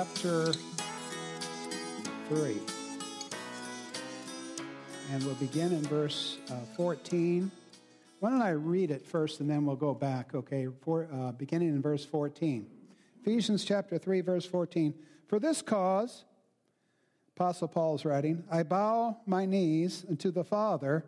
chapter 0.00 0.54
3. 2.30 2.56
And 5.12 5.22
we'll 5.24 5.34
begin 5.34 5.72
in 5.72 5.82
verse 5.82 6.38
uh, 6.50 6.54
14. 6.74 7.50
Why 8.20 8.30
don't 8.30 8.40
I 8.40 8.52
read 8.52 8.90
it 8.90 9.04
first 9.04 9.40
and 9.40 9.50
then 9.50 9.66
we'll 9.66 9.76
go 9.76 9.92
back, 9.92 10.34
okay? 10.34 10.68
For, 10.80 11.06
uh, 11.12 11.32
beginning 11.32 11.68
in 11.68 11.82
verse 11.82 12.02
14. 12.02 12.66
Ephesians 13.20 13.62
chapter 13.62 13.98
3, 13.98 14.22
verse 14.22 14.46
14. 14.46 14.94
For 15.28 15.38
this 15.38 15.60
cause, 15.60 16.24
Apostle 17.36 17.68
Paul 17.68 17.96
is 17.96 18.06
writing, 18.06 18.42
I 18.50 18.62
bow 18.62 19.18
my 19.26 19.44
knees 19.44 20.06
unto 20.08 20.30
the 20.30 20.44
Father 20.44 21.04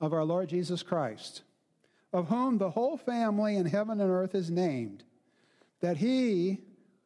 of 0.00 0.12
our 0.12 0.24
Lord 0.24 0.48
Jesus 0.48 0.82
Christ, 0.82 1.42
of 2.12 2.26
whom 2.26 2.58
the 2.58 2.70
whole 2.70 2.96
family 2.96 3.54
in 3.54 3.66
heaven 3.66 4.00
and 4.00 4.10
earth 4.10 4.34
is 4.34 4.50
named, 4.50 5.04
that 5.80 5.98
he 5.98 6.58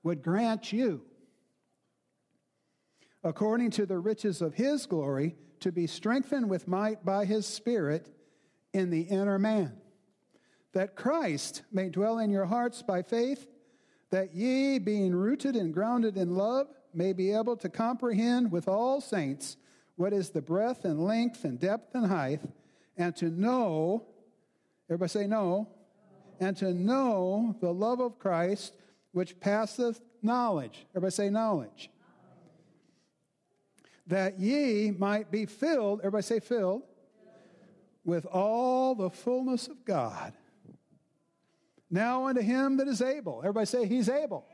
would 0.02 0.22
grant 0.22 0.72
you, 0.72 1.02
according 3.22 3.70
to 3.70 3.86
the 3.86 3.98
riches 3.98 4.40
of 4.40 4.54
his 4.54 4.86
glory, 4.86 5.36
to 5.60 5.70
be 5.70 5.86
strengthened 5.86 6.48
with 6.48 6.66
might 6.66 7.04
by 7.04 7.24
his 7.24 7.46
Spirit 7.46 8.08
in 8.72 8.90
the 8.90 9.02
inner 9.02 9.38
man, 9.38 9.76
that 10.72 10.96
Christ 10.96 11.62
may 11.72 11.88
dwell 11.88 12.18
in 12.18 12.30
your 12.30 12.46
hearts 12.46 12.82
by 12.82 13.02
faith, 13.02 13.46
that 14.10 14.34
ye, 14.34 14.78
being 14.78 15.14
rooted 15.14 15.54
and 15.54 15.74
grounded 15.74 16.16
in 16.16 16.34
love, 16.34 16.68
may 16.94 17.12
be 17.12 17.32
able 17.32 17.56
to 17.56 17.68
comprehend 17.68 18.50
with 18.50 18.66
all 18.68 19.00
saints 19.00 19.56
what 19.96 20.12
is 20.12 20.30
the 20.30 20.42
breadth 20.42 20.84
and 20.84 21.04
length 21.04 21.44
and 21.44 21.60
depth 21.60 21.94
and 21.94 22.06
height, 22.06 22.40
and 22.96 23.14
to 23.16 23.26
know, 23.26 24.06
everybody 24.88 25.10
say 25.10 25.26
no, 25.26 25.68
and 26.40 26.56
to 26.56 26.72
know 26.72 27.54
the 27.60 27.72
love 27.72 28.00
of 28.00 28.18
Christ 28.18 28.74
which 29.12 29.38
passeth 29.40 30.00
knowledge. 30.22 30.86
Everybody 30.92 31.12
say 31.12 31.30
knowledge. 31.30 31.90
That 34.10 34.40
ye 34.40 34.90
might 34.90 35.30
be 35.30 35.46
filled, 35.46 36.00
everybody 36.00 36.22
say 36.22 36.40
filled, 36.40 36.82
with 38.04 38.26
all 38.26 38.96
the 38.96 39.08
fullness 39.08 39.68
of 39.68 39.84
God. 39.84 40.32
Now 41.88 42.26
unto 42.26 42.40
him 42.40 42.78
that 42.78 42.88
is 42.88 43.02
able. 43.02 43.38
Everybody 43.38 43.66
say 43.66 43.86
he's 43.86 44.08
able. 44.08 44.44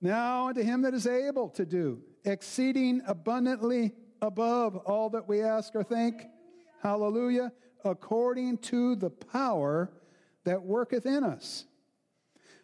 Now 0.00 0.48
unto 0.48 0.62
him 0.62 0.82
that 0.82 0.94
is 0.94 1.08
able 1.08 1.48
to 1.50 1.66
do 1.66 2.02
exceeding 2.24 3.02
abundantly 3.08 3.90
above 4.20 4.76
all 4.76 5.10
that 5.10 5.28
we 5.28 5.42
ask 5.42 5.74
or 5.74 5.82
think. 5.82 6.22
Hallelujah. 6.80 7.50
According 7.84 8.58
to 8.58 8.94
the 8.94 9.10
power 9.10 9.90
that 10.44 10.62
worketh 10.62 11.06
in 11.06 11.24
us. 11.24 11.64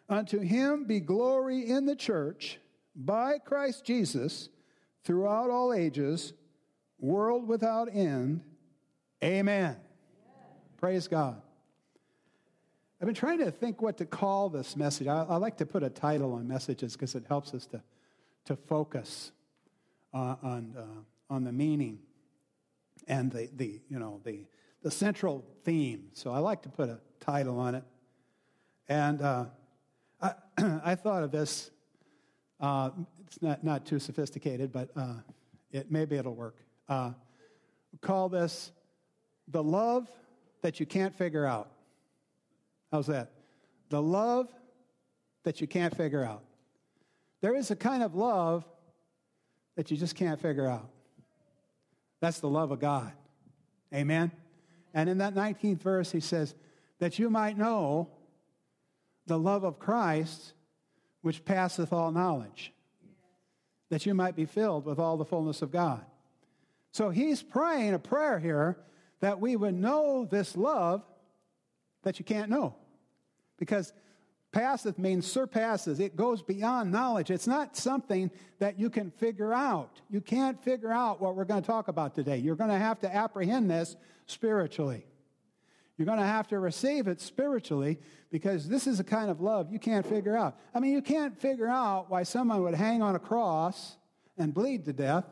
Unto 0.07 0.39
him 0.39 0.85
be 0.85 1.01
glory 1.01 1.69
in 1.69 1.85
the 1.85 1.97
church 1.97 2.59
by 2.95 3.39
Christ 3.39 3.83
Jesus 3.83 4.47
throughout 5.03 5.49
all 5.49 5.73
ages, 5.73 6.33
world 6.99 7.47
without 7.47 7.89
end. 7.93 8.41
Amen. 9.23 9.77
Praise 10.77 11.07
God. 11.07 11.41
I've 13.01 13.05
been 13.05 13.15
trying 13.15 13.39
to 13.39 13.51
think 13.51 13.81
what 13.81 13.97
to 13.97 14.05
call 14.05 14.49
this 14.49 14.75
message. 14.75 15.07
I, 15.07 15.23
I 15.23 15.37
like 15.37 15.57
to 15.57 15.65
put 15.65 15.83
a 15.83 15.89
title 15.89 16.33
on 16.33 16.47
messages 16.47 16.93
because 16.93 17.15
it 17.15 17.23
helps 17.27 17.53
us 17.53 17.65
to, 17.67 17.81
to 18.45 18.55
focus 18.55 19.31
uh, 20.13 20.35
on, 20.41 20.75
uh, 20.77 21.33
on 21.33 21.43
the 21.45 21.51
meaning 21.51 21.99
and 23.07 23.31
the, 23.31 23.49
the, 23.55 23.81
you 23.89 23.99
know, 23.99 24.19
the, 24.25 24.45
the 24.83 24.91
central 24.91 25.45
theme. 25.63 26.09
So 26.13 26.31
I 26.31 26.39
like 26.39 26.61
to 26.63 26.69
put 26.69 26.89
a 26.89 26.99
title 27.19 27.59
on 27.59 27.75
it. 27.75 27.83
And 28.89 29.21
uh, 29.21 29.45
I, 30.21 30.33
I 30.83 30.95
thought 30.95 31.23
of 31.23 31.31
this. 31.31 31.71
Uh, 32.59 32.91
it's 33.25 33.41
not, 33.41 33.63
not 33.63 33.85
too 33.85 33.99
sophisticated, 33.99 34.71
but 34.71 34.89
uh, 34.95 35.15
it, 35.71 35.91
maybe 35.91 36.17
it'll 36.17 36.35
work. 36.35 36.57
Uh, 36.87 37.11
call 38.01 38.29
this 38.29 38.71
the 39.47 39.63
love 39.63 40.07
that 40.61 40.79
you 40.79 40.85
can't 40.85 41.15
figure 41.15 41.45
out. 41.45 41.69
How's 42.91 43.07
that? 43.07 43.31
The 43.89 44.01
love 44.01 44.47
that 45.43 45.61
you 45.61 45.67
can't 45.67 45.95
figure 45.95 46.23
out. 46.23 46.43
There 47.41 47.55
is 47.55 47.71
a 47.71 47.75
kind 47.75 48.03
of 48.03 48.15
love 48.15 48.65
that 49.75 49.89
you 49.89 49.97
just 49.97 50.15
can't 50.15 50.39
figure 50.39 50.67
out. 50.67 50.89
That's 52.19 52.39
the 52.39 52.49
love 52.49 52.71
of 52.71 52.79
God. 52.79 53.13
Amen? 53.93 54.31
And 54.93 55.09
in 55.09 55.19
that 55.19 55.33
19th 55.33 55.81
verse, 55.81 56.11
he 56.11 56.19
says, 56.19 56.53
that 56.99 57.17
you 57.17 57.29
might 57.29 57.57
know 57.57 58.09
the 59.25 59.39
love 59.39 59.63
of 59.63 59.79
Christ, 59.79 60.53
which 61.21 61.45
passeth 61.45 61.91
all 61.91 62.11
knowledge, 62.11 62.73
that 63.89 64.05
you 64.05 64.13
might 64.13 64.35
be 64.35 64.45
filled 64.45 64.85
with 64.85 64.99
all 64.99 65.17
the 65.17 65.25
fullness 65.25 65.61
of 65.61 65.71
God. 65.71 66.03
So 66.91 67.09
he's 67.09 67.43
praying 67.43 67.93
a 67.93 67.99
prayer 67.99 68.39
here 68.39 68.77
that 69.19 69.39
we 69.39 69.55
would 69.55 69.75
know 69.75 70.25
this 70.25 70.55
love 70.55 71.03
that 72.03 72.19
you 72.19 72.25
can't 72.25 72.49
know. 72.49 72.75
Because 73.57 73.91
passeth 74.51 74.97
means 74.97 75.29
surpasses, 75.29 75.99
it 75.99 76.15
goes 76.15 76.41
beyond 76.41 76.91
knowledge. 76.91 77.29
It's 77.29 77.47
not 77.47 77.75
something 77.75 78.31
that 78.59 78.79
you 78.79 78.89
can 78.89 79.11
figure 79.11 79.53
out. 79.53 80.01
You 80.09 80.21
can't 80.21 80.63
figure 80.63 80.91
out 80.91 81.21
what 81.21 81.35
we're 81.35 81.45
going 81.45 81.61
to 81.61 81.67
talk 81.67 81.89
about 81.89 82.15
today. 82.15 82.37
You're 82.37 82.55
going 82.55 82.69
to 82.69 82.77
have 82.77 82.99
to 83.01 83.13
apprehend 83.13 83.69
this 83.69 83.95
spiritually. 84.25 85.05
You're 85.99 86.05
going 86.05 86.19
to 86.19 86.25
have 86.25 86.47
to 86.47 86.59
receive 86.59 87.09
it 87.09 87.19
spiritually 87.19 87.99
because 88.31 88.69
this 88.69 88.87
is 88.87 89.01
a 89.01 89.03
kind 89.03 89.29
of 89.29 89.41
love 89.41 89.69
you 89.69 89.79
can't 89.79 90.05
figure 90.05 90.37
out. 90.37 90.57
I 90.73 90.79
mean, 90.79 90.93
you 90.93 91.01
can't 91.01 91.37
figure 91.37 91.67
out 91.67 92.09
why 92.09 92.23
someone 92.23 92.63
would 92.63 92.73
hang 92.73 93.01
on 93.01 93.15
a 93.15 93.19
cross 93.19 93.97
and 94.37 94.53
bleed 94.53 94.85
to 94.85 94.93
death 94.93 95.25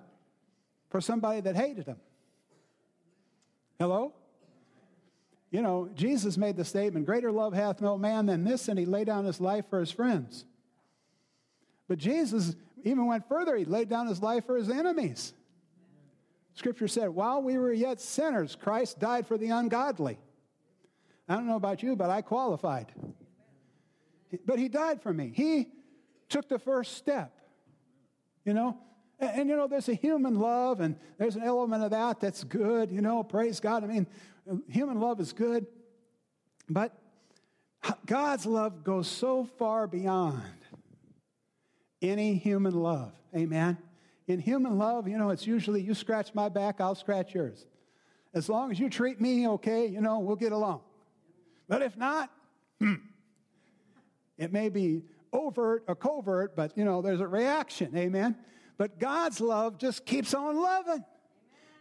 for 0.90 1.00
somebody 1.00 1.40
that 1.40 1.56
hated 1.56 1.88
him. 1.88 1.96
Hello? 3.80 4.12
You 5.52 5.62
know, 5.62 5.90
Jesus 5.96 6.36
made 6.36 6.58
the 6.58 6.66
statement, 6.66 7.06
Greater 7.06 7.32
love 7.32 7.54
hath 7.54 7.80
no 7.80 7.98
man 7.98 8.26
than 8.26 8.44
this, 8.44 8.68
and 8.68 8.78
he 8.78 8.86
laid 8.86 9.08
down 9.08 9.24
his 9.24 9.40
life 9.40 9.64
for 9.70 9.80
his 9.80 9.92
friends. 9.92 10.44
But 11.88 11.98
Jesus 11.98 12.58
even 12.84 13.06
went 13.06 13.30
further. 13.30 13.56
He 13.56 13.64
laid 13.64 13.88
down 13.88 14.08
his 14.08 14.22
life 14.22 14.46
for 14.46 14.58
his 14.58 14.70
enemies. 14.70 15.32
Scripture 16.56 16.90
said, 16.90 17.08
While 17.08 17.42
we 17.42 17.58
were 17.58 17.72
yet 17.72 18.02
sinners, 18.02 18.58
Christ 18.58 19.00
died 19.00 19.28
for 19.28 19.38
the 19.38 19.52
ungodly. 19.52 20.20
I 21.28 21.36
don't 21.36 21.48
know 21.48 21.56
about 21.56 21.84
you, 21.84 21.96
but 21.96 22.10
I 22.10 22.22
qualified. 22.22 22.92
But 24.46 24.60
he 24.60 24.70
died 24.70 25.02
for 25.02 25.14
me. 25.14 25.32
He 25.34 25.68
took 26.30 26.48
the 26.50 26.60
first 26.60 26.96
step. 26.96 27.34
You 28.46 28.54
know? 28.54 28.78
And, 29.20 29.42
and, 29.42 29.50
you 29.50 29.56
know, 29.56 29.68
there's 29.68 29.90
a 29.90 29.94
human 29.94 30.40
love, 30.40 30.80
and 30.80 30.96
there's 31.18 31.36
an 31.36 31.44
element 31.44 31.84
of 31.84 31.92
that 31.92 32.20
that's 32.20 32.44
good, 32.44 32.92
you 32.92 33.02
know, 33.02 33.24
praise 33.24 33.60
God. 33.60 33.84
I 33.84 33.88
mean, 33.88 34.08
human 34.70 35.00
love 35.00 35.20
is 35.20 35.34
good, 35.34 35.66
but 36.70 36.98
God's 38.06 38.46
love 38.46 38.84
goes 38.84 39.08
so 39.08 39.46
far 39.58 39.88
beyond 39.88 40.42
any 42.02 42.36
human 42.36 42.74
love. 42.74 43.14
Amen? 43.36 43.78
In 44.28 44.40
human 44.40 44.78
love, 44.78 45.08
you 45.08 45.18
know, 45.18 45.30
it's 45.30 45.48
usually 45.48 45.82
you 45.82 45.94
scratch 45.94 46.34
my 46.34 46.50
back, 46.50 46.80
I'll 46.80 46.96
scratch 46.96 47.34
yours. 47.34 47.66
As 48.34 48.50
long 48.50 48.72
as 48.72 48.80
you 48.80 48.90
treat 48.90 49.20
me 49.20 49.48
okay, 49.48 49.88
you 49.88 50.02
know, 50.02 50.20
we'll 50.20 50.36
get 50.36 50.52
along. 50.52 50.82
But 51.68 51.82
if 51.82 51.98
not, 51.98 52.32
it 54.38 54.54
may 54.54 54.70
be 54.70 55.04
overt 55.34 55.84
or 55.88 55.96
covert, 55.96 56.56
but 56.56 56.78
you 56.78 56.86
know, 56.86 57.02
there's 57.02 57.22
a 57.22 57.28
reaction. 57.28 57.96
Amen. 57.96 58.36
But 58.78 59.00
God's 59.00 59.42
love 59.42 59.78
just 59.78 60.06
keeps 60.06 60.34
on 60.34 60.56
loving. 60.62 61.04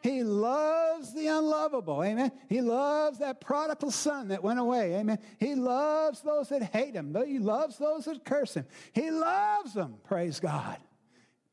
He 0.03 0.23
loves 0.23 1.13
the 1.15 1.27
unlovable. 1.27 2.03
Amen. 2.03 2.31
He 2.49 2.61
loves 2.61 3.19
that 3.19 3.41
prodigal 3.41 3.91
son 3.91 4.29
that 4.29 4.43
went 4.43 4.61
away. 4.61 4.95
Amen. 4.95 5.19
He 5.39 5.55
loves 5.55 6.21
those 6.21 6.49
that 6.51 6.63
hate 6.63 6.95
him. 6.95 7.17
He 7.27 7.39
loves 7.39 7.77
those 7.77 8.05
that 8.05 8.25
curse 8.25 8.55
him. 8.55 8.67
He 8.93 9.11
loves 9.11 9.75
them. 9.75 9.97
Praise 10.05 10.39
God. 10.39 10.79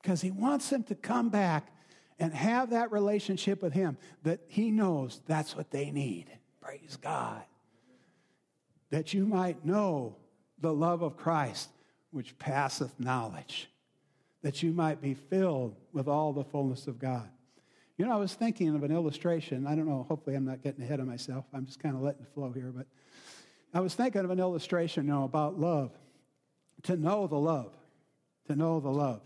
Because 0.01 0.21
he 0.21 0.31
wants 0.31 0.69
them 0.69 0.83
to 0.83 0.95
come 0.95 1.29
back 1.29 1.71
and 2.19 2.33
have 2.33 2.69
that 2.71 2.91
relationship 2.91 3.61
with 3.63 3.73
him 3.73 3.97
that 4.21 4.41
he 4.47 4.69
knows 4.69 5.21
that's 5.25 5.55
what 5.55 5.71
they 5.71 5.89
need. 5.89 6.27
Praise 6.61 6.97
God 7.01 7.43
that 8.93 9.11
you 9.11 9.25
might 9.25 9.65
know 9.65 10.15
the 10.59 10.71
love 10.71 11.01
of 11.01 11.17
Christ, 11.17 11.69
which 12.11 12.37
passeth 12.37 12.99
knowledge, 12.99 13.67
that 14.43 14.61
you 14.61 14.71
might 14.71 15.01
be 15.01 15.15
filled 15.15 15.75
with 15.93 16.07
all 16.07 16.31
the 16.31 16.43
fullness 16.43 16.85
of 16.85 16.99
God. 16.99 17.27
You 17.97 18.05
know, 18.05 18.13
I 18.13 18.17
was 18.17 18.35
thinking 18.35 18.75
of 18.75 18.83
an 18.83 18.91
illustration. 18.91 19.65
I 19.65 19.73
don't 19.73 19.87
know, 19.87 20.05
hopefully 20.07 20.35
I'm 20.35 20.45
not 20.45 20.61
getting 20.61 20.83
ahead 20.83 20.99
of 20.99 21.07
myself. 21.07 21.43
I'm 21.55 21.65
just 21.65 21.79
kind 21.79 21.95
of 21.95 22.03
letting 22.03 22.21
it 22.21 22.27
flow 22.35 22.51
here. 22.51 22.71
But 22.71 22.85
I 23.73 23.79
was 23.79 23.95
thinking 23.95 24.23
of 24.23 24.29
an 24.29 24.39
illustration, 24.39 25.07
you 25.07 25.13
know, 25.13 25.23
about 25.23 25.59
love. 25.59 25.89
To 26.83 26.95
know 26.95 27.25
the 27.25 27.39
love, 27.39 27.71
to 28.45 28.55
know 28.55 28.79
the 28.79 28.91
love 28.91 29.21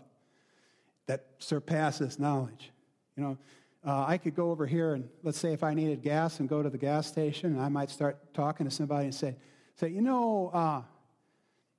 that 1.08 1.26
surpasses 1.40 2.18
knowledge. 2.18 2.70
You 3.18 3.22
know, 3.22 3.38
uh, 3.86 4.06
I 4.08 4.16
could 4.16 4.34
go 4.34 4.50
over 4.50 4.66
here 4.66 4.94
and 4.94 5.10
let's 5.22 5.38
say 5.38 5.52
if 5.52 5.62
I 5.62 5.74
needed 5.74 6.00
gas 6.00 6.40
and 6.40 6.48
go 6.48 6.62
to 6.62 6.70
the 6.70 6.78
gas 6.78 7.06
station, 7.06 7.52
and 7.52 7.60
I 7.60 7.68
might 7.68 7.90
start 7.90 8.32
talking 8.32 8.64
to 8.64 8.70
somebody 8.70 9.04
and 9.04 9.14
say, 9.14 9.36
say, 9.78 9.88
you 9.88 10.00
know, 10.00 10.50
uh, 10.52 10.82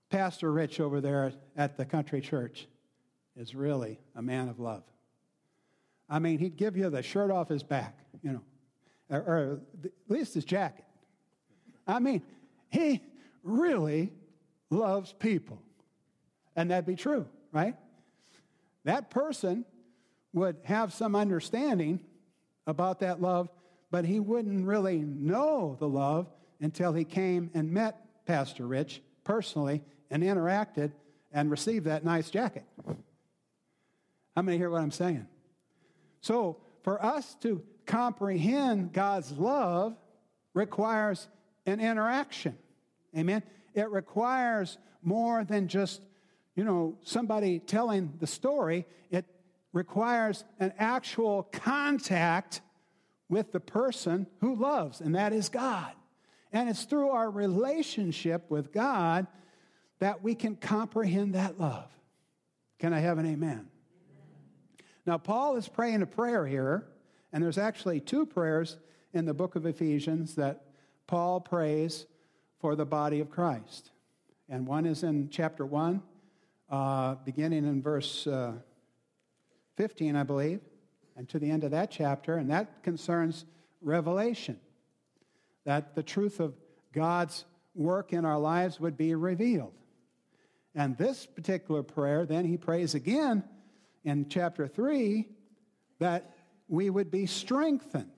Pastor 0.10 0.52
Rich 0.52 0.80
over 0.80 1.02
there 1.02 1.34
at 1.58 1.78
the 1.78 1.86
country 1.86 2.22
church 2.22 2.68
is 3.36 3.54
really 3.54 4.00
a 4.16 4.22
man 4.22 4.48
of 4.48 4.60
love. 4.60 4.84
I 6.10 6.20
mean, 6.20 6.40
he'd 6.40 6.56
give 6.56 6.78
you 6.78 6.90
the 6.90 7.04
shirt 7.04 7.30
off 7.30 7.50
his 7.50 7.62
back, 7.62 8.00
you 8.24 8.32
know, 8.32 8.42
or, 9.10 9.20
or 9.20 9.62
at 9.84 9.92
least 10.08 10.34
his 10.34 10.46
jacket. 10.46 10.86
I 11.86 12.00
mean, 12.00 12.24
he 12.70 13.02
really 13.44 14.14
loves 14.70 15.14
people. 15.14 15.62
And 16.56 16.72
that'd 16.72 16.86
be 16.86 16.96
true, 16.96 17.28
right? 17.52 17.76
That 18.86 19.10
person 19.10 19.66
would 20.34 20.58
have 20.64 20.94
some 20.94 21.16
understanding 21.16 22.00
about 22.66 23.00
that 23.00 23.22
love, 23.22 23.50
but 23.92 24.06
he 24.06 24.20
wouldn't 24.20 24.66
really 24.66 25.00
know 25.00 25.76
the 25.80 25.88
love 25.88 26.28
until 26.62 26.94
he 26.94 27.04
came 27.04 27.50
and 27.54 27.72
met 27.72 28.26
Pastor 28.26 28.68
Rich 28.68 29.02
personally 29.24 29.84
and 30.10 30.24
interacted 30.24 30.92
and 31.32 31.52
received 31.52 31.86
that 31.86 32.04
nice 32.04 32.30
jacket. 32.30 32.66
How 34.36 34.42
many 34.42 34.58
hear 34.58 34.70
what 34.70 34.82
I'm 34.82 34.92
saying? 34.92 35.28
So, 36.22 36.58
for 36.84 37.04
us 37.04 37.36
to 37.42 37.62
comprehend 37.86 38.94
God's 38.94 39.32
love 39.32 39.96
requires 40.54 41.28
an 41.66 41.80
interaction. 41.80 42.58
Amen. 43.18 43.44
It 43.74 43.90
requires 43.90 44.78
more 45.02 45.44
than 45.44 45.68
just, 45.68 46.02
you 46.56 46.64
know, 46.64 46.98
somebody 47.04 47.60
telling 47.60 48.14
the 48.20 48.28
story. 48.28 48.86
It 49.10 49.26
requires 49.74 50.44
an 50.60 50.74
actual 50.78 51.44
contact 51.52 52.62
with 53.30 53.52
the 53.52 53.60
person 53.60 54.28
who 54.42 54.56
loves, 54.56 55.02
and 55.02 55.16
that 55.16 55.34
is 55.34 55.50
God. 55.50 55.92
And 56.52 56.70
it's 56.70 56.84
through 56.84 57.10
our 57.10 57.30
relationship 57.30 58.50
with 58.50 58.72
God 58.72 59.28
that 60.00 60.24
we 60.24 60.34
can 60.34 60.56
comprehend 60.56 61.36
that 61.36 61.60
love. 61.60 61.90
Can 62.80 62.94
I 62.94 63.00
have 63.00 63.18
an 63.18 63.26
amen? 63.26 63.68
Now, 65.06 65.18
Paul 65.18 65.56
is 65.58 65.68
praying 65.68 66.02
a 66.02 66.06
prayer 66.06 66.46
here, 66.46 66.88
and 67.32 67.44
there's 67.44 67.58
actually 67.58 68.00
two 68.00 68.26
prayers 68.26 68.78
in 69.14 69.26
the 69.26 69.34
book 69.34 69.56
of 69.56 69.66
Ephesians 69.66 70.36
that 70.36 70.66
Paul 71.08 71.42
prays 71.42 72.06
for 72.60 72.76
the 72.76 72.86
body 72.86 73.20
of 73.20 73.30
Christ. 73.30 73.92
And 74.48 74.66
one 74.66 74.86
is 74.86 75.04
in 75.04 75.30
chapter 75.30 75.66
1, 75.66 76.02
uh, 76.70 77.16
beginning 77.26 77.66
in 77.66 77.82
verse 77.82 78.28
uh, 78.28 78.54
15, 79.78 80.16
I 80.16 80.24
believe, 80.24 80.60
and 81.16 81.28
to 81.30 81.40
the 81.40 81.50
end 81.50 81.64
of 81.64 81.72
that 81.72 81.92
chapter, 81.92 82.36
and 82.36 82.50
that 82.50 82.84
concerns 82.84 83.46
revelation. 83.82 84.60
That 85.66 85.96
the 85.96 86.04
truth 86.04 86.40
of 86.40 86.56
God's 86.94 87.46
work 87.76 88.14
in 88.14 88.26
our 88.26 88.40
lives 88.40 88.80
would 88.80 88.98
be 88.98 89.16
revealed. 89.16 89.74
And 90.76 90.98
this 90.98 91.26
particular 91.26 91.84
prayer, 91.84 92.26
then 92.26 92.46
he 92.46 92.58
prays 92.58 92.96
again 92.96 93.44
in 94.04 94.30
chapter 94.30 94.68
3 94.68 95.28
that 96.00 96.36
we 96.68 96.90
would 96.90 97.12
be 97.12 97.26
strengthened 97.26 98.12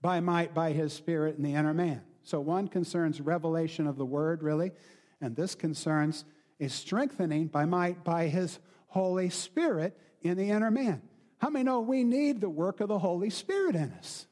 by 0.00 0.20
might 0.20 0.54
by 0.54 0.72
his 0.72 0.92
spirit 0.92 1.36
in 1.36 1.42
the 1.42 1.54
inner 1.54 1.74
man. 1.74 2.02
So 2.22 2.40
one 2.40 2.68
concerns 2.68 3.20
revelation 3.20 3.86
of 3.86 3.96
the 3.96 4.04
word, 4.04 4.42
really, 4.42 4.72
and 5.20 5.34
this 5.34 5.54
concerns 5.54 6.24
a 6.60 6.68
strengthening 6.68 7.46
by 7.46 7.64
might 7.64 8.04
by 8.04 8.28
his 8.28 8.58
Holy 8.88 9.30
Spirit 9.30 9.98
in 10.22 10.36
the 10.36 10.50
inner 10.50 10.70
man. 10.70 11.02
How 11.38 11.50
many 11.50 11.64
know 11.64 11.80
we 11.80 12.04
need 12.04 12.40
the 12.40 12.50
work 12.50 12.80
of 12.80 12.88
the 12.88 12.98
Holy 12.98 13.30
Spirit 13.30 13.76
in 13.76 13.92
us? 13.92 14.26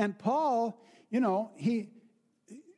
And 0.00 0.18
Paul, 0.18 0.82
you 1.10 1.20
know, 1.20 1.50
he, 1.56 1.90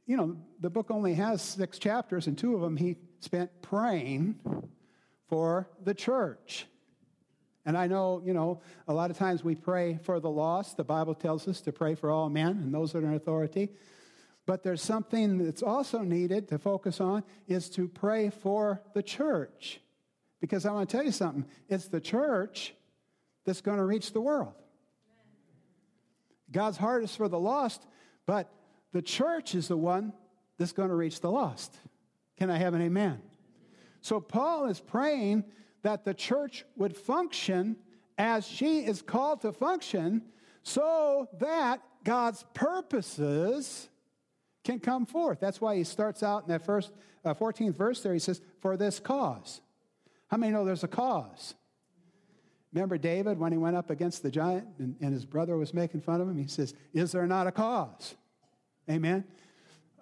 you 0.06 0.16
know, 0.16 0.36
the 0.58 0.68
book 0.68 0.90
only 0.90 1.14
has 1.14 1.40
six 1.40 1.78
chapters, 1.78 2.26
and 2.26 2.36
two 2.36 2.56
of 2.56 2.60
them 2.60 2.76
he 2.76 2.96
spent 3.20 3.62
praying 3.62 4.40
for 5.28 5.70
the 5.84 5.94
church. 5.94 6.66
And 7.64 7.78
I 7.78 7.86
know, 7.86 8.20
you 8.24 8.34
know, 8.34 8.60
a 8.88 8.92
lot 8.92 9.12
of 9.12 9.18
times 9.18 9.44
we 9.44 9.54
pray 9.54 10.00
for 10.02 10.18
the 10.18 10.28
lost. 10.28 10.76
The 10.76 10.82
Bible 10.82 11.14
tells 11.14 11.46
us 11.46 11.60
to 11.60 11.70
pray 11.70 11.94
for 11.94 12.10
all 12.10 12.28
men 12.28 12.56
and 12.56 12.74
those 12.74 12.90
that 12.90 13.04
are 13.04 13.06
in 13.06 13.14
authority. 13.14 13.68
But 14.44 14.64
there's 14.64 14.82
something 14.82 15.38
that's 15.38 15.62
also 15.62 16.00
needed 16.00 16.48
to 16.48 16.58
focus 16.58 17.00
on 17.00 17.22
is 17.46 17.70
to 17.70 17.86
pray 17.86 18.30
for 18.30 18.82
the 18.94 19.02
church. 19.04 19.80
Because 20.40 20.66
I 20.66 20.72
want 20.72 20.90
to 20.90 20.96
tell 20.96 21.06
you 21.06 21.12
something. 21.12 21.44
It's 21.68 21.86
the 21.86 22.00
church 22.00 22.74
that's 23.46 23.60
going 23.60 23.78
to 23.78 23.84
reach 23.84 24.12
the 24.12 24.20
world. 24.20 24.54
God's 26.52 26.76
heart 26.76 27.02
is 27.02 27.14
for 27.16 27.28
the 27.28 27.38
lost, 27.38 27.86
but 28.26 28.50
the 28.92 29.02
church 29.02 29.54
is 29.54 29.68
the 29.68 29.76
one 29.76 30.12
that's 30.58 30.72
going 30.72 30.90
to 30.90 30.94
reach 30.94 31.20
the 31.20 31.30
lost. 31.30 31.76
Can 32.38 32.50
I 32.50 32.58
have 32.58 32.74
an 32.74 32.82
amen? 32.82 33.20
So 34.00 34.20
Paul 34.20 34.66
is 34.66 34.80
praying 34.80 35.44
that 35.82 36.04
the 36.04 36.14
church 36.14 36.64
would 36.76 36.96
function 36.96 37.76
as 38.18 38.46
she 38.46 38.80
is 38.80 39.02
called 39.02 39.40
to 39.42 39.52
function 39.52 40.22
so 40.62 41.28
that 41.40 41.80
God's 42.04 42.44
purposes 42.54 43.88
can 44.64 44.78
come 44.78 45.06
forth. 45.06 45.40
That's 45.40 45.60
why 45.60 45.76
he 45.76 45.84
starts 45.84 46.22
out 46.22 46.42
in 46.44 46.48
that 46.48 46.64
first 46.64 46.92
uh, 47.24 47.34
14th 47.34 47.74
verse 47.74 48.02
there. 48.02 48.12
He 48.12 48.18
says, 48.18 48.40
For 48.60 48.76
this 48.76 49.00
cause. 49.00 49.60
How 50.28 50.36
many 50.36 50.52
know 50.52 50.64
there's 50.64 50.84
a 50.84 50.88
cause? 50.88 51.54
Remember 52.72 52.96
David 52.96 53.38
when 53.38 53.52
he 53.52 53.58
went 53.58 53.76
up 53.76 53.90
against 53.90 54.22
the 54.22 54.30
giant 54.30 54.66
and, 54.78 54.96
and 55.00 55.12
his 55.12 55.24
brother 55.24 55.56
was 55.56 55.74
making 55.74 56.00
fun 56.00 56.20
of 56.20 56.28
him? 56.28 56.36
He 56.36 56.46
says, 56.46 56.74
Is 56.94 57.12
there 57.12 57.26
not 57.26 57.46
a 57.46 57.52
cause? 57.52 58.14
Amen. 58.90 59.24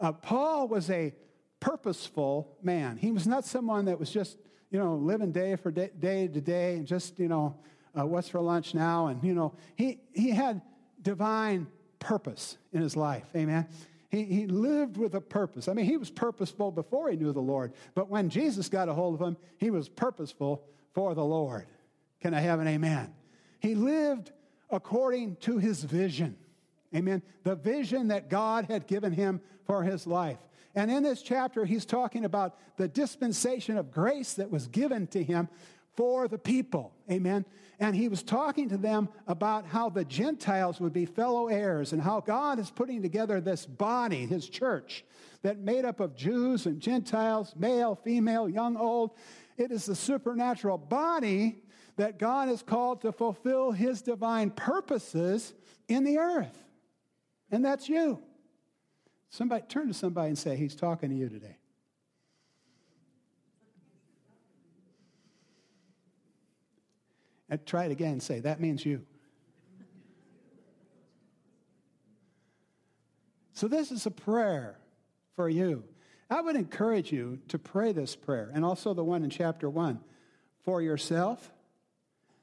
Uh, 0.01 0.13
Paul 0.13 0.69
was 0.69 0.89
a 0.91 1.13
purposeful 1.59 2.57
man. 2.63 2.97
He 2.97 3.11
was 3.11 3.27
not 3.27 3.45
someone 3.45 3.87
that 3.87 3.99
was 3.99 4.11
just 4.11 4.39
you 4.71 4.79
know, 4.79 4.95
living 4.95 5.33
day 5.33 5.57
for 5.57 5.71
day, 5.71 5.91
day 5.99 6.29
to 6.29 6.41
day 6.41 6.77
and 6.77 6.87
just, 6.87 7.19
you 7.19 7.29
know, 7.29 7.57
uh, 7.99 8.07
what's 8.07 8.29
for 8.29 8.41
lunch 8.41 8.73
now. 8.73 9.09
And, 9.09 9.23
you 9.23 9.35
know, 9.35 9.55
he, 9.75 10.01
he 10.13 10.31
had 10.31 10.63
divine 11.03 11.67
purpose 11.99 12.57
in 12.73 12.81
his 12.81 12.97
life. 12.97 13.25
Amen. 13.35 13.67
He, 14.11 14.25
he 14.25 14.47
lived 14.47 14.97
with 14.97 15.15
a 15.15 15.21
purpose. 15.21 15.69
I 15.69 15.73
mean, 15.73 15.87
he 15.87 15.97
was 15.97 16.11
purposeful 16.11 16.71
before 16.71 17.11
he 17.11 17.17
knew 17.17 17.33
the 17.33 17.41
Lord. 17.41 17.73
But 17.95 18.09
when 18.09 18.29
Jesus 18.29 18.69
got 18.69 18.89
a 18.89 18.95
hold 18.95 19.21
of 19.21 19.27
him, 19.27 19.37
he 19.59 19.71
was 19.71 19.89
purposeful 19.89 20.65
for 20.95 21.15
the 21.15 21.25
Lord. 21.25 21.67
Can 22.21 22.35
I 22.35 22.41
have 22.41 22.61
an 22.61 22.69
amen? 22.69 23.13
He 23.61 23.75
lived 23.75 24.33
according 24.71 25.37
to 25.37 25.59
his 25.59 25.83
vision. 25.83 26.37
Amen. 26.95 27.23
The 27.45 27.55
vision 27.55 28.09
that 28.09 28.29
God 28.29 28.67
had 28.67 28.87
given 28.87 29.13
him 29.13 29.41
for 29.65 29.83
his 29.83 30.07
life. 30.07 30.39
And 30.75 30.91
in 30.91 31.03
this 31.03 31.23
chapter, 31.23 31.65
he's 31.65 31.85
talking 31.85 32.25
about 32.25 32.57
the 32.77 32.89
dispensation 32.89 33.77
of 33.77 33.91
grace 33.91 34.35
that 34.35 34.51
was 34.51 34.67
given 34.69 35.07
to 35.09 35.23
him 35.23 35.49
for 35.97 36.29
the 36.29 36.39
people. 36.39 36.93
Amen. 37.11 37.45
And 37.79 37.97
he 37.97 38.09
was 38.09 38.23
talking 38.23 38.69
to 38.69 38.77
them 38.77 39.09
about 39.27 39.67
how 39.67 39.89
the 39.89 40.05
Gentiles 40.05 40.81
would 40.81 40.93
be 40.93 41.07
fellow 41.07 41.49
heirs 41.49 41.93
and 41.93 42.01
how 42.01 42.21
God 42.21 42.59
is 42.59 42.71
putting 42.71 43.03
together 43.03 43.41
this 43.41 43.67
body, 43.67 44.27
his 44.27 44.49
church, 44.49 45.05
that 45.43 45.59
made 45.59 45.85
up 45.85 46.01
of 46.01 46.15
Jews 46.15 46.67
and 46.67 46.81
Gentiles, 46.81 47.55
male, 47.57 47.95
female, 47.95 48.49
young, 48.49 48.77
old. 48.77 49.13
It 49.57 49.73
is 49.73 49.87
the 49.87 49.97
supernatural 49.97 50.79
body 50.79 51.63
that 51.97 52.19
God 52.19 52.49
is 52.49 52.63
called 52.63 53.03
to 53.03 53.13
fulfill 53.13 53.73
his 53.73 54.03
divine 54.03 54.51
purposes 54.51 55.55
in 55.89 56.05
the 56.05 56.19
earth. 56.19 56.57
And 57.51 57.65
that's 57.65 57.89
you. 57.89 58.23
Somebody 59.31 59.65
turn 59.69 59.89
to 59.89 59.95
somebody 59.95 60.29
and 60.29 60.39
say, 60.39 60.57
He's 60.57 60.75
talking 60.75 61.11
to 61.11 61.17
you 61.17 61.29
today. 61.29 61.57
And 67.49 67.65
try 67.67 67.85
it 67.87 67.93
again 67.93 68.13
and 68.13 68.23
say, 68.23 68.41
That 68.41 68.61
means 68.61 68.85
you. 68.85 69.03
So, 73.53 73.69
this 73.69 73.93
is 73.93 74.07
a 74.07 74.11
prayer 74.11 74.79
for 75.37 75.49
you. 75.49 75.85
I 76.31 76.41
would 76.41 76.57
encourage 76.57 77.13
you 77.13 77.41
to 77.49 77.59
pray 77.59 77.93
this 77.93 78.17
prayer, 78.17 78.51
and 78.55 78.65
also 78.65 78.95
the 78.95 79.05
one 79.05 79.25
in 79.25 79.31
chapter 79.31 79.69
1 79.69 80.01
for 80.65 80.81
yourself, 80.81 81.53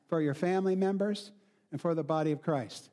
for 0.07 0.21
your 0.21 0.33
family 0.33 0.75
members, 0.75 1.31
and 1.71 1.81
for 1.81 1.93
the 1.93 2.03
body 2.03 2.31
of 2.31 2.41
Christ. 2.41 2.89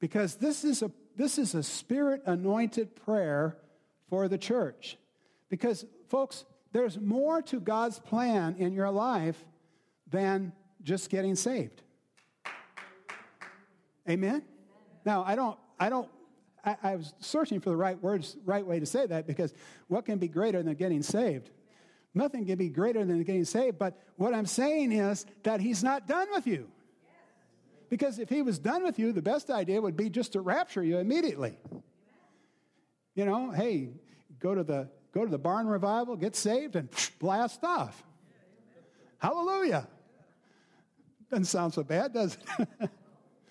Because 0.00 0.34
this 0.36 0.64
is 0.64 0.82
a 0.82 0.90
this 1.16 1.38
is 1.38 1.54
a 1.54 1.62
spirit 1.62 2.22
anointed 2.26 2.96
prayer 2.96 3.56
for 4.08 4.28
the 4.28 4.38
church. 4.38 4.96
Because, 5.48 5.84
folks, 6.08 6.44
there's 6.72 6.98
more 6.98 7.42
to 7.42 7.60
God's 7.60 7.98
plan 7.98 8.56
in 8.58 8.72
your 8.72 8.90
life 8.90 9.42
than 10.10 10.52
just 10.82 11.10
getting 11.10 11.34
saved. 11.34 11.82
Amen? 14.08 14.42
Now, 15.04 15.24
I 15.24 15.34
don't, 15.34 15.58
I 15.78 15.88
don't, 15.88 16.08
I, 16.64 16.76
I, 16.82 16.96
was 16.96 17.12
searching 17.20 17.60
for 17.60 17.70
the 17.70 17.76
right 17.76 18.00
words, 18.02 18.36
right 18.44 18.66
way 18.66 18.80
to 18.80 18.86
say 18.86 19.06
that 19.06 19.26
because 19.26 19.52
what 19.88 20.04
can 20.04 20.18
be 20.18 20.28
greater 20.28 20.62
than 20.62 20.74
getting 20.74 21.02
saved? 21.02 21.50
Nothing 22.14 22.44
can 22.46 22.58
be 22.58 22.68
greater 22.68 23.04
than 23.04 23.22
getting 23.22 23.44
saved, 23.44 23.78
but 23.78 23.98
what 24.16 24.34
I'm 24.34 24.46
saying 24.46 24.92
is 24.92 25.24
that 25.44 25.60
He's 25.60 25.82
not 25.82 26.06
done 26.06 26.28
with 26.32 26.46
you. 26.46 26.68
Because 27.92 28.18
if 28.18 28.30
he 28.30 28.40
was 28.40 28.58
done 28.58 28.84
with 28.84 28.98
you, 28.98 29.12
the 29.12 29.20
best 29.20 29.50
idea 29.50 29.78
would 29.78 29.98
be 29.98 30.08
just 30.08 30.32
to 30.32 30.40
rapture 30.40 30.82
you 30.82 30.96
immediately. 30.96 31.58
You 33.14 33.26
know, 33.26 33.50
hey, 33.50 33.90
go 34.38 34.54
to 34.54 34.64
the 34.64 34.88
go 35.12 35.26
to 35.26 35.30
the 35.30 35.36
barn 35.36 35.66
revival, 35.66 36.16
get 36.16 36.34
saved, 36.34 36.74
and 36.74 36.88
blast 37.18 37.62
off. 37.62 38.02
Hallelujah. 39.18 39.86
Doesn't 41.30 41.44
sound 41.44 41.74
so 41.74 41.84
bad, 41.84 42.14
does 42.14 42.38
it? 42.48 42.90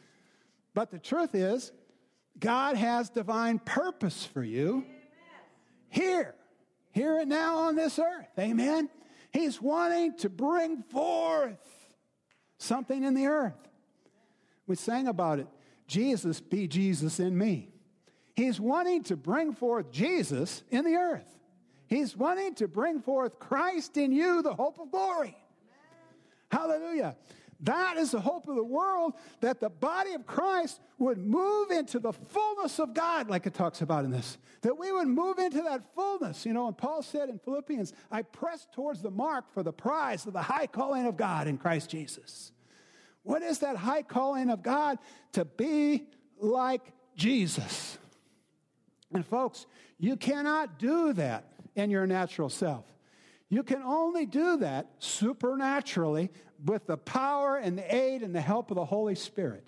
but 0.74 0.90
the 0.90 0.98
truth 0.98 1.36
is, 1.36 1.72
God 2.40 2.76
has 2.76 3.12
divine 3.12 3.60
purpose 3.60 4.26
for 4.26 4.44
you 4.44 4.86
here, 5.90 6.34
here 6.92 7.20
and 7.20 7.30
now 7.30 7.58
on 7.58 7.76
this 7.76 8.00
earth. 8.00 8.28
Amen. 8.38 8.90
He's 9.32 9.62
wanting 9.62 10.18
to 10.18 10.30
bring 10.30 10.84
forth 10.84 11.58
something 12.58 13.04
in 13.04 13.14
the 13.14 13.28
earth. 13.28 13.58
We 14.68 14.76
sang 14.76 15.08
about 15.08 15.40
it. 15.40 15.48
Jesus 15.88 16.40
be 16.40 16.68
Jesus 16.68 17.20
in 17.20 17.38
me. 17.38 17.70
He's 18.36 18.60
wanting 18.60 19.04
to 19.04 19.18
bring 19.18 19.54
forth 19.54 19.92
Jesus 19.92 20.64
in 20.70 20.86
the 20.86 20.96
earth. 20.96 21.28
He's 21.88 22.16
wanting 22.16 22.56
to 22.56 22.68
bring 22.68 23.02
forth 23.02 23.38
Christ 23.40 23.98
in 23.98 24.12
you, 24.14 24.42
the 24.42 24.54
hope 24.54 24.80
of 24.80 24.92
glory. 24.92 25.36
Hallelujah. 26.50 27.18
That 27.64 27.98
is 27.98 28.12
the 28.12 28.20
hope 28.20 28.48
of 28.48 28.56
the 28.56 28.64
world 28.64 29.14
that 29.42 29.60
the 29.60 29.70
body 29.70 30.14
of 30.14 30.26
Christ 30.26 30.80
would 30.98 31.20
move 31.20 31.70
into 31.70 32.00
the 32.00 32.12
fullness 32.12 32.80
of 32.80 32.94
God, 32.94 33.30
like 33.30 33.46
it 33.46 33.54
talks 33.54 33.82
about 33.82 34.04
in 34.04 34.12
this. 34.12 34.40
That 34.62 34.78
we 34.78 34.92
would 34.92 35.08
move 35.08 35.38
into 35.38 35.62
that 35.62 35.94
fullness. 35.94 36.46
You 36.46 36.54
know, 36.54 36.68
and 36.68 36.78
Paul 36.78 37.04
said 37.04 37.30
in 37.30 37.38
Philippians, 37.38 37.94
I 38.12 38.24
press 38.24 38.68
towards 38.74 39.04
the 39.04 39.12
mark 39.12 39.54
for 39.54 39.62
the 39.62 39.74
prize 39.74 40.26
of 40.26 40.34
the 40.34 40.42
high 40.42 40.68
calling 40.68 41.06
of 41.06 41.18
God 41.18 41.48
in 41.48 41.60
Christ 41.60 41.92
Jesus. 41.92 42.52
What 43.24 43.44
is 43.44 43.60
that 43.60 43.76
high 43.76 44.02
calling 44.02 44.50
of 44.50 44.64
God? 44.64 44.98
To 45.34 45.46
be 45.46 46.08
like 46.40 46.92
Jesus. 47.16 48.00
And 49.14 49.24
folks, 49.26 49.68
you 50.00 50.16
cannot 50.16 50.80
do 50.80 51.14
that 51.14 51.46
in 51.76 51.92
your 51.92 52.08
natural 52.08 52.50
self. 52.50 52.86
You 53.50 53.64
can 53.64 53.84
only 53.84 54.26
do 54.26 54.58
that 54.58 54.88
supernaturally 54.98 56.32
with 56.66 56.88
the 56.88 56.98
power 56.98 57.58
and 57.58 57.78
the 57.78 57.96
aid 57.96 58.22
and 58.24 58.36
the 58.36 58.42
help 58.42 58.72
of 58.72 58.76
the 58.76 58.86
Holy 58.86 59.16
Spirit. 59.16 59.66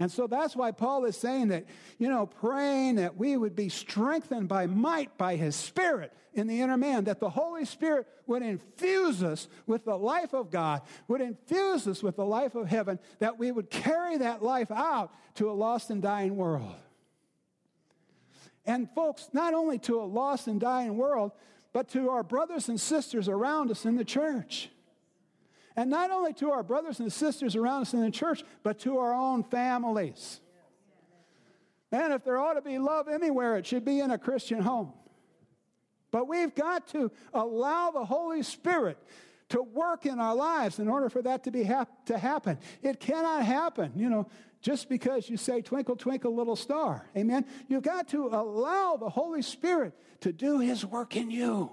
And 0.00 0.10
so 0.10 0.26
that's 0.26 0.56
why 0.56 0.72
Paul 0.72 1.04
is 1.04 1.16
saying 1.16 1.48
that, 1.48 1.66
you 1.98 2.08
know, 2.08 2.26
praying 2.26 2.96
that 2.96 3.16
we 3.16 3.36
would 3.36 3.54
be 3.54 3.68
strengthened 3.68 4.48
by 4.48 4.66
might 4.66 5.16
by 5.16 5.36
his 5.36 5.54
Spirit 5.54 6.12
in 6.32 6.48
the 6.48 6.60
inner 6.60 6.76
man, 6.76 7.04
that 7.04 7.20
the 7.20 7.30
Holy 7.30 7.64
Spirit 7.64 8.08
would 8.26 8.42
infuse 8.42 9.22
us 9.22 9.46
with 9.66 9.84
the 9.84 9.96
life 9.96 10.34
of 10.34 10.50
God, 10.50 10.82
would 11.06 11.20
infuse 11.20 11.86
us 11.86 12.02
with 12.02 12.16
the 12.16 12.24
life 12.24 12.56
of 12.56 12.66
heaven, 12.66 12.98
that 13.20 13.38
we 13.38 13.52
would 13.52 13.70
carry 13.70 14.18
that 14.18 14.42
life 14.42 14.72
out 14.72 15.12
to 15.36 15.48
a 15.48 15.52
lost 15.52 15.90
and 15.90 16.02
dying 16.02 16.34
world. 16.36 16.74
And 18.66 18.88
folks, 18.94 19.28
not 19.32 19.54
only 19.54 19.78
to 19.80 20.00
a 20.00 20.04
lost 20.04 20.48
and 20.48 20.60
dying 20.60 20.96
world, 20.96 21.32
but 21.72 21.88
to 21.90 22.10
our 22.10 22.22
brothers 22.22 22.68
and 22.68 22.80
sisters 22.80 23.28
around 23.28 23.70
us 23.70 23.84
in 23.84 23.94
the 23.94 24.04
church. 24.04 24.70
And 25.76 25.90
not 25.90 26.10
only 26.10 26.32
to 26.34 26.52
our 26.52 26.62
brothers 26.62 27.00
and 27.00 27.12
sisters 27.12 27.56
around 27.56 27.82
us 27.82 27.94
in 27.94 28.00
the 28.00 28.10
church, 28.10 28.42
but 28.62 28.78
to 28.80 28.98
our 28.98 29.12
own 29.12 29.42
families. 29.42 30.40
And 31.90 32.12
if 32.12 32.24
there 32.24 32.38
ought 32.38 32.54
to 32.54 32.62
be 32.62 32.78
love 32.78 33.08
anywhere, 33.08 33.56
it 33.56 33.66
should 33.66 33.84
be 33.84 34.00
in 34.00 34.10
a 34.10 34.18
Christian 34.18 34.60
home. 34.60 34.92
But 36.10 36.28
we've 36.28 36.54
got 36.54 36.88
to 36.88 37.10
allow 37.32 37.90
the 37.90 38.04
Holy 38.04 38.42
Spirit 38.42 38.98
to 39.48 39.62
work 39.62 40.06
in 40.06 40.18
our 40.18 40.34
lives 40.34 40.78
in 40.78 40.88
order 40.88 41.08
for 41.08 41.22
that 41.22 41.44
to 41.44 41.50
be 41.50 41.64
hap- 41.64 42.06
to 42.06 42.18
happen. 42.18 42.58
It 42.82 43.00
cannot 43.00 43.44
happen, 43.44 43.92
you 43.96 44.08
know, 44.08 44.28
just 44.60 44.88
because 44.88 45.28
you 45.28 45.36
say 45.36 45.60
twinkle 45.60 45.96
twinkle 45.96 46.34
little 46.34 46.56
star. 46.56 47.08
Amen. 47.16 47.44
You've 47.68 47.82
got 47.82 48.08
to 48.08 48.28
allow 48.28 48.96
the 48.96 49.08
Holy 49.08 49.42
Spirit 49.42 49.92
to 50.20 50.32
do 50.32 50.60
his 50.60 50.84
work 50.84 51.16
in 51.16 51.30
you. 51.30 51.70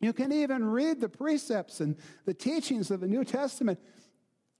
You 0.00 0.12
can 0.12 0.32
even 0.32 0.64
read 0.64 1.00
the 1.00 1.08
precepts 1.08 1.80
and 1.80 1.96
the 2.24 2.34
teachings 2.34 2.90
of 2.90 3.00
the 3.00 3.08
New 3.08 3.24
Testament 3.24 3.78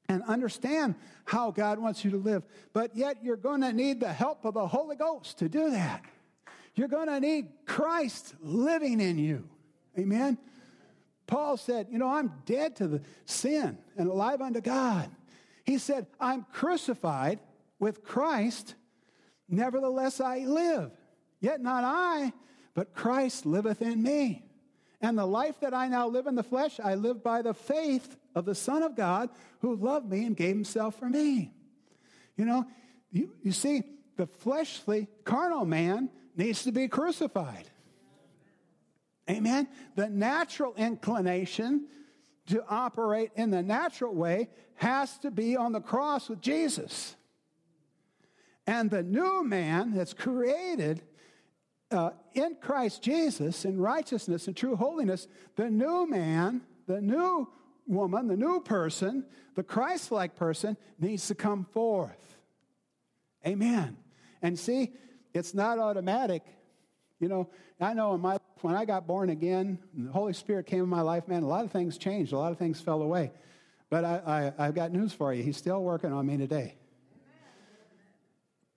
and 0.09 0.23
understand 0.23 0.95
how 1.25 1.51
God 1.51 1.79
wants 1.79 2.05
you 2.05 2.11
to 2.13 2.17
live. 2.17 2.45
But 2.73 2.97
yet, 2.97 3.19
you're 3.23 3.37
going 3.37 3.61
to 3.61 3.73
need 3.73 4.01
the 4.01 4.13
help 4.13 4.45
of 4.45 4.55
the 4.55 4.67
Holy 4.67 4.97
Ghost 4.97 5.39
to 5.39 5.49
do 5.49 5.71
that. 5.71 6.05
You're 6.75 6.89
going 6.89 7.09
to 7.09 7.21
need 7.21 7.49
Christ 7.67 8.35
living 8.41 9.01
in 9.01 9.19
you. 9.19 9.49
Amen. 9.99 10.39
Paul 11.27 11.57
said, 11.57 11.89
You 11.91 11.99
know, 11.99 12.09
I'm 12.09 12.33
dead 12.45 12.77
to 12.77 12.87
the 12.87 13.03
sin 13.25 13.79
and 13.97 14.09
alive 14.09 14.41
unto 14.41 14.61
God. 14.61 15.11
He 15.65 15.79
said, 15.79 16.07
I'm 16.21 16.47
crucified 16.53 17.41
with 17.79 18.05
Christ, 18.05 18.75
nevertheless 19.49 20.21
I 20.21 20.39
live. 20.41 20.93
Yet 21.41 21.61
not 21.61 21.83
I, 21.85 22.33
but 22.75 22.95
Christ 22.95 23.45
liveth 23.45 23.83
in 23.83 24.03
me. 24.03 24.46
And 25.01 25.19
the 25.19 25.27
life 25.27 25.61
that 25.61 25.75
I 25.75 25.89
now 25.89 26.09
live 26.09 26.27
in 26.27 26.35
the 26.35 26.43
flesh, 26.43 26.81
I 26.83 26.95
live 26.95 27.23
by 27.23 27.43
the 27.43 27.55
faith 27.55 28.17
of 28.35 28.45
the 28.45 28.55
Son 28.55 28.83
of 28.83 28.97
God 28.97 29.31
who 29.61 29.77
loved 29.77 30.11
me 30.11 30.25
and 30.25 30.37
gave 30.37 30.55
himself 30.55 30.99
for 30.99 31.09
me. 31.09 31.53
You 32.37 32.45
know, 32.45 32.67
you, 33.11 33.33
you 33.43 33.53
see, 33.53 33.83
the 34.17 34.27
fleshly, 34.27 35.09
carnal 35.25 35.67
man 35.67 36.11
needs 36.37 36.65
to 36.65 36.73
be 36.73 36.89
crucified. 36.89 37.69
Amen. 39.29 39.69
The 39.95 40.09
natural 40.09 40.75
inclination 40.77 41.89
to 42.47 42.65
operate 42.69 43.33
in 43.35 43.51
the 43.51 43.63
natural 43.63 44.15
way 44.15 44.49
has 44.77 45.19
to 45.19 45.31
be 45.31 45.57
on 45.57 45.73
the 45.73 45.81
cross 45.81 46.29
with 46.29 46.41
Jesus. 46.41 47.17
And 48.67 48.91
the 48.91 49.03
new 49.03 49.45
man 49.45 49.93
that's 49.95 50.15
created 50.15 51.03
uh, 51.91 52.11
in 52.35 52.57
Christ 52.61 53.03
Jesus, 53.03 53.65
in 53.65 53.79
righteousness 53.79 54.47
and 54.47 54.57
true 54.57 54.77
holiness, 54.77 55.29
the 55.57 55.71
new 55.71 56.09
man, 56.09 56.63
the 56.87 57.01
new 57.01 57.49
woman, 57.87 58.27
the 58.27 58.37
new 58.37 58.61
person, 58.61 59.25
the 59.55 59.63
Christ 59.63 60.11
like 60.11 60.37
person 60.37 60.77
needs 60.99 61.29
to 61.29 61.35
come 61.35 61.65
forth. 61.73 62.37
Amen. 63.47 63.97
And 64.43 64.59
see, 64.59 64.93
it's 65.33 65.55
not 65.55 65.79
automatic. 65.79 66.43
You 67.21 67.29
know, 67.29 67.49
I 67.81 67.95
know 67.95 68.15
in 68.15 68.21
my, 68.21 68.39
when 68.63 68.75
I 68.75 68.85
got 68.85 69.07
born 69.07 69.31
again, 69.31 69.79
the 69.95 70.11
Holy 70.11 70.33
Spirit 70.33 70.67
came 70.67 70.83
in 70.83 70.89
my 70.89 71.03
life, 71.03 71.29
man, 71.29 71.43
a 71.43 71.49
lot 71.49 71.65
of 71.65 71.71
things 71.71 71.99
changed, 71.99 72.33
a 72.33 72.39
lot 72.39 72.53
of 72.53 72.59
things 72.59 72.81
fell 72.81 73.03
away. 73.03 73.33
But 73.89 74.05
I, 74.05 74.53
I, 74.59 74.67
I've 74.67 74.75
got 74.75 74.93
news 74.93 75.13
for 75.13 75.33
you. 75.33 75.43
He's 75.43 75.57
still 75.57 75.83
working 75.83 76.13
on 76.13 76.27
me 76.27 76.37
today. 76.37 76.77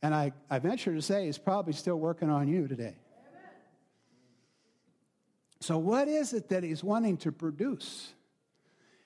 And 0.02 0.14
I, 0.14 0.32
I 0.50 0.60
venture 0.60 0.94
to 0.94 1.02
say 1.02 1.26
he's 1.26 1.38
probably 1.38 1.74
still 1.74 1.98
working 1.98 2.30
on 2.30 2.48
you 2.48 2.68
today. 2.68 2.96
So, 5.62 5.78
what 5.78 6.08
is 6.08 6.34
it 6.34 6.50
that 6.50 6.64
he's 6.64 6.84
wanting 6.84 7.18
to 7.18 7.32
produce? 7.32 8.14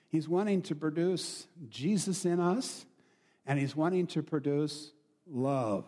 He's 0.10 0.30
wanting 0.30 0.62
to 0.64 0.76
produce 0.76 1.48
Jesus 1.70 2.26
in 2.26 2.40
us, 2.40 2.86
and 3.48 3.58
he's 3.58 3.76
wanting 3.76 4.06
to 4.08 4.22
produce 4.22 4.92
love. 5.28 5.86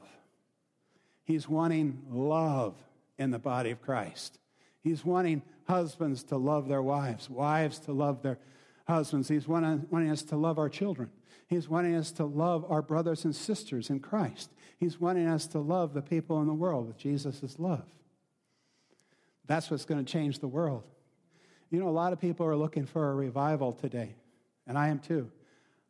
He's 1.24 1.48
wanting 1.48 2.02
love 2.10 2.76
in 3.20 3.30
the 3.30 3.40
body 3.40 3.70
of 3.70 3.82
Christ. 3.82 4.40
He's 4.82 5.06
wanting 5.06 5.44
husbands 5.68 6.24
to 6.26 6.38
love 6.38 6.68
their 6.68 6.82
wives, 6.82 7.30
wives 7.30 7.80
to 7.80 7.92
love 7.92 8.24
their 8.24 8.40
husbands. 8.88 9.28
He's 9.28 9.48
wanting, 9.48 9.86
wanting 9.90 10.10
us 10.10 10.24
to 10.24 10.36
love 10.36 10.58
our 10.58 10.70
children. 10.70 11.12
He's 11.48 11.70
wanting 11.70 11.96
us 11.96 12.12
to 12.14 12.26
love 12.26 12.66
our 12.70 12.82
brothers 12.82 13.24
and 13.26 13.36
sisters 13.36 13.90
in 13.90 14.00
Christ. 14.00 14.52
He's 14.80 15.00
wanting 15.00 15.28
us 15.28 15.48
to 15.48 15.60
love 15.60 15.94
the 15.94 16.02
people 16.02 16.42
in 16.42 16.48
the 16.48 16.54
world 16.54 16.88
with 16.88 16.98
Jesus' 16.98 17.60
love. 17.60 17.86
That's 19.46 19.70
what's 19.70 19.86
going 19.86 20.04
to 20.04 20.12
change 20.12 20.40
the 20.40 20.48
world. 20.48 20.84
You 21.70 21.80
know, 21.80 21.88
a 21.88 21.90
lot 21.90 22.14
of 22.14 22.20
people 22.20 22.46
are 22.46 22.56
looking 22.56 22.86
for 22.86 23.12
a 23.12 23.16
revival 23.16 23.74
today, 23.74 24.16
and 24.68 24.78
I 24.78 24.88
am 24.90 25.00
too. 25.00 25.32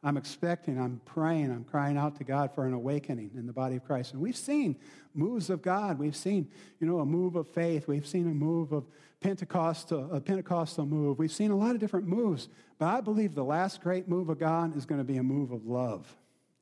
I'm 0.03 0.17
expecting, 0.17 0.79
I'm 0.79 1.01
praying, 1.03 1.49
I'm 1.51 1.63
crying 1.63 1.97
out 1.97 2.17
to 2.17 2.23
God 2.23 2.53
for 2.53 2.67
an 2.67 2.73
awakening 2.73 3.31
in 3.35 3.47
the 3.47 3.53
body 3.53 3.77
of 3.77 3.83
Christ. 3.83 4.13
And 4.13 4.21
we've 4.21 4.35
seen 4.35 4.75
moves 5.15 5.49
of 5.49 5.63
God. 5.63 5.97
We've 5.97 6.15
seen, 6.15 6.47
you 6.79 6.85
know, 6.85 6.99
a 6.99 7.05
move 7.05 7.35
of 7.35 7.47
faith. 7.47 7.87
We've 7.87 8.05
seen 8.05 8.29
a 8.29 8.33
move 8.33 8.71
of 8.71 8.85
Pentecostal, 9.19 10.13
a 10.13 10.21
Pentecostal 10.21 10.85
move. 10.85 11.17
We've 11.17 11.31
seen 11.31 11.49
a 11.49 11.57
lot 11.57 11.71
of 11.71 11.79
different 11.79 12.05
moves. 12.07 12.49
But 12.77 12.87
I 12.87 13.01
believe 13.01 13.35
the 13.35 13.43
last 13.43 13.81
great 13.81 14.07
move 14.07 14.29
of 14.29 14.39
God 14.39 14.75
is 14.75 14.85
going 14.85 14.99
to 14.99 15.05
be 15.05 15.17
a 15.17 15.23
move 15.23 15.51
of 15.51 15.65
love. 15.65 16.13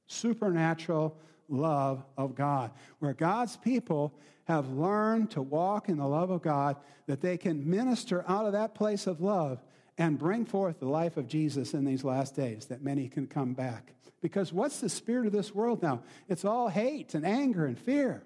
Supernatural 0.07 1.17
love 1.49 2.03
of 2.17 2.35
God, 2.35 2.71
where 2.99 3.13
God's 3.13 3.57
people 3.57 4.13
have 4.45 4.69
learned 4.69 5.31
to 5.31 5.41
walk 5.41 5.89
in 5.89 5.97
the 5.97 6.07
love 6.07 6.29
of 6.29 6.41
God, 6.41 6.75
that 7.07 7.21
they 7.21 7.37
can 7.37 7.69
minister 7.69 8.23
out 8.27 8.45
of 8.45 8.53
that 8.53 8.75
place 8.75 9.07
of 9.07 9.21
love 9.21 9.61
and 9.97 10.17
bring 10.17 10.45
forth 10.45 10.79
the 10.79 10.87
life 10.87 11.17
of 11.17 11.27
Jesus 11.27 11.73
in 11.73 11.85
these 11.85 12.03
last 12.03 12.35
days, 12.35 12.65
that 12.65 12.83
many 12.83 13.07
can 13.07 13.27
come 13.27 13.53
back. 13.53 13.93
Because 14.21 14.51
what's 14.51 14.79
the 14.79 14.89
spirit 14.89 15.27
of 15.27 15.33
this 15.33 15.53
world 15.53 15.81
now? 15.81 16.01
It's 16.27 16.45
all 16.45 16.67
hate 16.67 17.13
and 17.13 17.25
anger 17.25 17.65
and 17.65 17.77
fear. 17.77 18.23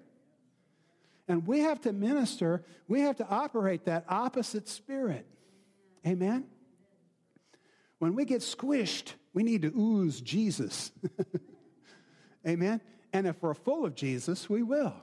And 1.26 1.46
we 1.46 1.60
have 1.60 1.80
to 1.82 1.92
minister, 1.92 2.64
we 2.88 3.02
have 3.02 3.16
to 3.16 3.28
operate 3.28 3.84
that 3.84 4.04
opposite 4.08 4.68
spirit. 4.68 5.26
Amen? 6.06 6.46
When 7.98 8.14
we 8.14 8.24
get 8.24 8.40
squished, 8.40 9.14
we 9.32 9.42
need 9.42 9.62
to 9.62 9.72
ooze 9.76 10.20
Jesus. 10.20 10.92
Amen? 12.46 12.80
And 13.12 13.26
if 13.26 13.42
we're 13.42 13.54
full 13.54 13.84
of 13.84 13.94
Jesus, 13.94 14.48
we 14.48 14.62
will. 14.62 14.94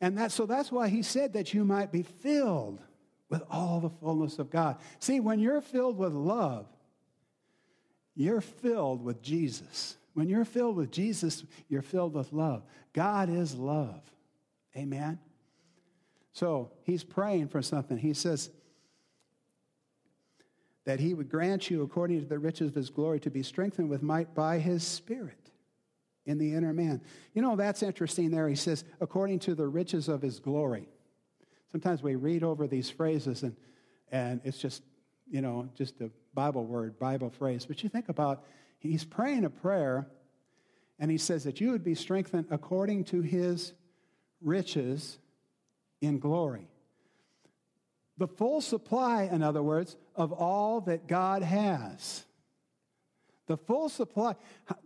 And 0.00 0.18
that, 0.18 0.32
so 0.32 0.46
that's 0.46 0.70
why 0.70 0.88
he 0.88 1.02
said 1.02 1.32
that 1.32 1.54
you 1.54 1.64
might 1.64 1.90
be 1.90 2.02
filled 2.02 2.80
with 3.28 3.42
all 3.50 3.80
the 3.80 3.90
fullness 3.90 4.38
of 4.38 4.50
God. 4.50 4.76
See, 5.00 5.20
when 5.20 5.40
you're 5.40 5.60
filled 5.60 5.98
with 5.98 6.12
love, 6.12 6.66
you're 8.14 8.40
filled 8.40 9.02
with 9.02 9.22
Jesus. 9.22 9.96
When 10.14 10.28
you're 10.28 10.44
filled 10.44 10.76
with 10.76 10.90
Jesus, 10.90 11.44
you're 11.68 11.82
filled 11.82 12.14
with 12.14 12.32
love. 12.32 12.62
God 12.92 13.28
is 13.28 13.54
love. 13.54 14.00
Amen. 14.76 15.18
So 16.32 16.70
he's 16.84 17.04
praying 17.04 17.48
for 17.48 17.62
something. 17.62 17.98
He 17.98 18.14
says 18.14 18.50
that 20.86 21.00
he 21.00 21.12
would 21.14 21.28
grant 21.28 21.68
you, 21.68 21.82
according 21.82 22.20
to 22.20 22.26
the 22.26 22.38
riches 22.38 22.68
of 22.68 22.74
his 22.74 22.90
glory, 22.90 23.20
to 23.20 23.30
be 23.30 23.42
strengthened 23.42 23.90
with 23.90 24.02
might 24.02 24.34
by 24.34 24.58
his 24.58 24.84
Spirit 24.84 25.50
in 26.24 26.38
the 26.38 26.54
inner 26.54 26.72
man. 26.72 27.02
You 27.34 27.42
know, 27.42 27.56
that's 27.56 27.82
interesting 27.82 28.30
there. 28.30 28.48
He 28.48 28.54
says, 28.54 28.84
according 29.00 29.40
to 29.40 29.54
the 29.54 29.66
riches 29.66 30.08
of 30.08 30.22
his 30.22 30.38
glory. 30.38 30.88
Sometimes 31.72 32.02
we 32.02 32.14
read 32.14 32.42
over 32.42 32.66
these 32.66 32.88
phrases 32.88 33.42
and, 33.42 33.56
and 34.10 34.40
it's 34.44 34.58
just, 34.58 34.82
you 35.28 35.40
know, 35.40 35.68
just 35.74 36.00
a 36.00 36.10
Bible 36.34 36.64
word, 36.64 36.98
Bible 36.98 37.30
phrase. 37.30 37.66
But 37.66 37.82
you 37.82 37.88
think 37.88 38.08
about, 38.08 38.44
he's 38.78 39.04
praying 39.04 39.44
a 39.44 39.50
prayer 39.50 40.06
and 40.98 41.10
he 41.10 41.18
says 41.18 41.44
that 41.44 41.60
you 41.60 41.72
would 41.72 41.84
be 41.84 41.94
strengthened 41.96 42.46
according 42.50 43.04
to 43.04 43.22
his 43.22 43.72
riches 44.40 45.18
in 46.00 46.20
glory. 46.20 46.68
The 48.18 48.28
full 48.28 48.60
supply, 48.60 49.24
in 49.24 49.42
other 49.42 49.62
words, 49.62 49.96
of 50.14 50.32
all 50.32 50.80
that 50.82 51.06
God 51.06 51.42
has. 51.42 52.24
The 53.46 53.56
full 53.56 53.88
supply. 53.88 54.34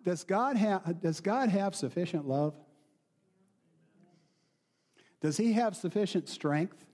Does 0.04 0.24
God 0.24 0.56
have, 0.56 1.00
does 1.00 1.20
God 1.20 1.48
have 1.48 1.74
sufficient 1.74 2.26
love? 2.26 2.54
Does 5.20 5.36
he 5.36 5.52
have 5.52 5.76
sufficient 5.76 6.28
strength? 6.28 6.84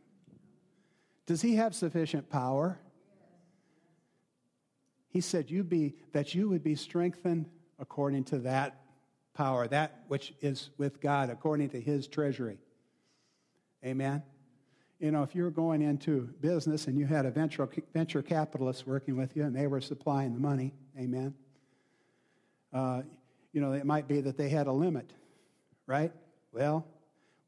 Does 1.26 1.42
he 1.42 1.56
have 1.56 1.74
sufficient 1.74 2.28
power? 2.28 2.78
He 5.08 5.20
said 5.20 5.50
you 5.50 5.64
be 5.64 5.96
that 6.12 6.34
you 6.34 6.48
would 6.48 6.62
be 6.62 6.74
strengthened 6.74 7.48
according 7.78 8.24
to 8.24 8.38
that 8.40 8.80
power, 9.34 9.66
that 9.68 10.04
which 10.08 10.34
is 10.40 10.70
with 10.78 11.00
God, 11.00 11.30
according 11.30 11.70
to 11.70 11.80
his 11.80 12.06
treasury. 12.06 12.58
Amen. 13.84 14.22
You 14.98 15.10
know, 15.10 15.22
if 15.22 15.34
you're 15.34 15.50
going 15.50 15.82
into 15.82 16.22
business 16.40 16.86
and 16.86 16.98
you 16.98 17.06
had 17.06 17.26
a 17.26 17.30
venture, 17.30 17.68
venture 17.92 18.22
capitalist 18.22 18.86
working 18.86 19.16
with 19.16 19.36
you 19.36 19.44
and 19.44 19.54
they 19.54 19.66
were 19.66 19.80
supplying 19.80 20.32
the 20.32 20.40
money, 20.40 20.72
amen. 20.98 21.34
Uh, 22.72 23.02
you 23.52 23.60
know, 23.60 23.72
it 23.72 23.84
might 23.84 24.08
be 24.08 24.20
that 24.22 24.38
they 24.38 24.48
had 24.48 24.66
a 24.66 24.72
limit, 24.72 25.12
right? 25.86 26.12
Well, 26.52 26.86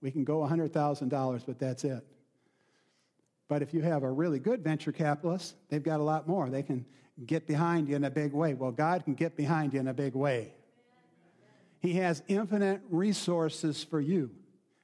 we 0.02 0.10
can 0.10 0.24
go 0.24 0.40
$100,000, 0.40 1.46
but 1.46 1.58
that's 1.58 1.84
it. 1.84 2.04
But 3.48 3.62
if 3.62 3.72
you 3.72 3.80
have 3.80 4.02
a 4.02 4.10
really 4.10 4.38
good 4.38 4.62
venture 4.62 4.92
capitalist, 4.92 5.54
they've 5.70 5.82
got 5.82 6.00
a 6.00 6.02
lot 6.02 6.28
more. 6.28 6.50
They 6.50 6.62
can 6.62 6.84
get 7.24 7.46
behind 7.46 7.88
you 7.88 7.96
in 7.96 8.04
a 8.04 8.10
big 8.10 8.32
way. 8.32 8.54
Well, 8.54 8.70
God 8.70 9.04
can 9.04 9.14
get 9.14 9.36
behind 9.36 9.72
you 9.72 9.80
in 9.80 9.88
a 9.88 9.94
big 9.94 10.14
way. 10.14 10.52
He 11.80 11.94
has 11.94 12.22
infinite 12.28 12.82
resources 12.90 13.82
for 13.82 14.00
you. 14.00 14.30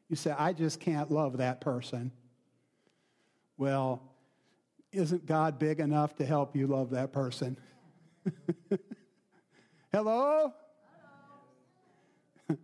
You 0.08 0.16
say, 0.16 0.34
I 0.36 0.52
just 0.52 0.80
can't 0.80 1.10
love 1.10 1.38
that 1.38 1.60
person. 1.60 2.12
Well, 3.56 4.02
isn't 4.92 5.26
God 5.26 5.58
big 5.58 5.80
enough 5.80 6.14
to 6.16 6.24
help 6.24 6.56
you 6.56 6.66
love 6.66 6.90
that 6.90 7.12
person? 7.12 7.56
Hello? 9.92 10.52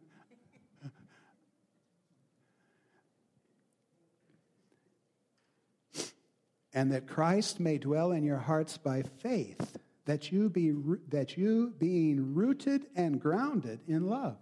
and 6.72 6.90
that 6.92 7.06
Christ 7.06 7.60
may 7.60 7.78
dwell 7.78 8.10
in 8.12 8.24
your 8.24 8.38
hearts 8.38 8.76
by 8.78 9.02
faith, 9.02 9.76
that 10.06 10.32
you 10.32 10.48
be 10.48 10.72
that 11.08 11.36
you 11.36 11.72
being 11.78 12.34
rooted 12.34 12.86
and 12.96 13.20
grounded 13.20 13.78
in 13.86 14.08
love, 14.08 14.38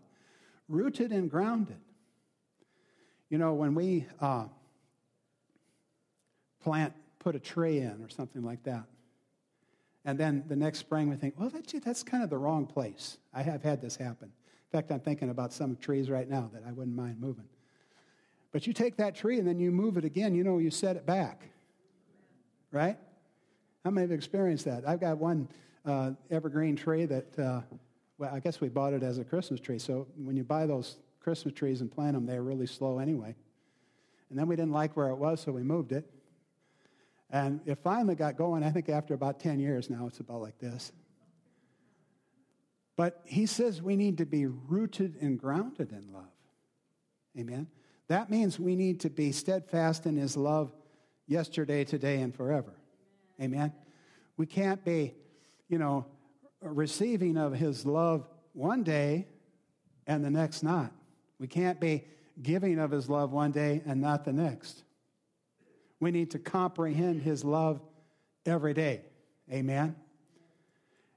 rooted 0.68 1.12
and 1.12 1.30
grounded. 1.30 1.80
You 3.28 3.36
know, 3.36 3.52
when 3.52 3.74
we 3.74 4.06
uh, 4.20 4.46
plant, 6.62 6.92
put 7.18 7.34
a 7.34 7.38
tree 7.38 7.78
in 7.78 8.02
or 8.02 8.08
something 8.08 8.42
like 8.42 8.62
that, 8.64 8.84
and 10.04 10.18
then 10.18 10.44
the 10.48 10.56
next 10.56 10.78
spring 10.78 11.08
we 11.08 11.16
think, 11.16 11.34
well, 11.38 11.50
that, 11.50 11.72
that's 11.84 12.02
kind 12.02 12.22
of 12.22 12.30
the 12.30 12.38
wrong 12.38 12.66
place. 12.66 13.18
I 13.34 13.42
have 13.42 13.62
had 13.62 13.80
this 13.80 13.96
happen. 13.96 14.32
In 14.72 14.78
fact, 14.78 14.90
I'm 14.90 15.00
thinking 15.00 15.30
about 15.30 15.52
some 15.52 15.76
trees 15.76 16.08
right 16.08 16.28
now 16.28 16.50
that 16.52 16.62
I 16.66 16.72
wouldn't 16.72 16.96
mind 16.96 17.20
moving. 17.20 17.44
But 18.52 18.66
you 18.66 18.72
take 18.72 18.96
that 18.96 19.14
tree 19.14 19.38
and 19.38 19.46
then 19.46 19.58
you 19.58 19.70
move 19.70 19.96
it 19.96 20.04
again, 20.04 20.34
you 20.34 20.44
know, 20.44 20.58
you 20.58 20.70
set 20.70 20.96
it 20.96 21.04
back 21.04 21.48
right? 22.72 22.96
How 23.84 23.90
many 23.90 24.06
have 24.06 24.12
experienced 24.12 24.64
that? 24.66 24.86
I've 24.86 25.00
got 25.00 25.18
one 25.18 25.48
uh, 25.84 26.12
evergreen 26.30 26.76
tree 26.76 27.06
that, 27.06 27.38
uh, 27.38 27.60
well, 28.18 28.34
I 28.34 28.40
guess 28.40 28.60
we 28.60 28.68
bought 28.68 28.92
it 28.92 29.02
as 29.02 29.18
a 29.18 29.24
Christmas 29.24 29.60
tree. 29.60 29.78
So 29.78 30.06
when 30.16 30.36
you 30.36 30.44
buy 30.44 30.66
those 30.66 30.96
Christmas 31.20 31.54
trees 31.54 31.80
and 31.80 31.90
plant 31.90 32.14
them, 32.14 32.26
they're 32.26 32.42
really 32.42 32.66
slow 32.66 32.98
anyway. 32.98 33.34
And 34.30 34.38
then 34.38 34.46
we 34.46 34.56
didn't 34.56 34.72
like 34.72 34.96
where 34.96 35.08
it 35.08 35.16
was, 35.16 35.40
so 35.40 35.52
we 35.52 35.62
moved 35.62 35.92
it. 35.92 36.10
And 37.30 37.60
it 37.66 37.78
finally 37.82 38.14
got 38.14 38.36
going, 38.36 38.62
I 38.62 38.70
think 38.70 38.88
after 38.88 39.14
about 39.14 39.40
10 39.40 39.60
years 39.60 39.90
now, 39.90 40.06
it's 40.06 40.20
about 40.20 40.40
like 40.40 40.58
this. 40.58 40.92
But 42.96 43.20
he 43.24 43.46
says 43.46 43.80
we 43.82 43.96
need 43.96 44.18
to 44.18 44.26
be 44.26 44.46
rooted 44.46 45.16
and 45.20 45.38
grounded 45.38 45.92
in 45.92 46.12
love. 46.12 46.24
Amen. 47.38 47.68
That 48.08 48.30
means 48.30 48.58
we 48.58 48.74
need 48.74 49.00
to 49.00 49.10
be 49.10 49.32
steadfast 49.32 50.06
in 50.06 50.16
his 50.16 50.36
love 50.36 50.72
yesterday, 51.26 51.84
today, 51.84 52.20
and 52.22 52.34
forever. 52.34 52.74
Amen. 53.40 53.72
We 54.36 54.46
can't 54.46 54.84
be, 54.84 55.14
you 55.68 55.78
know, 55.78 56.06
receiving 56.60 57.36
of 57.36 57.52
his 57.52 57.86
love 57.86 58.26
one 58.52 58.82
day 58.82 59.28
and 60.06 60.24
the 60.24 60.30
next 60.30 60.62
not. 60.62 60.90
We 61.38 61.46
can't 61.46 61.78
be 61.78 62.04
giving 62.42 62.78
of 62.78 62.90
his 62.90 63.08
love 63.08 63.30
one 63.30 63.52
day 63.52 63.82
and 63.86 64.00
not 64.00 64.24
the 64.24 64.32
next. 64.32 64.82
We 66.00 66.10
need 66.10 66.30
to 66.32 66.38
comprehend 66.38 67.22
his 67.22 67.44
love 67.44 67.80
every 68.46 68.74
day. 68.74 69.02
Amen. 69.52 69.96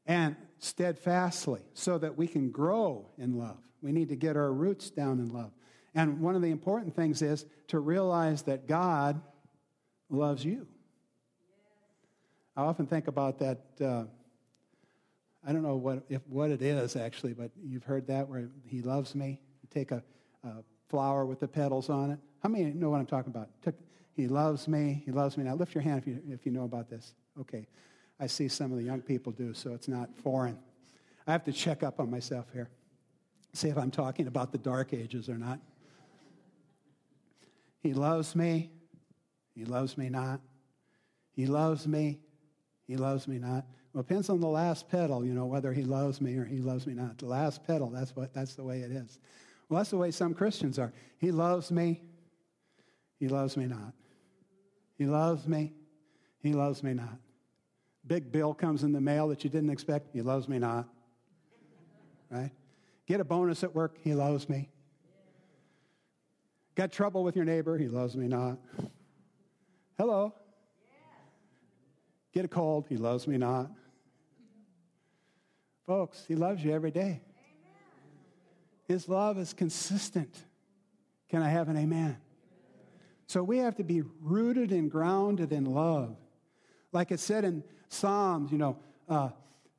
And 0.06 0.36
steadfastly 0.60 1.62
so 1.74 1.98
that 1.98 2.18
we 2.18 2.28
can 2.28 2.52
grow 2.52 3.08
in 3.18 3.38
love. 3.38 3.58
We 3.82 3.92
need 3.92 4.10
to 4.10 4.16
get 4.16 4.38
our 4.38 4.52
roots 4.52 4.90
down 4.90 5.20
in 5.20 5.30
love. 5.30 5.52
And 5.94 6.22
one 6.22 6.36
of 6.36 6.42
the 6.42 6.52
important 6.52 6.96
things 6.96 7.22
is 7.22 7.46
to 7.68 7.80
realize 7.80 8.44
that 8.44 8.68
God 8.68 9.22
loves 10.10 10.46
you. 10.46 10.68
I 12.56 12.62
often 12.62 12.86
think 12.86 13.08
about 13.08 13.40
that. 13.40 13.60
Uh, 13.80 14.04
I 15.46 15.52
don't 15.52 15.64
know 15.64 15.76
what, 15.76 16.04
if, 16.10 16.22
what 16.28 16.52
it 16.52 16.62
is 16.62 16.96
actually, 16.96 17.34
but 17.34 17.52
you've 17.64 17.84
heard 17.84 18.08
that 18.08 18.30
where 18.30 18.50
he 18.66 18.82
loves 18.82 19.16
me. 19.16 19.40
You 19.64 19.70
take 19.72 19.92
a, 19.92 20.04
a 20.44 20.64
flower 20.88 21.26
with 21.26 21.40
the 21.40 21.48
petals 21.48 21.90
on 21.90 22.12
it. 22.12 22.20
How 22.44 22.50
many 22.50 22.66
know 22.66 22.90
what 22.90 23.00
I'm 23.00 23.06
talking 23.06 23.32
about? 23.32 23.50
Took, 23.64 23.76
he 24.14 24.28
loves 24.28 24.68
me. 24.68 25.02
He 25.06 25.12
loves 25.12 25.38
me. 25.38 25.44
Now 25.44 25.56
lift 25.56 25.74
your 25.74 25.82
hand 25.82 26.00
if 26.00 26.08
you, 26.08 26.22
if 26.30 26.46
you 26.46 26.52
know 26.52 26.64
about 26.64 26.90
this. 26.90 27.14
Okay. 27.40 27.68
I 28.20 28.28
see 28.28 28.48
some 28.48 28.72
of 28.72 28.78
the 28.78 28.84
young 28.84 29.02
people 29.02 29.32
do, 29.32 29.54
so 29.54 29.74
it's 29.74 29.88
not 29.88 30.16
foreign. 30.16 30.58
I 31.26 31.32
have 31.32 31.44
to 31.46 31.52
check 31.52 31.82
up 31.82 32.00
on 32.00 32.12
myself 32.12 32.46
here, 32.54 32.70
see 33.54 33.70
if 33.70 33.78
I'm 33.78 33.92
talking 33.92 34.28
about 34.28 34.52
the 34.52 34.58
dark 34.58 34.94
ages 34.94 35.28
or 35.28 35.38
not. 35.38 35.60
He 37.82 37.94
loves 37.94 38.36
me. 38.36 38.70
He 39.56 39.66
loves 39.66 39.98
me 39.98 40.10
not. 40.10 40.40
He 41.34 41.48
loves 41.48 41.88
me. 41.88 42.20
He 42.88 42.96
loves 42.96 43.28
me 43.28 43.40
not. 43.40 43.66
Well, 43.94 44.04
depends 44.04 44.30
on 44.30 44.40
the 44.40 44.48
last 44.48 44.88
petal, 44.88 45.26
you 45.26 45.34
know, 45.34 45.46
whether 45.46 45.74
he 45.74 45.84
loves 45.84 46.22
me 46.22 46.38
or 46.38 46.46
he 46.46 46.60
loves 46.60 46.86
me 46.86 46.94
not. 46.94 47.18
The 47.18 47.26
last 47.26 47.66
petal, 47.66 47.90
that's 47.90 48.16
what 48.16 48.34
that's 48.34 48.56
the 48.56 48.64
way 48.64 48.82
it 48.82 48.92
is. 48.92 49.20
Well, 49.68 49.80
that's 49.80 49.90
the 49.90 49.98
way 49.98 50.12
some 50.12 50.34
Christians 50.34 50.78
are. 50.78 50.94
He 51.18 51.32
loves 51.32 51.72
me. 51.72 52.02
He 53.20 53.28
loves 53.28 53.58
me 53.58 53.66
not. 53.66 53.94
He 55.02 55.08
loves 55.08 55.48
me. 55.48 55.74
He 56.44 56.54
loves 56.54 56.84
me 56.84 56.94
not. 56.94 57.18
Big 58.06 58.32
bill 58.32 58.54
comes 58.54 58.84
in 58.84 58.92
the 58.92 59.02
mail 59.02 59.30
that 59.30 59.44
you 59.44 59.50
didn't 59.50 59.72
expect. 59.72 60.10
He 60.14 60.22
loves 60.22 60.48
me 60.48 60.60
not. 60.60 60.88
Right? 62.30 62.52
Get 63.08 63.20
a 63.20 63.24
bonus 63.24 63.64
at 63.64 63.74
work. 63.74 63.98
He 64.04 64.14
loves 64.14 64.48
me. 64.48 64.70
Got 66.76 66.92
trouble 66.92 67.24
with 67.24 67.36
your 67.36 67.46
neighbor. 67.46 67.80
He 67.80 67.88
loves 67.88 68.16
me 68.16 68.28
not. 68.28 68.60
Hello. 69.98 70.36
Get 72.32 72.46
a 72.46 72.48
cold. 72.48 72.86
He 72.88 72.98
loves 72.98 73.26
me 73.26 73.40
not. 73.40 73.72
Folks, 75.88 76.26
he 76.28 76.36
loves 76.36 76.64
you 76.64 76.74
every 76.74 76.92
day. 76.92 77.22
His 78.88 79.10
love 79.10 79.40
is 79.40 79.52
consistent. 79.52 80.38
Can 81.28 81.42
I 81.42 81.50
have 81.50 81.70
an 81.70 81.78
amen? 81.78 82.18
So 83.32 83.42
we 83.42 83.60
have 83.60 83.76
to 83.76 83.84
be 83.86 84.04
rooted 84.22 84.74
and 84.74 84.92
grounded 84.92 85.54
in 85.54 85.64
love. 85.64 86.18
Like 86.92 87.12
it 87.12 87.20
said 87.22 87.46
in 87.46 87.64
Psalms, 87.88 88.52
you 88.52 88.58
know, 88.58 88.78
uh, 89.08 89.30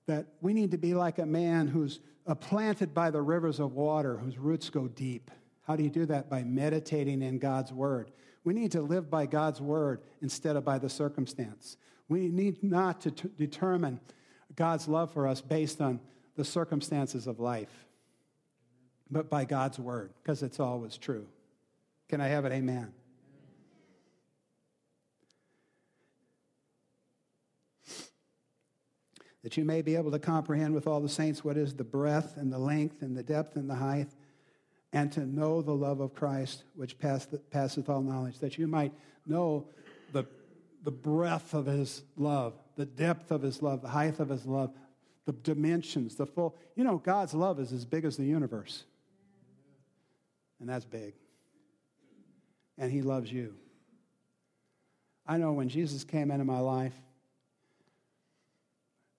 that 0.07 0.25
we 0.41 0.55
need 0.55 0.71
to 0.71 0.79
be 0.79 0.95
like 0.95 1.19
a 1.19 1.27
man 1.27 1.69
who's 1.69 2.01
uh, 2.27 2.35
planted 2.35 2.95
by 2.95 3.11
the 3.11 3.21
rivers 3.21 3.61
of 3.61 3.75
water, 3.75 4.17
whose 4.17 4.39
roots 4.39 4.71
go 4.71 4.89
deep. 4.89 5.31
How 5.67 5.77
do 5.77 5.83
you 5.83 5.91
do 5.91 6.07
that? 6.07 6.31
By 6.31 6.45
meditating 6.45 7.21
in 7.21 7.39
God's 7.39 7.75
word. 7.75 8.11
We 8.43 8.55
need 8.55 8.73
to 8.73 8.81
live 8.81 9.11
by 9.11 9.27
God's 9.27 9.61
word 9.61 10.01
instead 10.23 10.57
of 10.57 10.65
by 10.65 10.79
the 10.79 10.89
circumstance. 10.89 11.77
We 12.09 12.29
need 12.29 12.63
not 12.63 13.03
to 13.03 13.11
t- 13.11 13.29
determine 13.37 14.01
God's 14.57 14.89
love 14.89 15.13
for 15.13 15.27
us 15.27 15.43
based 15.43 15.83
on 15.83 16.01
the 16.37 16.45
circumstances 16.47 17.27
of 17.27 17.39
life, 17.39 17.85
but 19.11 19.29
by 19.29 19.45
God's 19.45 19.79
word, 19.79 20.15
because 20.23 20.43
it's 20.43 20.59
always 20.59 20.97
true. 20.97 21.27
Can 22.09 22.23
I 22.23 22.29
have 22.29 22.47
it? 22.47 22.53
Amen. 22.53 22.95
That 29.43 29.57
you 29.57 29.65
may 29.65 29.83
be 29.83 29.97
able 29.97 30.13
to 30.13 30.19
comprehend 30.19 30.75
with 30.75 30.87
all 30.87 31.01
the 31.01 31.09
saints 31.09 31.45
what 31.45 31.57
is 31.57 31.75
the 31.75 31.85
breadth 31.85 32.37
and 32.37 32.53
the 32.53 32.59
length 32.59 33.03
and 33.03 33.17
the 33.17 33.23
depth 33.23 33.57
and 33.57 33.69
the 33.69 33.75
height, 33.75 34.09
and 34.93 35.11
to 35.13 35.27
know 35.27 35.63
the 35.63 35.75
love 35.75 36.01
of 36.01 36.15
Christ, 36.15 36.65
which 36.75 36.99
passeth 36.99 37.89
all 37.89 38.03
knowledge, 38.03 38.39
that 38.41 38.59
you 38.59 38.67
might 38.67 38.93
know 39.27 39.67
the, 40.13 40.25
the 40.85 40.91
breadth 40.91 41.55
of 41.55 41.67
his 41.67 42.03
love, 42.17 42.55
the 42.77 42.85
depth 42.85 43.31
of 43.31 43.43
his 43.43 43.63
love, 43.63 43.83
the 43.83 43.89
height 43.89 44.21
of 44.21 44.29
his 44.29 44.47
love, 44.47 44.73
the 45.25 45.33
dimensions, 45.33 46.17
the 46.17 46.27
full. 46.27 46.57
You 46.77 46.85
know, 46.85 46.99
God's 46.99 47.35
love 47.35 47.59
is 47.59 47.73
as 47.73 47.85
big 47.85 48.05
as 48.05 48.17
the 48.17 48.25
universe. 48.25 48.85
And 50.61 50.69
that's 50.69 50.85
big. 50.85 51.15
And 52.79 52.91
he 52.93 53.03
loves 53.03 53.33
you. 53.33 53.55
I 55.27 55.37
know 55.39 55.53
when 55.53 55.69
Jesus 55.69 56.05
came 56.05 56.31
into 56.31 56.45
my 56.45 56.59
life, 56.59 56.95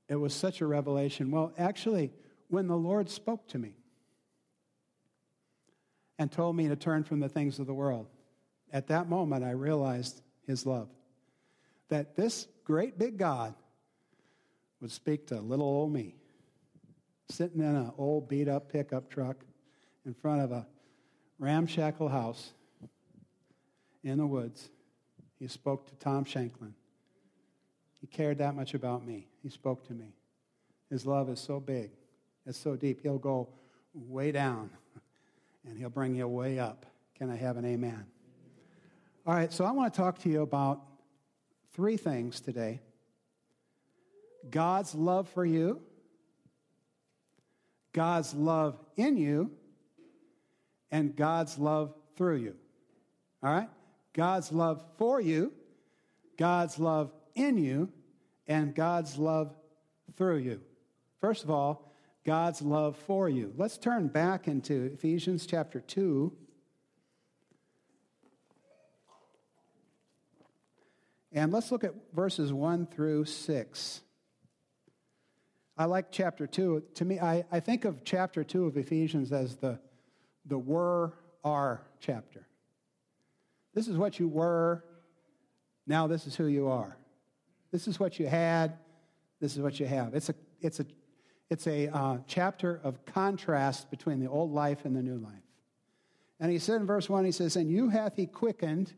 it 0.10 0.16
was 0.16 0.34
such 0.34 0.62
a 0.62 0.66
revelation. 0.66 1.32
Well, 1.32 1.54
actually, 1.58 2.12
when 2.50 2.68
the 2.68 2.78
Lord 2.78 3.10
spoke 3.10 3.48
to 3.50 3.58
me 3.58 3.76
and 6.20 6.32
told 6.32 6.56
me 6.56 6.68
to 6.68 6.76
turn 6.76 7.04
from 7.04 7.20
the 7.20 7.30
things 7.30 7.60
of 7.60 7.68
the 7.68 7.74
world, 7.74 8.08
at 8.72 8.88
that 8.88 9.08
moment 9.08 9.44
I 9.44 9.52
realized 9.52 10.22
his 10.46 10.66
love. 10.66 10.89
That 11.89 12.16
this 12.16 12.48
great 12.63 12.98
big 12.98 13.18
God 13.18 13.54
would 14.82 14.92
speak 14.92 15.28
to 15.28 15.39
little 15.39 15.66
old 15.66 15.94
me, 15.94 16.16
sitting 17.30 17.62
in 17.62 17.76
an 17.76 17.92
old 17.98 18.28
beat 18.28 18.48
up 18.48 18.72
pickup 18.72 19.10
truck 19.10 19.38
in 20.06 20.13
front 20.13 20.42
of 20.42 20.52
a 20.52 20.68
ramshackle 21.39 22.10
house 22.10 22.54
in 24.04 24.18
the 24.18 24.28
woods. 24.28 24.70
He 25.39 25.48
spoke 25.48 25.88
to 25.88 25.96
Tom 25.96 26.26
Shanklin. 26.26 26.74
He 28.04 28.08
cared 28.08 28.39
that 28.39 28.54
much 28.54 28.74
about 28.74 29.08
me. 29.08 29.30
He 29.42 29.48
spoke 29.48 29.88
to 29.88 29.94
me. 29.94 30.13
His 30.89 31.06
love 31.06 31.30
is 31.30 31.39
so 31.39 31.62
big, 31.62 31.92
it's 32.46 32.58
so 32.58 32.76
deep. 32.76 33.00
He'll 33.02 33.18
go 33.18 33.48
way 33.94 34.34
down 34.34 34.70
and 35.66 35.78
he'll 35.78 35.89
bring 35.89 36.13
you 36.13 36.28
way 36.28 36.60
up. 36.60 36.86
Can 37.18 37.30
I 37.30 37.38
have 37.38 37.56
an 37.56 37.63
amen? 37.63 38.06
All 39.26 39.34
right, 39.34 39.54
so 39.54 39.63
I 39.63 39.72
want 39.72 39.94
to 39.94 39.98
talk 39.98 40.20
to 40.24 40.30
you 40.30 40.42
about 40.42 40.82
three 41.72 41.96
things 41.96 42.42
today. 42.42 42.82
God's 44.50 44.94
love 44.94 45.30
for 45.30 45.46
you, 45.46 45.80
God's 47.94 48.34
love 48.34 48.78
in 48.98 49.16
you, 49.16 49.50
and 50.92 51.16
God's 51.16 51.58
love 51.58 51.94
through 52.18 52.36
you. 52.36 52.56
All 53.42 53.54
right? 53.54 53.70
God's 54.12 54.52
love 54.52 54.84
for 54.98 55.22
you, 55.22 55.54
God's 56.36 56.78
love 56.78 57.13
in 57.36 57.58
you, 57.58 57.89
and 58.48 58.76
God's 58.76 59.17
love 59.17 59.54
through 60.15 60.38
you. 60.38 60.62
First 61.19 61.43
of 61.43 61.50
all, 61.50 61.91
God's 62.26 62.62
love 62.62 62.96
for 62.98 63.28
you. 63.28 63.54
Let's 63.58 63.78
turn 63.78 64.08
back 64.08 64.48
into 64.48 64.91
Ephesians 64.93 65.46
chapter 65.46 65.80
2. 65.80 66.32
And 71.34 71.52
let's 71.52 71.72
look 71.72 71.84
at 71.84 71.93
verses 72.13 72.54
1 72.54 72.88
through 72.88 73.26
6. 73.26 74.02
I 75.76 75.86
like 75.86 76.12
chapter 76.12 76.46
2. 76.46 76.84
To 76.96 77.06
me, 77.06 77.19
I, 77.19 77.43
I 77.52 77.60
think 77.60 77.86
of 77.86 78.04
chapter 78.04 78.43
2 78.43 78.65
of 78.67 78.78
Ephesians 78.78 79.32
as 79.32 79.56
the, 79.56 79.80
the 80.46 80.58
were 80.58 81.13
are 81.43 81.82
chapter. 82.00 82.48
This 83.74 83.88
is 83.88 83.98
what 83.98 84.19
you 84.19 84.28
were, 84.28 84.86
now 85.88 86.08
this 86.08 86.28
is 86.28 86.36
who 86.36 86.46
you 86.46 86.67
are. 86.67 86.96
This 87.74 87.90
is 87.90 88.00
what 88.00 88.18
you 88.18 88.28
had, 88.28 88.78
this 89.42 89.58
is 89.58 89.62
what 89.62 89.82
you 89.82 89.86
have. 89.86 90.16
It's 90.16 90.30
a, 90.30 90.36
it's 90.62 90.80
a, 90.80 90.86
it's 91.50 91.68
a 91.68 91.94
uh, 91.94 92.20
chapter 92.26 92.80
of 92.82 93.06
contrast 93.06 93.92
between 93.92 94.22
the 94.22 94.30
old 94.30 94.54
life 94.54 94.86
and 94.86 94.96
the 94.96 95.04
new 95.04 95.18
life. 95.18 95.34
And 96.40 96.50
he 96.50 96.60
said 96.60 96.80
in 96.80 96.88
verse 96.88 97.10
1, 97.10 97.26
he 97.26 97.34
says, 97.34 97.58
And 97.58 97.70
you 97.70 97.90
hath 97.90 98.16
he 98.16 98.28
quickened 98.28 98.94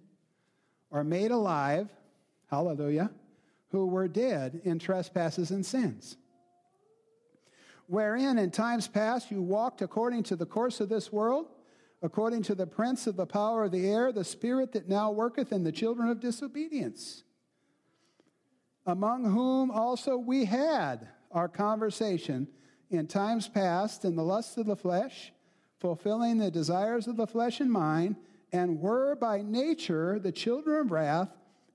or 0.91 1.03
made 1.03 1.31
alive, 1.31 1.89
hallelujah, 2.51 3.09
who 3.69 3.87
were 3.87 4.07
dead 4.07 4.61
in 4.63 4.77
trespasses 4.77 5.49
and 5.49 5.65
sins 5.65 6.17
wherein 7.87 8.37
in 8.37 8.51
times 8.51 8.87
past 8.87 9.31
you 9.31 9.41
walked 9.41 9.81
according 9.81 10.23
to 10.23 10.35
the 10.35 10.45
course 10.45 10.79
of 10.79 10.89
this 10.89 11.11
world, 11.11 11.47
according 12.01 12.43
to 12.43 12.55
the 12.55 12.67
prince 12.67 13.07
of 13.07 13.15
the 13.15 13.25
power 13.25 13.63
of 13.63 13.71
the 13.71 13.87
air, 13.87 14.11
the 14.11 14.23
spirit 14.23 14.71
that 14.73 14.89
now 14.89 15.11
worketh 15.11 15.51
in 15.51 15.63
the 15.63 15.71
children 15.71 16.09
of 16.09 16.19
disobedience, 16.19 17.23
among 18.85 19.25
whom 19.25 19.71
also 19.71 20.17
we 20.17 20.45
had 20.45 21.07
our 21.31 21.47
conversation 21.47 22.47
in 22.89 23.07
times 23.07 23.47
past 23.47 24.05
in 24.05 24.15
the 24.15 24.23
lust 24.23 24.57
of 24.57 24.65
the 24.65 24.75
flesh, 24.75 25.33
fulfilling 25.79 26.37
the 26.37 26.51
desires 26.51 27.07
of 27.07 27.17
the 27.17 27.27
flesh 27.27 27.59
and 27.59 27.71
mind, 27.71 28.15
and 28.51 28.79
were 28.79 29.15
by 29.15 29.41
nature 29.41 30.19
the 30.19 30.31
children 30.31 30.85
of 30.85 30.91
wrath, 30.91 31.29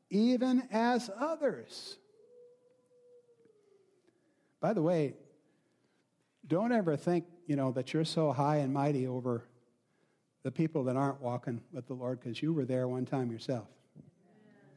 even 0.09 0.67
as 0.71 1.11
others. 1.19 1.97
By 4.61 4.73
the 4.73 4.83
way, 4.83 5.15
don't 6.47 6.73
ever 6.73 6.97
think, 6.97 7.25
you 7.47 7.57
know, 7.57 7.73
that 7.73 7.93
you're 7.93 8.05
so 8.05 8.33
high 8.33 8.57
and 8.57 8.73
mighty 8.73 9.07
over 9.07 9.45
the 10.43 10.51
people 10.51 10.85
that 10.85 10.97
aren't 10.97 11.21
walking 11.21 11.61
with 11.73 11.87
the 11.87 11.95
Lord 11.95 12.21
because 12.21 12.43
you 12.43 12.53
were 12.53 12.65
there 12.65 12.89
one 12.89 13.05
time 13.05 13.31
yourself. 13.31 13.67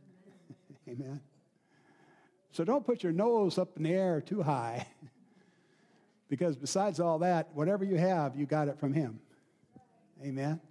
Amen. 0.88 1.22
So 2.54 2.64
don't 2.64 2.86
put 2.86 3.02
your 3.02 3.12
nose 3.12 3.58
up 3.58 3.76
in 3.78 3.84
the 3.84 3.92
air 3.92 4.22
too 4.22 4.44
high 4.44 4.86
because 6.30 6.56
besides 6.56 7.00
all 7.00 7.20
that, 7.20 7.50
whatever 7.56 7.84
you 7.84 7.98
have, 7.98 8.36
you 8.36 8.46
got 8.46 8.68
it 8.68 8.80
from 8.80 8.94
Him. 8.94 9.20
Amen. 10.24 10.62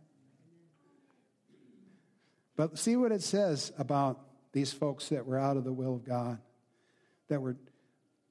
But 2.55 2.79
see 2.79 2.95
what 2.95 3.11
it 3.11 3.21
says 3.21 3.73
about 3.79 4.21
these 4.53 4.73
folks 4.73 5.09
that 5.09 5.27
were 5.27 5.37
out 5.37 5.57
of 5.57 5.65
the 5.65 5.73
will 5.73 5.97
of 5.97 6.05
God, 6.05 6.39
that 7.29 7.43
were 7.43 7.57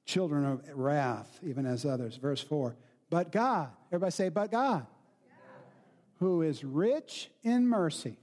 children 0.06 0.46
of 0.46 0.62
wrath, 0.74 1.38
even 1.42 1.66
as 1.66 1.84
others. 1.84 2.16
Verse 2.16 2.40
4. 2.40 2.74
But 3.10 3.32
God, 3.32 3.68
everybody 3.88 4.12
say, 4.12 4.30
but 4.30 4.50
God, 4.50 4.86
who 6.20 6.40
is 6.40 6.64
rich 6.64 7.30
in 7.42 7.68
mercy, 7.68 8.16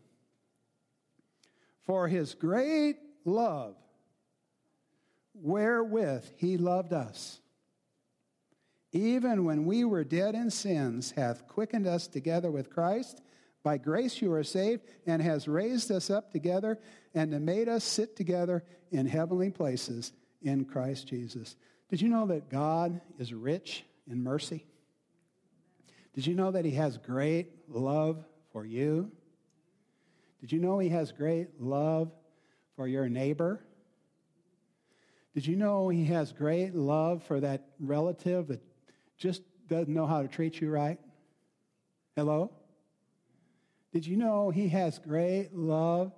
for 1.85 2.07
his 2.07 2.33
great 2.33 2.97
love, 3.25 3.75
wherewith 5.41 6.25
he 6.37 6.57
loved 6.57 6.93
us, 6.93 7.39
even 8.91 9.45
when 9.45 9.65
we 9.65 9.83
were 9.83 10.03
dead 10.03 10.35
in 10.35 10.49
sins, 10.49 11.11
hath 11.11 11.47
quickened 11.47 11.85
us 11.85 12.07
together 12.07 12.49
with 12.49 12.69
Christ. 12.71 13.21
By 13.61 13.77
grace 13.77 14.21
you 14.21 14.31
are 14.33 14.43
saved, 14.43 14.83
and 15.05 15.21
has 15.21 15.47
raised 15.47 15.91
us 15.91 16.09
up 16.09 16.31
together, 16.31 16.79
and 17.13 17.45
made 17.45 17.67
us 17.67 17.83
sit 17.83 18.15
together 18.15 18.63
in 18.91 19.05
heavenly 19.05 19.51
places 19.51 20.11
in 20.41 20.65
Christ 20.65 21.07
Jesus. 21.07 21.55
Did 21.89 22.01
you 22.01 22.09
know 22.09 22.27
that 22.27 22.49
God 22.49 23.01
is 23.19 23.33
rich 23.33 23.83
in 24.09 24.23
mercy? 24.23 24.65
Did 26.13 26.25
you 26.25 26.33
know 26.33 26.51
that 26.51 26.65
He 26.65 26.71
has 26.71 26.97
great 26.97 27.69
love 27.69 28.25
for 28.51 28.65
you? 28.65 29.11
Did 30.41 30.51
you 30.51 30.59
know 30.59 30.79
He 30.79 30.89
has 30.89 31.11
great 31.11 31.59
love 31.59 32.11
for 32.75 32.87
your 32.87 33.09
neighbor? 33.09 33.63
Did 35.33 35.45
you 35.45 35.55
know 35.55 35.89
He 35.89 36.05
has 36.05 36.31
great 36.31 36.73
love 36.75 37.23
for 37.23 37.39
that 37.39 37.67
relative 37.79 38.47
that 38.47 38.61
just 39.17 39.41
doesn't 39.67 39.93
know 39.93 40.05
how 40.05 40.21
to 40.21 40.27
treat 40.27 40.59
you 40.59 40.69
right? 40.69 40.99
Hello? 42.15 42.51
Did 43.93 44.05
you 44.05 44.17
know 44.17 44.49
He 44.49 44.69
has 44.69 44.99
great 44.99 45.53
love 45.53 46.11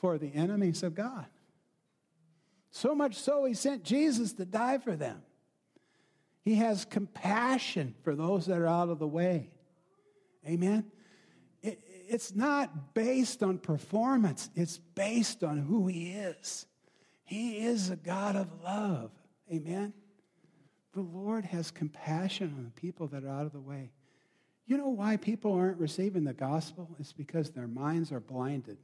for 0.00 0.18
the 0.18 0.32
enemies 0.34 0.82
of 0.82 0.94
God? 0.94 1.26
So 2.76 2.94
much 2.94 3.14
so, 3.14 3.46
he 3.46 3.54
sent 3.54 3.84
Jesus 3.84 4.34
to 4.34 4.44
die 4.44 4.76
for 4.76 4.96
them. 4.96 5.22
He 6.44 6.56
has 6.56 6.84
compassion 6.84 7.94
for 8.02 8.14
those 8.14 8.44
that 8.46 8.58
are 8.58 8.66
out 8.66 8.90
of 8.90 8.98
the 8.98 9.06
way. 9.06 9.48
Amen? 10.46 10.84
It, 11.62 11.80
it's 12.06 12.34
not 12.34 12.92
based 12.92 13.42
on 13.42 13.56
performance, 13.56 14.50
it's 14.54 14.76
based 14.76 15.42
on 15.42 15.56
who 15.56 15.86
he 15.86 16.10
is. 16.10 16.66
He 17.26 17.58
is 17.58 17.90
a 17.90 17.96
God 17.96 18.36
of 18.36 18.48
love. 18.62 19.10
Amen? 19.52 19.92
The 20.94 21.02
Lord 21.02 21.44
has 21.44 21.70
compassion 21.70 22.54
on 22.56 22.64
the 22.64 22.80
people 22.80 23.08
that 23.08 23.24
are 23.24 23.28
out 23.28 23.46
of 23.46 23.52
the 23.52 23.60
way. 23.60 23.90
You 24.64 24.78
know 24.78 24.88
why 24.88 25.16
people 25.16 25.52
aren't 25.52 25.78
receiving 25.78 26.24
the 26.24 26.32
gospel? 26.32 26.88
It's 26.98 27.12
because 27.12 27.50
their 27.50 27.66
minds 27.66 28.12
are 28.12 28.20
blinded. 28.20 28.78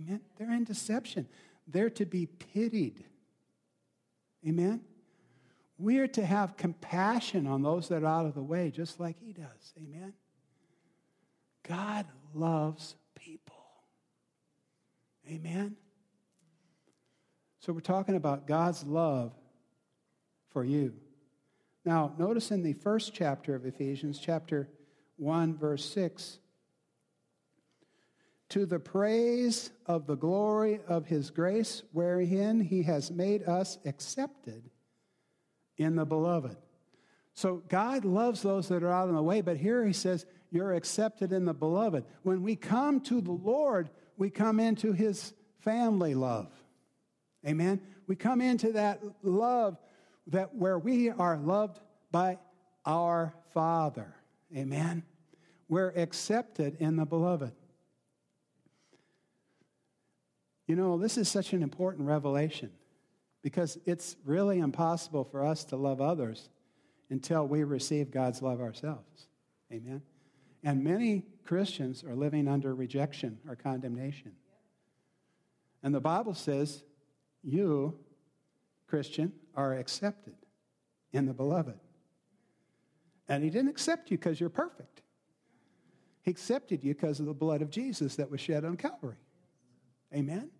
Amen? 0.00 0.20
They're 0.36 0.52
in 0.52 0.64
deception. 0.64 1.28
They're 1.68 1.90
to 1.90 2.04
be 2.04 2.26
pitied. 2.26 3.04
Amen? 4.46 4.80
We 5.78 5.98
are 5.98 6.08
to 6.08 6.26
have 6.26 6.56
compassion 6.56 7.46
on 7.46 7.62
those 7.62 7.88
that 7.88 8.02
are 8.02 8.06
out 8.06 8.26
of 8.26 8.34
the 8.34 8.42
way, 8.42 8.72
just 8.72 8.98
like 8.98 9.16
He 9.20 9.32
does. 9.32 9.72
Amen? 9.78 10.14
God 11.62 12.06
loves 12.34 12.96
people. 13.14 13.54
Amen? 15.30 15.76
So 17.68 17.74
we're 17.74 17.80
talking 17.80 18.16
about 18.16 18.46
God's 18.46 18.82
love 18.84 19.34
for 20.48 20.64
you. 20.64 20.94
Now, 21.84 22.14
notice 22.16 22.50
in 22.50 22.62
the 22.62 22.72
first 22.72 23.12
chapter 23.12 23.54
of 23.54 23.66
Ephesians, 23.66 24.18
chapter 24.18 24.70
1, 25.18 25.58
verse 25.58 25.84
6, 25.84 26.38
to 28.48 28.64
the 28.64 28.78
praise 28.78 29.70
of 29.84 30.06
the 30.06 30.16
glory 30.16 30.80
of 30.88 31.04
his 31.04 31.28
grace, 31.28 31.82
wherein 31.92 32.58
he 32.58 32.84
has 32.84 33.10
made 33.10 33.46
us 33.46 33.76
accepted 33.84 34.70
in 35.76 35.94
the 35.94 36.06
beloved. 36.06 36.56
So 37.34 37.62
God 37.68 38.06
loves 38.06 38.40
those 38.40 38.68
that 38.68 38.82
are 38.82 38.90
out 38.90 39.10
of 39.10 39.14
the 39.14 39.22
way, 39.22 39.42
but 39.42 39.58
here 39.58 39.84
he 39.84 39.92
says, 39.92 40.24
You're 40.50 40.72
accepted 40.72 41.34
in 41.34 41.44
the 41.44 41.52
beloved. 41.52 42.06
When 42.22 42.42
we 42.42 42.56
come 42.56 43.02
to 43.02 43.20
the 43.20 43.30
Lord, 43.30 43.90
we 44.16 44.30
come 44.30 44.58
into 44.58 44.94
his 44.94 45.34
family 45.60 46.14
love. 46.14 46.50
Amen. 47.48 47.80
We 48.06 48.14
come 48.14 48.42
into 48.42 48.72
that 48.72 49.00
love 49.22 49.78
that 50.26 50.54
where 50.54 50.78
we 50.78 51.08
are 51.08 51.38
loved 51.38 51.80
by 52.10 52.38
our 52.84 53.32
Father. 53.54 54.14
Amen. 54.54 55.02
We're 55.68 55.92
accepted 55.96 56.76
in 56.78 56.96
the 56.96 57.06
beloved. 57.06 57.52
You 60.66 60.76
know, 60.76 60.98
this 60.98 61.16
is 61.16 61.28
such 61.30 61.54
an 61.54 61.62
important 61.62 62.06
revelation 62.06 62.70
because 63.42 63.78
it's 63.86 64.16
really 64.26 64.58
impossible 64.58 65.24
for 65.24 65.44
us 65.44 65.64
to 65.64 65.76
love 65.76 66.02
others 66.02 66.50
until 67.08 67.48
we 67.48 67.64
receive 67.64 68.10
God's 68.10 68.42
love 68.42 68.60
ourselves. 68.60 69.28
Amen. 69.72 70.02
And 70.62 70.84
many 70.84 71.24
Christians 71.44 72.04
are 72.04 72.14
living 72.14 72.46
under 72.46 72.74
rejection 72.74 73.38
or 73.48 73.56
condemnation. 73.56 74.32
And 75.82 75.94
the 75.94 76.00
Bible 76.00 76.34
says, 76.34 76.82
you, 77.42 77.98
Christian, 78.86 79.32
are 79.54 79.74
accepted 79.74 80.34
in 81.12 81.26
the 81.26 81.32
beloved. 81.32 81.78
And 83.28 83.44
he 83.44 83.50
didn't 83.50 83.68
accept 83.68 84.10
you 84.10 84.18
because 84.18 84.40
you're 84.40 84.48
perfect. 84.48 85.02
He 86.22 86.30
accepted 86.30 86.84
you 86.84 86.94
because 86.94 87.20
of 87.20 87.26
the 87.26 87.34
blood 87.34 87.62
of 87.62 87.70
Jesus 87.70 88.16
that 88.16 88.30
was 88.30 88.40
shed 88.40 88.64
on 88.64 88.76
Calvary. 88.76 89.16
Amen? 90.14 90.50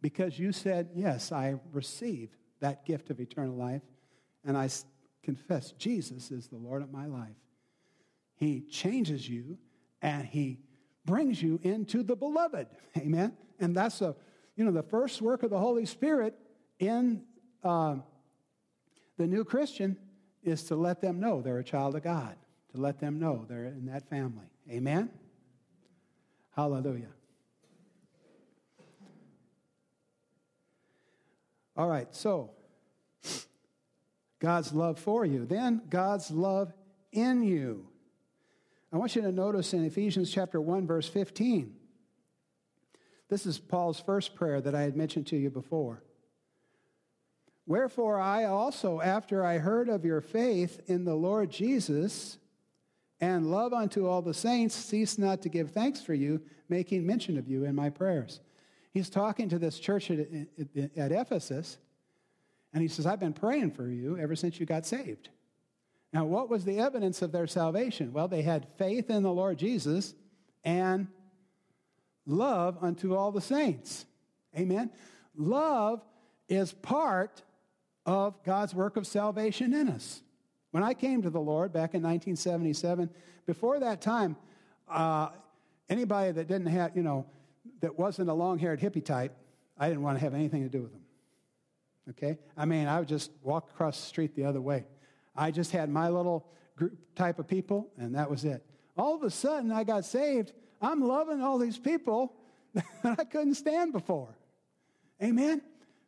Because 0.00 0.38
you 0.38 0.52
said, 0.52 0.90
Yes, 0.94 1.32
I 1.32 1.56
receive 1.72 2.30
that 2.60 2.84
gift 2.84 3.10
of 3.10 3.20
eternal 3.20 3.56
life, 3.56 3.82
and 4.44 4.56
I 4.56 4.68
confess 5.22 5.72
Jesus 5.72 6.30
is 6.30 6.48
the 6.48 6.56
Lord 6.56 6.82
of 6.82 6.92
my 6.92 7.06
life. 7.06 7.36
He 8.36 8.60
changes 8.60 9.28
you 9.28 9.58
and 10.02 10.26
he 10.26 10.58
brings 11.04 11.42
you 11.42 11.58
into 11.62 12.02
the 12.02 12.16
beloved. 12.16 12.66
Amen? 12.96 13.36
And 13.58 13.74
that's 13.74 14.00
a, 14.02 14.14
you 14.56 14.64
know, 14.64 14.72
the 14.72 14.82
first 14.82 15.20
work 15.20 15.42
of 15.42 15.50
the 15.50 15.58
Holy 15.58 15.86
Spirit 15.86 16.38
in 16.78 17.22
uh, 17.62 17.96
the 19.16 19.26
new 19.26 19.44
Christian 19.44 19.96
is 20.42 20.64
to 20.64 20.76
let 20.76 21.00
them 21.00 21.20
know 21.20 21.40
they're 21.40 21.58
a 21.58 21.64
child 21.64 21.96
of 21.96 22.02
God, 22.02 22.36
to 22.72 22.80
let 22.80 23.00
them 23.00 23.18
know 23.18 23.44
they're 23.48 23.66
in 23.66 23.86
that 23.86 24.08
family. 24.08 24.46
Amen? 24.70 25.10
Hallelujah. 26.54 27.08
All 31.76 31.88
right, 31.88 32.14
so 32.14 32.50
God's 34.38 34.72
love 34.72 34.98
for 34.98 35.24
you. 35.24 35.44
Then 35.44 35.82
God's 35.88 36.30
love 36.30 36.72
in 37.10 37.42
you. 37.42 37.88
I 38.92 38.96
want 38.96 39.16
you 39.16 39.22
to 39.22 39.32
notice 39.32 39.72
in 39.72 39.84
Ephesians 39.84 40.30
chapter 40.30 40.60
1 40.60 40.86
verse 40.86 41.08
15. 41.08 41.74
This 43.28 43.46
is 43.46 43.58
Paul's 43.58 44.00
first 44.00 44.34
prayer 44.34 44.60
that 44.60 44.74
I 44.74 44.82
had 44.82 44.96
mentioned 44.96 45.26
to 45.28 45.36
you 45.36 45.50
before. 45.50 46.02
Wherefore, 47.66 48.20
I 48.20 48.44
also, 48.44 49.00
after 49.00 49.44
I 49.44 49.58
heard 49.58 49.88
of 49.88 50.04
your 50.04 50.20
faith 50.20 50.80
in 50.86 51.04
the 51.04 51.14
Lord 51.14 51.50
Jesus 51.50 52.38
and 53.20 53.50
love 53.50 53.72
unto 53.72 54.06
all 54.06 54.20
the 54.20 54.34
saints, 54.34 54.74
cease 54.74 55.16
not 55.16 55.40
to 55.42 55.48
give 55.48 55.70
thanks 55.70 56.02
for 56.02 56.12
you, 56.12 56.42
making 56.68 57.06
mention 57.06 57.38
of 57.38 57.48
you 57.48 57.64
in 57.64 57.74
my 57.74 57.88
prayers. 57.88 58.40
He's 58.92 59.08
talking 59.08 59.48
to 59.48 59.58
this 59.58 59.78
church 59.78 60.10
at, 60.10 60.28
at, 60.96 61.10
Ephesus, 61.10 61.78
and 62.72 62.82
he 62.82 62.88
says, 62.88 63.06
I've 63.06 63.20
been 63.20 63.32
praying 63.32 63.70
for 63.70 63.88
you 63.88 64.18
ever 64.18 64.36
since 64.36 64.60
you 64.60 64.66
got 64.66 64.84
saved. 64.84 65.30
Now, 66.12 66.26
what 66.26 66.48
was 66.50 66.64
the 66.64 66.78
evidence 66.78 67.22
of 67.22 67.32
their 67.32 67.46
salvation? 67.46 68.12
Well, 68.12 68.28
they 68.28 68.42
had 68.42 68.68
faith 68.76 69.10
in 69.10 69.22
the 69.22 69.32
Lord 69.32 69.58
Jesus 69.58 70.14
and 70.64 71.08
love 72.26 72.78
unto 72.80 73.14
all 73.14 73.32
the 73.32 73.40
saints. 73.40 74.06
Amen. 74.56 74.90
Love 75.36 76.02
is 76.48 76.72
part 76.72 77.42
of 78.06 78.42
God's 78.44 78.74
work 78.74 78.96
of 78.96 79.06
salvation 79.06 79.72
in 79.74 79.88
us. 79.88 80.22
When 80.70 80.82
I 80.82 80.94
came 80.94 81.22
to 81.22 81.30
the 81.30 81.40
Lord 81.40 81.72
back 81.72 81.94
in 81.94 82.02
1977, 82.02 83.10
before 83.46 83.80
that 83.80 84.00
time, 84.00 84.36
uh, 84.88 85.28
anybody 85.88 86.32
that 86.32 86.48
didn't 86.48 86.66
have, 86.66 86.96
you 86.96 87.02
know, 87.02 87.26
that 87.80 87.98
wasn't 87.98 88.28
a 88.28 88.34
long 88.34 88.58
haired 88.58 88.80
hippie 88.80 89.04
type, 89.04 89.36
I 89.78 89.88
didn't 89.88 90.02
want 90.02 90.18
to 90.18 90.24
have 90.24 90.34
anything 90.34 90.62
to 90.62 90.68
do 90.68 90.82
with 90.82 90.92
them. 90.92 91.02
Okay? 92.10 92.38
I 92.56 92.64
mean, 92.64 92.86
I 92.86 92.98
would 92.98 93.08
just 93.08 93.30
walk 93.42 93.70
across 93.70 93.98
the 94.00 94.06
street 94.06 94.34
the 94.36 94.44
other 94.44 94.60
way. 94.60 94.84
I 95.34 95.50
just 95.50 95.72
had 95.72 95.88
my 95.88 96.08
little 96.08 96.46
group 96.76 96.96
type 97.14 97.38
of 97.38 97.48
people, 97.48 97.90
and 97.96 98.14
that 98.14 98.30
was 98.30 98.44
it. 98.44 98.64
All 98.96 99.14
of 99.14 99.22
a 99.22 99.30
sudden, 99.30 99.72
I 99.72 99.84
got 99.84 100.04
saved. 100.04 100.52
I'm 100.84 101.00
loving 101.00 101.40
all 101.40 101.58
these 101.58 101.78
people 101.78 102.34
that 102.74 103.18
I 103.18 103.24
couldn't 103.24 103.54
stand 103.54 103.92
before. 103.92 104.34
Amen? 105.22 105.62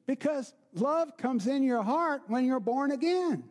Because 0.07 0.53
love 0.75 1.17
comes 1.17 1.47
in 1.47 1.63
your 1.63 1.83
heart 1.83 2.23
when 2.29 2.45
you're 2.45 2.61
born 2.61 2.91
again. 2.91 3.45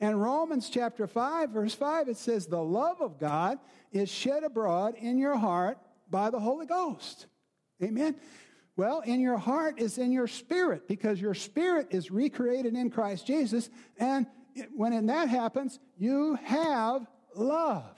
And 0.00 0.22
Romans 0.22 0.68
chapter 0.68 1.06
5, 1.06 1.50
verse 1.50 1.74
5, 1.74 2.08
it 2.08 2.16
says, 2.18 2.46
The 2.46 2.62
love 2.62 3.00
of 3.00 3.18
God 3.18 3.58
is 3.92 4.10
shed 4.10 4.44
abroad 4.44 4.94
in 4.96 5.18
your 5.18 5.36
heart 5.36 5.78
by 6.10 6.30
the 6.30 6.38
Holy 6.38 6.66
Ghost. 6.66 7.26
Amen. 7.82 8.14
Well, 8.76 9.00
in 9.00 9.20
your 9.20 9.38
heart 9.38 9.80
is 9.80 9.96
in 9.96 10.12
your 10.12 10.28
spirit 10.28 10.86
because 10.86 11.20
your 11.20 11.34
spirit 11.34 11.88
is 11.90 12.10
recreated 12.10 12.74
in 12.74 12.90
Christ 12.90 13.26
Jesus. 13.26 13.70
And 13.98 14.26
when 14.74 15.06
that 15.06 15.30
happens, 15.30 15.78
you 15.96 16.34
have 16.44 17.06
love. 17.34 17.96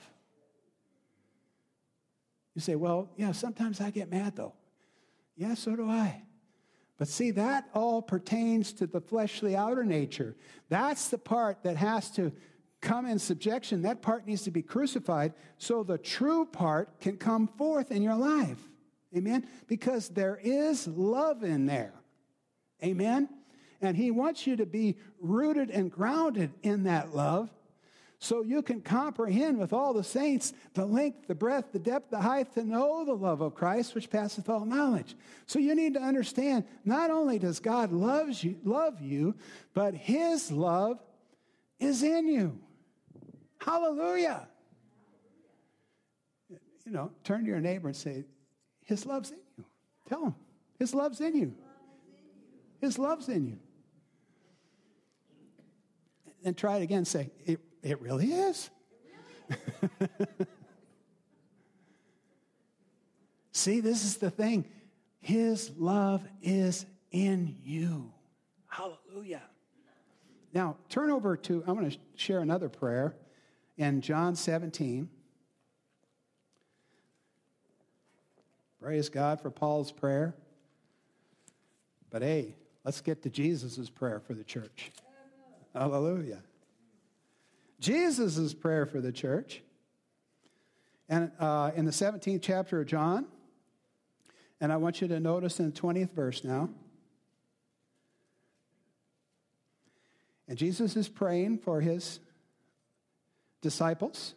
You 2.55 2.61
say, 2.61 2.75
Well, 2.75 3.09
yeah, 3.15 3.31
sometimes 3.31 3.81
I 3.81 3.91
get 3.91 4.09
mad 4.09 4.35
though. 4.35 4.53
Yeah, 5.35 5.53
so 5.53 5.75
do 5.75 5.89
I. 5.89 6.23
But 6.97 7.07
see, 7.07 7.31
that 7.31 7.69
all 7.73 8.01
pertains 8.01 8.73
to 8.73 8.87
the 8.87 8.99
fleshly 8.99 9.55
outer 9.55 9.85
nature. 9.85 10.35
That's 10.67 11.07
the 11.07 11.17
part 11.17 11.63
that 11.63 11.77
has 11.77 12.11
to 12.11 12.33
come 12.81 13.05
in 13.05 13.19
subjection. 13.19 13.83
That 13.83 14.01
part 14.01 14.27
needs 14.27 14.43
to 14.43 14.51
be 14.51 14.61
crucified 14.61 15.33
so 15.57 15.83
the 15.83 15.97
true 15.97 16.45
part 16.45 16.99
can 16.99 17.15
come 17.15 17.47
forth 17.47 17.91
in 17.91 18.01
your 18.01 18.15
life. 18.15 18.59
Amen? 19.15 19.47
Because 19.67 20.09
there 20.09 20.39
is 20.43 20.87
love 20.87 21.43
in 21.43 21.65
there. 21.65 21.93
Amen? 22.83 23.29
And 23.81 23.95
He 23.95 24.11
wants 24.11 24.45
you 24.45 24.57
to 24.57 24.65
be 24.65 24.97
rooted 25.21 25.69
and 25.69 25.89
grounded 25.89 26.51
in 26.63 26.83
that 26.83 27.15
love 27.15 27.49
so 28.21 28.41
you 28.43 28.61
can 28.61 28.81
comprehend 28.81 29.57
with 29.57 29.71
all 29.71 29.93
the 29.93 30.03
saints 30.03 30.53
the 30.73 30.85
length, 30.85 31.27
the 31.27 31.35
breadth, 31.35 31.71
the 31.71 31.79
depth, 31.79 32.09
the 32.11 32.19
height, 32.19 32.53
to 32.53 32.65
know 32.65 33.05
the 33.05 33.13
love 33.13 33.39
of 33.39 33.55
Christ, 33.55 33.95
which 33.95 34.09
passeth 34.09 34.49
all 34.49 34.65
knowledge. 34.65 35.15
So 35.45 35.57
you 35.57 35.73
need 35.73 35.93
to 35.93 36.01
understand 36.01 36.65
not 36.83 37.11
only 37.11 37.39
does 37.39 37.61
God 37.61 37.93
loves 37.93 38.43
you, 38.43 38.57
love 38.65 39.01
you, 39.01 39.35
but 39.73 39.93
his 39.93 40.51
love 40.51 40.99
is 41.79 42.03
in 42.03 42.27
you. 42.27 42.59
Hallelujah. 43.57 44.47
You 46.85 46.91
know, 46.91 47.11
turn 47.23 47.45
to 47.45 47.47
your 47.47 47.61
neighbor 47.61 47.87
and 47.87 47.95
say, 47.95 48.25
His 48.83 49.05
love's 49.05 49.31
in 49.31 49.37
you. 49.57 49.65
Tell 50.09 50.25
him, 50.25 50.35
His 50.77 50.93
love's 50.93 51.21
in 51.21 51.35
you. 51.35 51.53
His 52.81 52.97
love's 52.97 53.29
in 53.29 53.45
you. 53.45 53.59
And 56.43 56.57
try 56.57 56.77
it 56.77 56.83
again. 56.83 57.05
Say, 57.05 57.29
it 57.83 58.01
really 58.01 58.31
is. 58.31 58.69
See, 63.51 63.79
this 63.79 64.03
is 64.05 64.17
the 64.17 64.31
thing. 64.31 64.65
His 65.21 65.71
love 65.77 66.25
is 66.41 66.85
in 67.11 67.57
you. 67.63 68.11
Hallelujah. 68.67 69.41
Now, 70.53 70.77
turn 70.87 71.11
over 71.11 71.35
to, 71.37 71.63
I'm 71.67 71.75
going 71.75 71.91
to 71.91 71.97
share 72.15 72.39
another 72.39 72.69
prayer 72.69 73.15
in 73.77 74.01
John 74.01 74.35
17. 74.35 75.09
Praise 78.81 79.09
God 79.09 79.41
for 79.41 79.51
Paul's 79.51 79.91
prayer. 79.91 80.33
But 82.09 82.21
hey, 82.21 82.55
let's 82.83 83.01
get 83.01 83.21
to 83.23 83.29
Jesus' 83.29 83.89
prayer 83.89 84.19
for 84.19 84.33
the 84.33 84.43
church. 84.43 84.91
Hallelujah. 85.73 86.41
Jesus' 87.79 88.53
prayer 88.53 88.85
for 88.85 89.01
the 89.01 89.11
church. 89.11 89.61
And 91.07 91.31
uh, 91.39 91.71
in 91.75 91.85
the 91.85 91.91
17th 91.91 92.41
chapter 92.41 92.81
of 92.81 92.87
John, 92.87 93.25
and 94.61 94.71
I 94.71 94.77
want 94.77 95.01
you 95.01 95.07
to 95.07 95.19
notice 95.19 95.59
in 95.59 95.71
the 95.71 95.79
20th 95.79 96.11
verse 96.11 96.43
now. 96.43 96.69
And 100.47 100.57
Jesus 100.57 100.95
is 100.95 101.07
praying 101.07 101.59
for 101.59 101.79
his 101.79 102.19
disciples 103.61 104.33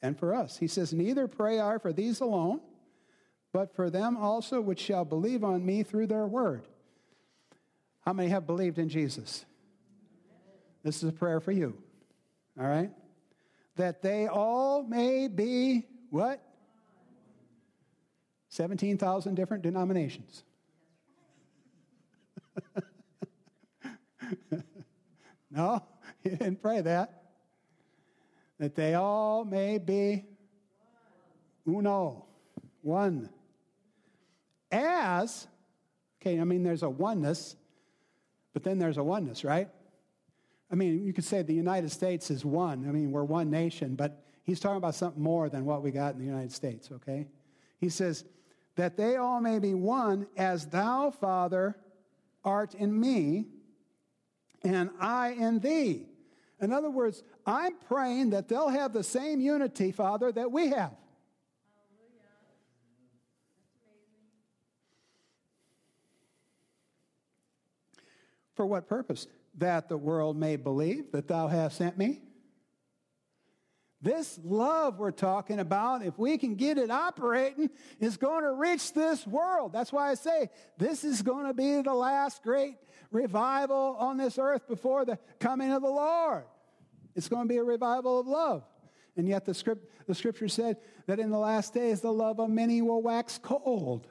and 0.00 0.18
for 0.18 0.34
us. 0.34 0.58
He 0.58 0.68
says, 0.68 0.92
Neither 0.92 1.26
pray 1.26 1.60
I 1.60 1.78
for 1.78 1.92
these 1.92 2.20
alone, 2.20 2.60
but 3.52 3.74
for 3.74 3.90
them 3.90 4.16
also 4.16 4.60
which 4.60 4.80
shall 4.80 5.04
believe 5.04 5.42
on 5.42 5.64
me 5.64 5.82
through 5.82 6.06
their 6.06 6.26
word. 6.26 6.68
How 8.00 8.12
many 8.12 8.28
have 8.28 8.46
believed 8.46 8.78
in 8.78 8.88
Jesus? 8.88 9.44
This 10.82 11.02
is 11.02 11.08
a 11.08 11.12
prayer 11.12 11.40
for 11.40 11.52
you. 11.52 11.76
All 12.58 12.66
right? 12.66 12.90
That 13.76 14.02
they 14.02 14.26
all 14.26 14.82
may 14.82 15.28
be 15.28 15.86
what? 16.10 16.42
17,000 18.48 19.34
different 19.34 19.62
denominations. 19.62 20.42
no, 25.50 25.82
he 26.24 26.30
didn't 26.30 26.60
pray 26.60 26.80
that. 26.80 27.22
That 28.58 28.74
they 28.74 28.94
all 28.94 29.44
may 29.44 29.78
be 29.78 30.24
uno, 31.66 32.24
one. 32.82 33.28
As, 34.72 35.46
okay, 36.20 36.40
I 36.40 36.44
mean, 36.44 36.62
there's 36.64 36.82
a 36.82 36.90
oneness, 36.90 37.54
but 38.52 38.64
then 38.64 38.78
there's 38.78 38.98
a 38.98 39.04
oneness, 39.04 39.44
right? 39.44 39.68
I 40.70 40.74
mean, 40.74 41.04
you 41.04 41.12
could 41.12 41.24
say 41.24 41.42
the 41.42 41.54
United 41.54 41.90
States 41.90 42.30
is 42.30 42.44
one. 42.44 42.86
I 42.88 42.92
mean, 42.92 43.10
we're 43.10 43.24
one 43.24 43.50
nation, 43.50 43.94
but 43.94 44.22
he's 44.44 44.60
talking 44.60 44.76
about 44.76 44.94
something 44.94 45.22
more 45.22 45.48
than 45.48 45.64
what 45.64 45.82
we 45.82 45.90
got 45.90 46.14
in 46.14 46.20
the 46.20 46.26
United 46.26 46.52
States, 46.52 46.90
okay? 46.92 47.26
He 47.78 47.88
says, 47.88 48.24
that 48.78 48.96
they 48.96 49.16
all 49.16 49.40
may 49.40 49.58
be 49.58 49.74
one 49.74 50.28
as 50.36 50.66
thou, 50.66 51.10
Father, 51.10 51.76
art 52.44 52.74
in 52.74 52.98
me, 52.98 53.46
and 54.62 54.88
I 55.00 55.30
in 55.30 55.58
thee. 55.58 56.06
In 56.60 56.72
other 56.72 56.88
words, 56.88 57.24
I'm 57.44 57.74
praying 57.88 58.30
that 58.30 58.48
they'll 58.48 58.68
have 58.68 58.92
the 58.92 59.02
same 59.02 59.40
unity, 59.40 59.90
Father, 59.90 60.30
that 60.30 60.52
we 60.52 60.68
have. 60.68 60.92
For 68.54 68.64
what 68.64 68.88
purpose? 68.88 69.26
That 69.58 69.88
the 69.88 69.98
world 69.98 70.36
may 70.36 70.56
believe 70.56 71.12
that 71.12 71.28
thou 71.28 71.48
hast 71.48 71.76
sent 71.78 71.98
me. 71.98 72.22
This 74.00 74.38
love 74.44 74.98
we're 74.98 75.10
talking 75.10 75.58
about, 75.58 76.04
if 76.04 76.16
we 76.18 76.38
can 76.38 76.54
get 76.54 76.78
it 76.78 76.90
operating, 76.90 77.68
is 77.98 78.16
going 78.16 78.44
to 78.44 78.52
reach 78.52 78.92
this 78.92 79.26
world. 79.26 79.72
That's 79.72 79.92
why 79.92 80.10
I 80.10 80.14
say 80.14 80.50
this 80.78 81.02
is 81.02 81.22
going 81.22 81.46
to 81.46 81.54
be 81.54 81.82
the 81.82 81.94
last 81.94 82.44
great 82.44 82.76
revival 83.10 83.96
on 83.98 84.16
this 84.16 84.38
earth 84.38 84.68
before 84.68 85.04
the 85.04 85.18
coming 85.40 85.72
of 85.72 85.82
the 85.82 85.90
Lord. 85.90 86.44
It's 87.16 87.28
going 87.28 87.48
to 87.48 87.48
be 87.48 87.56
a 87.56 87.64
revival 87.64 88.20
of 88.20 88.28
love. 88.28 88.62
And 89.16 89.26
yet 89.26 89.44
the, 89.44 89.54
script, 89.54 89.90
the 90.06 90.14
scripture 90.14 90.46
said 90.46 90.76
that 91.06 91.18
in 91.18 91.30
the 91.30 91.38
last 91.38 91.74
days 91.74 92.00
the 92.00 92.12
love 92.12 92.38
of 92.38 92.50
many 92.50 92.80
will 92.82 93.02
wax 93.02 93.40
cold. 93.42 94.06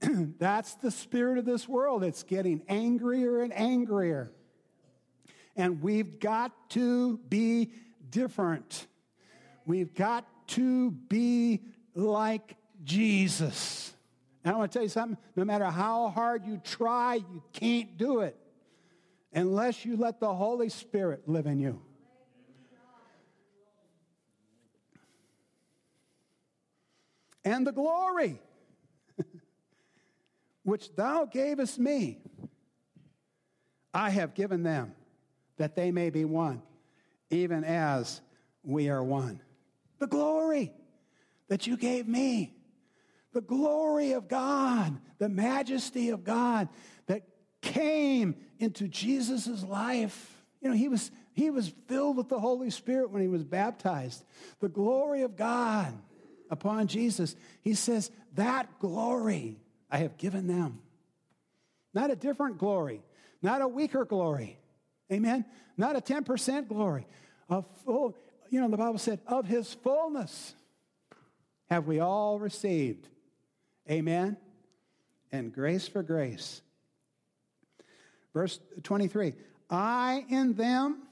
That's 0.38 0.74
the 0.74 0.90
spirit 0.90 1.38
of 1.38 1.44
this 1.44 1.68
world. 1.68 2.04
It's 2.04 2.22
getting 2.22 2.62
angrier 2.68 3.42
and 3.42 3.52
angrier. 3.52 4.32
And 5.56 5.82
we've 5.82 6.20
got 6.20 6.52
to 6.70 7.18
be 7.28 7.72
different. 8.10 8.86
We've 9.66 9.92
got 9.94 10.24
to 10.48 10.90
be 10.92 11.62
like 11.94 12.56
Jesus. 12.84 13.92
And 14.44 14.54
I 14.54 14.58
want 14.58 14.72
to 14.72 14.78
tell 14.78 14.84
you 14.84 14.88
something 14.88 15.18
no 15.36 15.44
matter 15.44 15.66
how 15.66 16.08
hard 16.08 16.46
you 16.46 16.60
try, 16.64 17.16
you 17.16 17.42
can't 17.52 17.98
do 17.98 18.20
it 18.20 18.36
unless 19.32 19.84
you 19.84 19.96
let 19.96 20.20
the 20.20 20.32
Holy 20.32 20.68
Spirit 20.68 21.28
live 21.28 21.46
in 21.46 21.58
you. 21.58 21.82
And 27.44 27.66
the 27.66 27.72
glory 27.72 28.40
which 30.68 30.94
thou 30.94 31.24
gavest 31.24 31.78
me, 31.78 32.18
I 33.92 34.10
have 34.10 34.34
given 34.34 34.62
them, 34.62 34.92
that 35.56 35.74
they 35.74 35.90
may 35.90 36.10
be 36.10 36.24
one 36.24 36.62
even 37.30 37.64
as 37.64 38.20
we 38.62 38.88
are 38.88 39.02
one. 39.02 39.40
The 39.98 40.06
glory 40.06 40.72
that 41.48 41.66
you 41.66 41.76
gave 41.76 42.06
me, 42.06 42.54
the 43.32 43.40
glory 43.40 44.12
of 44.12 44.28
God, 44.28 44.98
the 45.18 45.28
majesty 45.28 46.10
of 46.10 46.24
God 46.24 46.68
that 47.06 47.22
came 47.60 48.36
into 48.58 48.88
Jesus' 48.88 49.62
life. 49.64 50.42
You 50.60 50.70
know, 50.70 50.76
he 50.76 50.88
was, 50.88 51.10
he 51.32 51.50
was 51.50 51.72
filled 51.86 52.16
with 52.16 52.28
the 52.28 52.40
Holy 52.40 52.70
Spirit 52.70 53.10
when 53.10 53.22
he 53.22 53.28
was 53.28 53.44
baptized. 53.44 54.24
The 54.60 54.68
glory 54.68 55.22
of 55.22 55.36
God 55.36 55.94
upon 56.50 56.86
Jesus. 56.86 57.36
He 57.60 57.74
says, 57.74 58.10
That 58.34 58.78
glory 58.78 59.58
I 59.90 59.98
have 59.98 60.16
given 60.18 60.46
them. 60.46 60.80
Not 61.94 62.10
a 62.10 62.16
different 62.16 62.58
glory, 62.58 63.02
not 63.42 63.62
a 63.62 63.68
weaker 63.68 64.04
glory, 64.04 64.58
Amen? 65.10 65.44
Not 65.76 65.96
a 65.96 66.00
10% 66.00 66.68
glory. 66.68 67.06
A 67.48 67.62
full, 67.84 68.14
you 68.50 68.60
know, 68.60 68.68
the 68.68 68.76
Bible 68.76 68.98
said, 68.98 69.20
of 69.26 69.46
his 69.46 69.72
fullness 69.74 70.54
have 71.70 71.86
we 71.86 72.00
all 72.00 72.38
received. 72.38 73.08
Amen? 73.90 74.36
And 75.32 75.52
grace 75.52 75.88
for 75.88 76.02
grace. 76.02 76.60
Verse 78.34 78.58
23 78.82 79.34
I 79.70 80.24
in 80.28 80.54
them, 80.54 81.02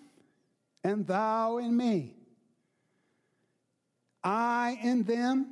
and 0.84 1.06
thou 1.06 1.58
in 1.58 1.76
me. 1.76 2.14
I 4.22 4.78
in 4.82 5.04
them, 5.04 5.46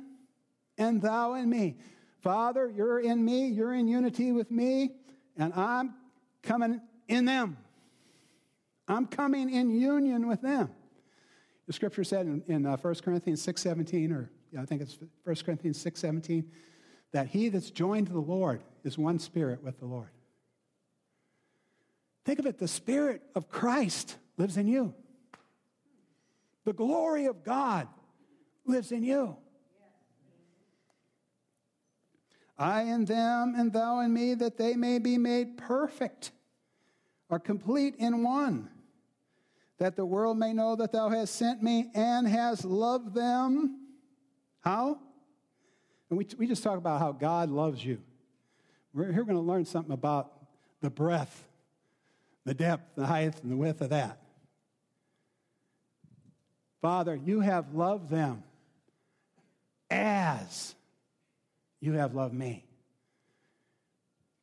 and 0.77 1.01
thou 1.01 1.33
in 1.33 1.49
me. 1.49 1.77
Father, 2.25 2.73
you're 2.75 2.99
in 2.99 3.23
me, 3.23 3.49
you're 3.49 3.75
in 3.75 3.87
unity 3.87 4.31
with 4.31 4.49
me, 4.49 4.95
and 5.37 5.53
I'm 5.53 5.93
coming 6.41 6.81
in 7.07 7.25
them. 7.25 7.55
I'm 8.87 9.05
coming 9.05 9.53
in 9.53 9.69
union 9.69 10.27
with 10.27 10.41
them. 10.41 10.71
The 11.67 11.73
scripture 11.73 12.03
said 12.03 12.25
in, 12.25 12.43
in 12.47 12.65
uh, 12.65 12.77
1 12.77 12.95
Corinthians 13.03 13.45
6.17, 13.45 14.11
or 14.11 14.31
yeah, 14.51 14.59
I 14.59 14.65
think 14.65 14.81
it's 14.81 14.97
1 15.23 15.35
Corinthians 15.45 15.77
6.17, 15.85 16.45
that 17.11 17.27
he 17.27 17.47
that's 17.49 17.69
joined 17.69 18.07
to 18.07 18.13
the 18.13 18.19
Lord 18.19 18.63
is 18.83 18.97
one 18.97 19.19
spirit 19.19 19.63
with 19.63 19.77
the 19.79 19.85
Lord. 19.85 20.09
Think 22.25 22.39
of 22.39 22.47
it, 22.47 22.57
the 22.57 22.67
spirit 22.67 23.21
of 23.35 23.49
Christ 23.49 24.15
lives 24.37 24.57
in 24.57 24.67
you. 24.67 24.95
The 26.63 26.73
glory 26.73 27.25
of 27.25 27.43
God 27.43 27.87
lives 28.65 28.91
in 28.91 29.03
you. 29.03 29.37
I 32.57 32.83
in 32.83 33.05
them, 33.05 33.53
and 33.57 33.73
thou 33.73 33.99
in 33.99 34.13
me, 34.13 34.33
that 34.35 34.57
they 34.57 34.75
may 34.75 34.99
be 34.99 35.17
made 35.17 35.57
perfect 35.57 36.31
or 37.29 37.39
complete 37.39 37.95
in 37.97 38.23
one 38.23 38.69
that 39.77 39.95
the 39.95 40.05
world 40.05 40.37
may 40.37 40.53
know 40.53 40.75
that 40.75 40.91
thou 40.91 41.09
hast 41.09 41.35
sent 41.35 41.61
me 41.61 41.89
and 41.93 42.27
hast 42.27 42.63
loved 42.63 43.13
them. 43.13 43.79
How? 44.61 44.99
And 46.09 46.17
we, 46.17 46.27
we 46.37 46.47
just 46.47 46.63
talk 46.63 46.77
about 46.77 46.99
how 46.99 47.11
God 47.11 47.49
loves 47.49 47.83
you. 47.83 48.01
We're 48.93 49.11
here 49.11 49.23
going 49.23 49.35
to 49.35 49.41
learn 49.41 49.65
something 49.65 49.91
about 49.91 50.31
the 50.81 50.89
breadth, 50.89 51.47
the 52.45 52.53
depth, 52.53 52.95
the 52.95 53.05
height, 53.05 53.41
and 53.43 53.51
the 53.51 53.57
width 53.57 53.81
of 53.81 53.89
that. 53.89 54.19
Father, 56.81 57.15
you 57.15 57.41
have 57.41 57.73
loved 57.73 58.09
them 58.09 58.43
as 59.89 60.74
you 61.85 61.93
have 61.93 62.15
loved 62.15 62.33
me. 62.33 62.65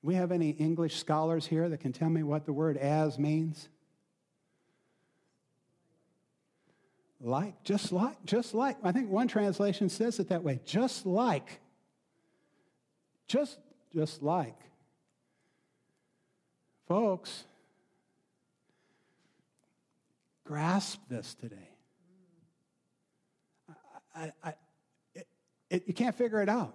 We 0.03 0.15
have 0.15 0.33
any 0.33 0.51
English 0.51 0.97
scholars 0.97 1.47
here 1.47 1.69
that 1.69 1.79
can 1.79 1.93
tell 1.93 2.09
me 2.09 2.23
what 2.23 2.47
the 2.47 2.53
word 2.53 2.77
as 2.77 3.19
means? 3.19 3.69
Like, 7.21 7.63
just 7.63 7.93
like, 7.93 8.25
just 8.25 8.53
like. 8.53 8.77
I 8.83 8.91
think 8.91 9.09
one 9.09 9.29
translation 9.29 9.89
says 9.89 10.19
it 10.19 10.29
that 10.31 10.43
way. 10.43 10.61
Just 10.65 11.07
like. 11.07 11.61
Just, 13.29 13.59
just 13.95 14.23
like. 14.23 14.59
Folks, 16.89 17.45
grasp 20.45 21.01
this 21.09 21.35
today. 21.35 21.69
I, 24.15 24.33
I, 24.43 24.55
it, 25.15 25.27
it, 25.71 25.85
you 25.87 25.95
can't 25.95 26.15
figure 26.15 26.43
it 26.43 26.49
out. 26.49 26.75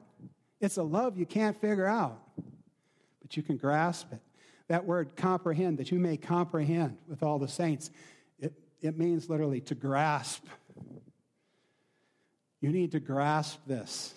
It's 0.59 0.77
a 0.77 0.83
love 0.83 1.17
you 1.17 1.25
can't 1.25 1.59
figure 1.59 1.85
out, 1.85 2.19
but 3.21 3.37
you 3.37 3.43
can 3.43 3.57
grasp 3.57 4.11
it. 4.11 4.21
That 4.67 4.85
word 4.85 5.15
comprehend, 5.15 5.77
that 5.77 5.91
you 5.91 5.99
may 5.99 6.17
comprehend 6.17 6.97
with 7.07 7.23
all 7.23 7.39
the 7.39 7.47
saints, 7.47 7.89
it, 8.39 8.53
it 8.81 8.97
means 8.97 9.29
literally 9.29 9.61
to 9.61 9.75
grasp. 9.75 10.45
You 12.59 12.71
need 12.71 12.91
to 12.93 12.99
grasp 12.99 13.59
this 13.67 14.13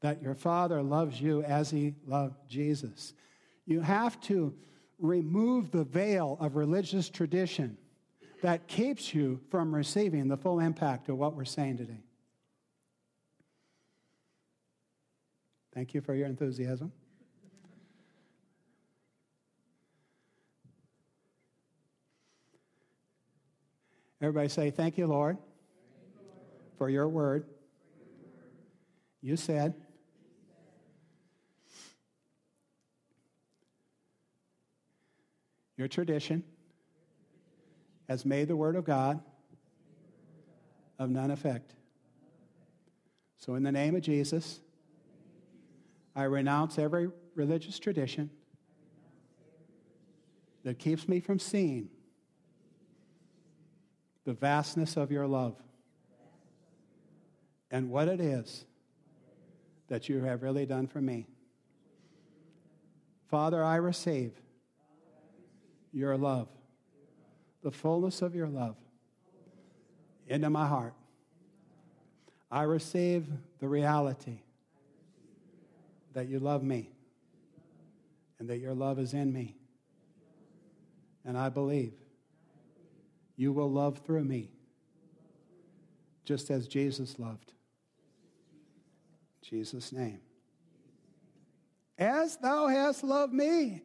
that 0.00 0.22
your 0.22 0.34
Father 0.34 0.82
loves 0.82 1.20
you 1.20 1.42
as 1.42 1.70
He 1.70 1.94
loved 2.06 2.36
Jesus. 2.48 3.12
You 3.66 3.80
have 3.80 4.18
to 4.22 4.54
remove 4.98 5.70
the 5.70 5.84
veil 5.84 6.36
of 6.40 6.56
religious 6.56 7.08
tradition 7.08 7.76
that 8.42 8.66
keeps 8.66 9.14
you 9.14 9.40
from 9.50 9.74
receiving 9.74 10.28
the 10.28 10.36
full 10.36 10.58
impact 10.58 11.08
of 11.08 11.18
what 11.18 11.34
we're 11.34 11.44
saying 11.44 11.76
today. 11.76 12.02
Thank 15.74 15.94
you 15.94 16.00
for 16.00 16.14
your 16.14 16.26
enthusiasm. 16.26 16.92
Everybody 24.20 24.48
say, 24.48 24.70
Thank 24.70 24.98
you, 24.98 25.06
Lord, 25.06 25.38
for 26.76 26.90
your 26.90 27.08
word. 27.08 27.46
You 29.22 29.36
said, 29.36 29.74
Your 35.76 35.88
tradition 35.88 36.44
has 38.06 38.26
made 38.26 38.48
the 38.48 38.56
Word 38.56 38.76
of 38.76 38.84
God 38.84 39.18
of 40.98 41.08
none 41.08 41.30
effect. 41.30 41.72
So, 43.38 43.54
in 43.54 43.62
the 43.62 43.72
name 43.72 43.96
of 43.96 44.02
Jesus, 44.02 44.60
I 46.14 46.24
renounce 46.24 46.78
every 46.78 47.08
religious 47.34 47.78
tradition 47.78 48.30
that 50.64 50.78
keeps 50.78 51.08
me 51.08 51.20
from 51.20 51.38
seeing 51.38 51.88
the 54.24 54.34
vastness 54.34 54.96
of 54.96 55.10
your 55.10 55.26
love 55.26 55.56
and 57.70 57.88
what 57.90 58.08
it 58.08 58.20
is 58.20 58.64
that 59.88 60.08
you 60.08 60.22
have 60.22 60.42
really 60.42 60.66
done 60.66 60.86
for 60.86 61.00
me. 61.00 61.26
Father, 63.28 63.62
I 63.64 63.76
receive 63.76 64.32
your 65.92 66.16
love, 66.16 66.48
the 67.62 67.70
fullness 67.70 68.22
of 68.22 68.34
your 68.34 68.48
love 68.48 68.76
into 70.26 70.50
my 70.50 70.66
heart. 70.66 70.94
I 72.50 72.62
receive 72.62 73.26
the 73.60 73.68
reality 73.68 74.40
that 76.12 76.28
you 76.28 76.38
love 76.38 76.62
me 76.62 76.90
and 78.38 78.48
that 78.48 78.58
your 78.58 78.74
love 78.74 78.98
is 78.98 79.14
in 79.14 79.32
me. 79.32 79.56
And 81.24 81.36
I 81.36 81.48
believe 81.48 81.92
you 83.36 83.52
will 83.52 83.70
love 83.70 83.98
through 83.98 84.24
me 84.24 84.50
just 86.24 86.50
as 86.50 86.66
Jesus 86.66 87.18
loved. 87.18 87.52
Jesus' 89.42 89.92
name. 89.92 90.20
As 91.98 92.36
thou 92.38 92.68
hast 92.68 93.04
loved 93.04 93.32
me. 93.32 93.82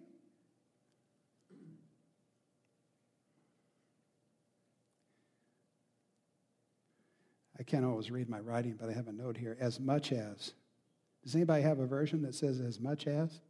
I 7.58 7.64
can't 7.64 7.86
always 7.86 8.12
read 8.12 8.30
my 8.30 8.40
writing, 8.40 8.78
but 8.80 8.90
I 8.90 8.94
have 8.94 9.08
a 9.08 9.12
note 9.12 9.38
here. 9.38 9.58
As 9.60 9.80
much 9.80 10.12
as. 10.12 10.54
Does 11.26 11.36
anybody 11.36 11.64
have 11.64 11.80
a 11.80 11.88
version 11.88 12.22
that 12.22 12.36
says 12.36 12.62
as 12.62 12.80
much 12.80 13.08
as? 13.08 13.42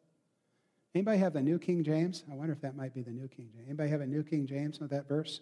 Anybody 0.95 1.17
have 1.17 1.34
the 1.34 1.41
New 1.41 1.59
King 1.59 1.84
James? 1.84 2.23
I 2.32 2.34
wonder 2.34 2.53
if 2.53 2.61
that 2.61 2.73
might 2.76 2.93
be 2.93 3.01
the 3.01 3.11
New 3.11 3.28
King 3.28 3.49
James. 3.53 3.65
Anybody 3.67 3.89
have 3.89 3.99
a 3.99 4.07
New 4.07 4.23
King 4.23 4.47
James 4.47 4.80
with 4.80 4.91
that 4.91 5.09
verse? 5.09 5.41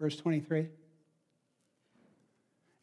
Verse 0.00 0.16
23. 0.16 0.68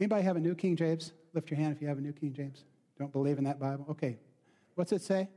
Anybody 0.01 0.23
have 0.23 0.35
a 0.35 0.41
New 0.41 0.55
King 0.55 0.75
James? 0.75 1.13
Lift 1.33 1.49
your 1.49 1.57
hand 1.57 1.73
if 1.73 1.81
you 1.81 1.87
have 1.87 1.97
a 1.97 2.01
New 2.01 2.11
King 2.11 2.33
James. 2.33 2.65
Don't 2.99 3.13
believe 3.13 3.37
in 3.37 3.45
that 3.45 3.61
Bible? 3.61 3.85
Okay. 3.89 4.17
What's 4.75 4.91
it 4.91 5.01
say? 5.01 5.29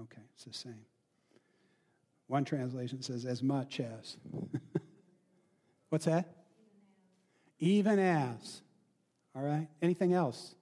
Okay, 0.00 0.22
it's 0.46 0.62
the 0.62 0.68
same. 0.70 0.84
One 2.26 2.44
translation 2.44 3.02
says, 3.02 3.24
as 3.24 3.42
much 3.42 3.80
as. 3.80 4.16
What's 5.88 6.06
that? 6.06 6.28
Even 7.58 7.98
as. 7.98 8.62
All 9.36 9.42
right? 9.42 9.68
Anything 9.80 10.14
else? 10.14 10.54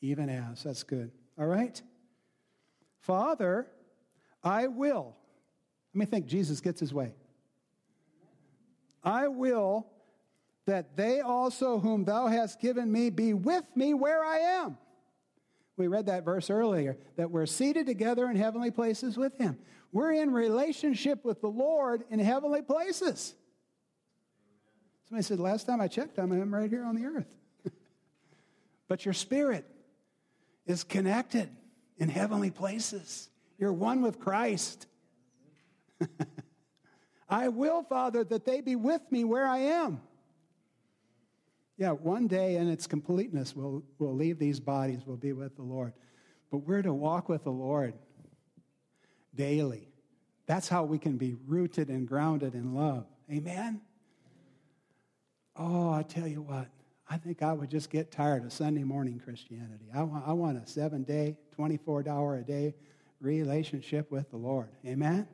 Even 0.00 0.28
as. 0.28 0.62
That's 0.62 0.82
good. 0.82 1.10
All 1.38 1.46
right? 1.46 1.80
Father, 3.00 3.66
I 4.42 4.68
will. 4.68 5.16
Let 5.94 5.98
me 5.98 6.06
think 6.06 6.26
Jesus 6.26 6.60
gets 6.60 6.80
his 6.80 6.94
way. 6.94 7.12
I 9.04 9.28
will 9.28 9.86
that 10.66 10.96
they 10.96 11.20
also, 11.20 11.78
whom 11.78 12.04
thou 12.04 12.28
hast 12.28 12.60
given 12.60 12.90
me, 12.90 13.10
be 13.10 13.34
with 13.34 13.64
me 13.74 13.94
where 13.94 14.24
I 14.24 14.38
am. 14.38 14.78
We 15.76 15.86
read 15.86 16.06
that 16.06 16.24
verse 16.24 16.50
earlier 16.50 16.98
that 17.16 17.30
we're 17.30 17.46
seated 17.46 17.86
together 17.86 18.28
in 18.28 18.36
heavenly 18.36 18.70
places 18.70 19.16
with 19.16 19.36
Him. 19.38 19.58
We're 19.90 20.12
in 20.12 20.30
relationship 20.30 21.24
with 21.24 21.40
the 21.40 21.48
Lord 21.48 22.04
in 22.10 22.18
heavenly 22.18 22.62
places. 22.62 23.34
Somebody 25.08 25.24
said, 25.24 25.40
Last 25.40 25.64
time 25.64 25.80
I 25.80 25.88
checked, 25.88 26.18
I'm 26.18 26.54
right 26.54 26.70
here 26.70 26.84
on 26.84 26.94
the 26.94 27.06
earth. 27.06 27.34
but 28.88 29.04
your 29.04 29.14
spirit 29.14 29.66
is 30.66 30.84
connected 30.84 31.48
in 31.98 32.08
heavenly 32.08 32.50
places. 32.50 33.28
You're 33.58 33.72
one 33.72 34.02
with 34.02 34.18
Christ. 34.18 34.86
I 37.28 37.48
will, 37.48 37.82
Father, 37.82 38.24
that 38.24 38.44
they 38.44 38.60
be 38.60 38.76
with 38.76 39.02
me 39.10 39.24
where 39.24 39.46
I 39.46 39.58
am. 39.58 40.00
Yeah, 41.76 41.90
one 41.90 42.26
day 42.26 42.56
in 42.56 42.68
its 42.68 42.86
completeness, 42.86 43.56
we'll, 43.56 43.82
we'll 43.98 44.14
leave 44.14 44.38
these 44.38 44.60
bodies, 44.60 45.00
we'll 45.06 45.16
be 45.16 45.32
with 45.32 45.56
the 45.56 45.62
Lord. 45.62 45.92
But 46.50 46.58
we're 46.58 46.82
to 46.82 46.92
walk 46.92 47.28
with 47.28 47.44
the 47.44 47.50
Lord 47.50 47.94
daily. 49.34 49.88
That's 50.46 50.68
how 50.68 50.84
we 50.84 50.98
can 50.98 51.16
be 51.16 51.34
rooted 51.46 51.88
and 51.88 52.06
grounded 52.06 52.54
in 52.54 52.74
love. 52.74 53.06
Amen? 53.30 53.80
Oh, 55.56 55.90
I 55.90 56.02
tell 56.02 56.26
you 56.26 56.42
what, 56.42 56.68
I 57.08 57.16
think 57.16 57.42
I 57.42 57.52
would 57.52 57.70
just 57.70 57.90
get 57.90 58.10
tired 58.10 58.44
of 58.44 58.52
Sunday 58.52 58.84
morning 58.84 59.20
Christianity. 59.22 59.86
I 59.94 60.02
want, 60.02 60.24
I 60.26 60.32
want 60.32 60.62
a 60.62 60.66
seven 60.66 61.02
day, 61.04 61.36
24 61.52 62.04
hour 62.08 62.36
a 62.36 62.42
day 62.42 62.74
relationship 63.20 64.10
with 64.10 64.30
the 64.30 64.36
Lord. 64.36 64.68
Amen? 64.86 65.28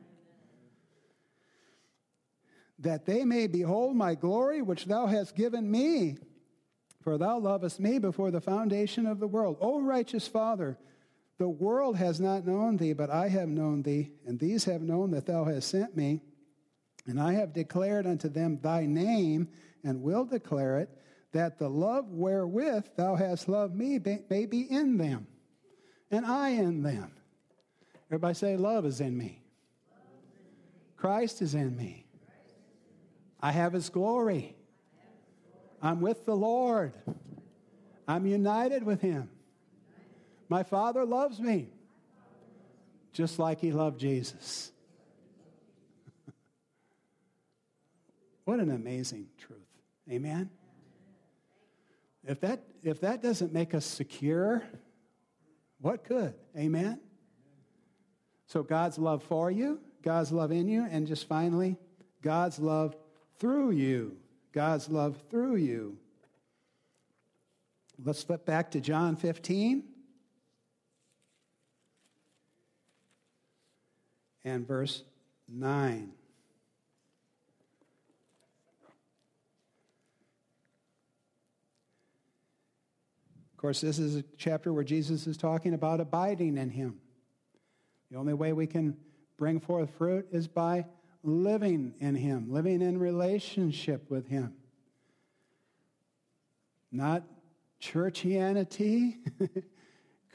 That 2.79 3.05
they 3.05 3.25
may 3.25 3.47
behold 3.47 3.95
my 3.95 4.15
glory, 4.15 4.61
which 4.61 4.85
thou 4.85 5.07
hast 5.07 5.35
given 5.35 5.69
me 5.69 6.17
for 7.01 7.17
thou 7.17 7.39
lovest 7.39 7.79
me 7.79 7.99
before 7.99 8.31
the 8.31 8.41
foundation 8.41 9.05
of 9.05 9.19
the 9.19 9.27
world. 9.27 9.57
O 9.61 9.81
righteous 9.81 10.27
Father, 10.27 10.77
the 11.37 11.47
world 11.47 11.95
has 11.95 12.19
not 12.19 12.45
known 12.45 12.77
thee, 12.77 12.93
but 12.93 13.09
I 13.09 13.29
have 13.29 13.47
known 13.47 13.81
thee, 13.81 14.11
and 14.25 14.37
these 14.37 14.65
have 14.65 14.81
known 14.81 15.11
that 15.11 15.25
thou 15.25 15.45
hast 15.45 15.69
sent 15.69 15.95
me. 15.95 16.21
And 17.07 17.19
I 17.19 17.33
have 17.33 17.53
declared 17.53 18.05
unto 18.05 18.27
them 18.27 18.59
thy 18.61 18.85
name, 18.85 19.47
and 19.83 20.03
will 20.03 20.25
declare 20.25 20.79
it, 20.79 20.89
that 21.31 21.57
the 21.57 21.69
love 21.69 22.09
wherewith 22.09 22.85
thou 22.97 23.15
hast 23.15 23.47
loved 23.47 23.75
me 23.75 23.99
may 24.29 24.45
be 24.45 24.61
in 24.61 24.97
them, 24.97 25.27
and 26.11 26.25
I 26.25 26.49
in 26.49 26.83
them. 26.83 27.11
Everybody 28.09 28.33
say, 28.33 28.57
Love 28.57 28.85
is 28.85 28.99
in 28.99 29.17
me. 29.17 29.41
Christ 30.97 31.41
is 31.41 31.55
in 31.55 31.77
me. 31.77 32.05
I 33.39 33.51
have 33.51 33.71
his 33.71 33.89
glory. 33.89 34.55
I'm 35.81 36.01
with 36.01 36.25
the 36.25 36.35
Lord. 36.35 36.93
I'm 38.07 38.25
united 38.25 38.83
with 38.83 39.01
Him. 39.01 39.29
My 40.49 40.63
Father 40.63 41.05
loves 41.05 41.39
me 41.39 41.69
just 43.13 43.39
like 43.39 43.59
He 43.59 43.71
loved 43.71 43.99
Jesus. 43.99 44.71
what 48.45 48.59
an 48.59 48.71
amazing 48.71 49.27
truth. 49.37 49.59
Amen? 50.11 50.49
If 52.25 52.41
that, 52.41 52.63
if 52.83 53.01
that 53.01 53.21
doesn't 53.21 53.53
make 53.53 53.73
us 53.73 53.85
secure, 53.85 54.63
what 55.79 56.03
could? 56.03 56.33
Amen? 56.57 56.99
So, 58.47 58.63
God's 58.63 58.97
love 58.97 59.23
for 59.23 59.51
you, 59.51 59.79
God's 60.01 60.31
love 60.31 60.51
in 60.51 60.67
you, 60.67 60.87
and 60.89 61.05
just 61.05 61.27
finally, 61.27 61.77
God's 62.21 62.59
love 62.59 62.95
through 63.37 63.71
you. 63.71 64.17
God's 64.51 64.89
love 64.89 65.21
through 65.29 65.57
you. 65.57 65.97
Let's 68.03 68.23
flip 68.23 68.45
back 68.45 68.71
to 68.71 68.81
John 68.81 69.15
15 69.15 69.83
and 74.43 74.67
verse 74.67 75.03
9. 75.47 76.11
Of 83.51 83.57
course, 83.57 83.81
this 83.81 83.99
is 83.99 84.15
a 84.15 84.23
chapter 84.37 84.71
where 84.71 84.85
Jesus 84.85 85.27
is 85.27 85.35
talking 85.35 85.73
about 85.73 85.99
abiding 85.99 86.57
in 86.57 86.69
Him. 86.69 87.01
The 88.09 88.17
only 88.17 88.33
way 88.33 88.53
we 88.53 88.65
can 88.65 88.95
bring 89.37 89.59
forth 89.59 89.89
fruit 89.97 90.27
is 90.31 90.47
by 90.47 90.85
living 91.23 91.93
in 91.99 92.15
Him, 92.15 92.51
living 92.51 92.81
in 92.81 92.99
relationship 92.99 94.09
with 94.09 94.27
Him. 94.27 94.53
Not 96.91 97.23
churchianity, 97.81 99.17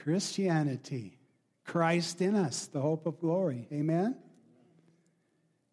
Christianity. 0.02 1.18
Christ 1.64 2.20
in 2.20 2.36
us, 2.36 2.66
the 2.66 2.80
hope 2.80 3.06
of 3.06 3.18
glory. 3.20 3.66
Amen? 3.72 4.16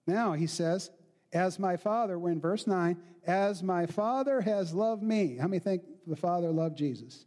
Now, 0.08 0.34
he 0.34 0.48
says, 0.48 0.90
as 1.34 1.60
my 1.60 1.78
Father, 1.78 2.18
we're 2.18 2.32
in 2.32 2.42
verse 2.42 2.66
9, 2.66 2.98
as 3.26 3.62
my 3.62 3.86
Father 3.86 4.42
has 4.42 4.74
loved 4.74 5.04
me. 5.04 5.38
How 5.38 5.48
many 5.48 5.60
think 5.60 5.84
the 6.08 6.16
Father 6.16 6.50
loved 6.50 6.78
Jesus? 6.78 7.26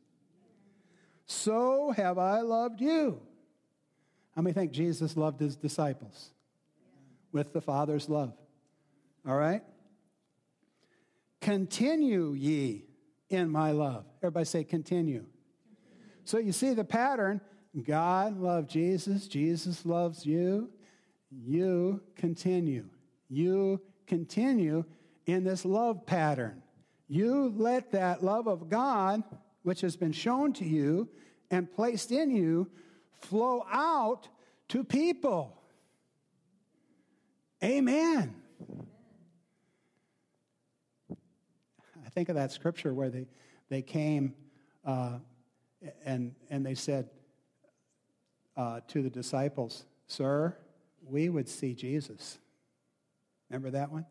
So 1.27 1.93
have 1.93 2.19
I 2.19 2.41
loved 2.41 2.81
you. 2.81 3.21
How 4.35 4.43
many 4.43 4.53
think 4.53 4.73
Jesus 4.73 5.17
loved 5.17 5.41
his 5.41 5.57
disciples? 5.57 6.31
With 7.35 7.53
the 7.53 7.61
Father's 7.61 8.09
love. 8.09 8.33
All 9.29 9.37
right? 9.37 9.63
Continue 11.41 12.33
ye 12.33 12.85
in 13.29 13.51
my 13.51 13.73
love. 13.73 14.05
Everybody 14.23 14.45
say, 14.45 14.63
continue. 14.63 15.27
So 16.25 16.39
you 16.39 16.53
see 16.53 16.75
the 16.75 16.85
pattern. 16.85 17.41
God 17.87 18.39
loved 18.39 18.71
Jesus, 18.71 19.27
Jesus 19.27 19.85
loves 19.85 20.25
you. 20.25 20.71
You 21.29 22.01
continue. 22.15 22.87
You 23.29 23.81
continue 24.07 24.85
in 25.27 25.43
this 25.43 25.65
love 25.65 26.07
pattern. 26.07 26.63
You 27.09 27.53
let 27.57 27.91
that 27.91 28.23
love 28.23 28.47
of 28.47 28.69
God, 28.69 29.25
which 29.65 29.81
has 29.81 29.97
been 29.97 30.13
shown 30.13 30.53
to 30.53 30.65
you 30.65 31.09
and 31.51 31.71
placed 31.71 32.13
in 32.13 32.31
you, 32.31 32.71
flow 33.11 33.67
out 33.69 34.29
to 34.69 34.85
people. 34.85 35.61
Amen. 37.65 38.35
I 41.11 42.09
think 42.11 42.29
of 42.29 42.35
that 42.35 42.53
scripture 42.53 42.93
where 42.93 43.09
they, 43.09 43.27
they 43.71 43.81
came 43.81 44.35
uh, 44.85 45.15
and, 46.05 46.35
and 46.51 46.67
they 46.67 46.75
said 46.75 47.09
uh, 48.55 48.81
to 48.89 49.03
the 49.03 49.09
disciples, 49.09 49.87
Sir, 50.09 50.55
we 51.09 51.31
would 51.31 51.49
see 51.49 51.73
Jesus. 51.73 52.39
Remember 53.49 53.71
that 53.71 53.91
one? 53.91 54.05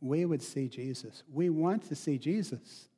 We 0.00 0.24
would 0.24 0.40
see 0.40 0.68
Jesus. 0.68 1.24
We 1.32 1.50
want 1.50 1.88
to 1.88 1.96
see 1.96 2.16
Jesus. 2.16 2.88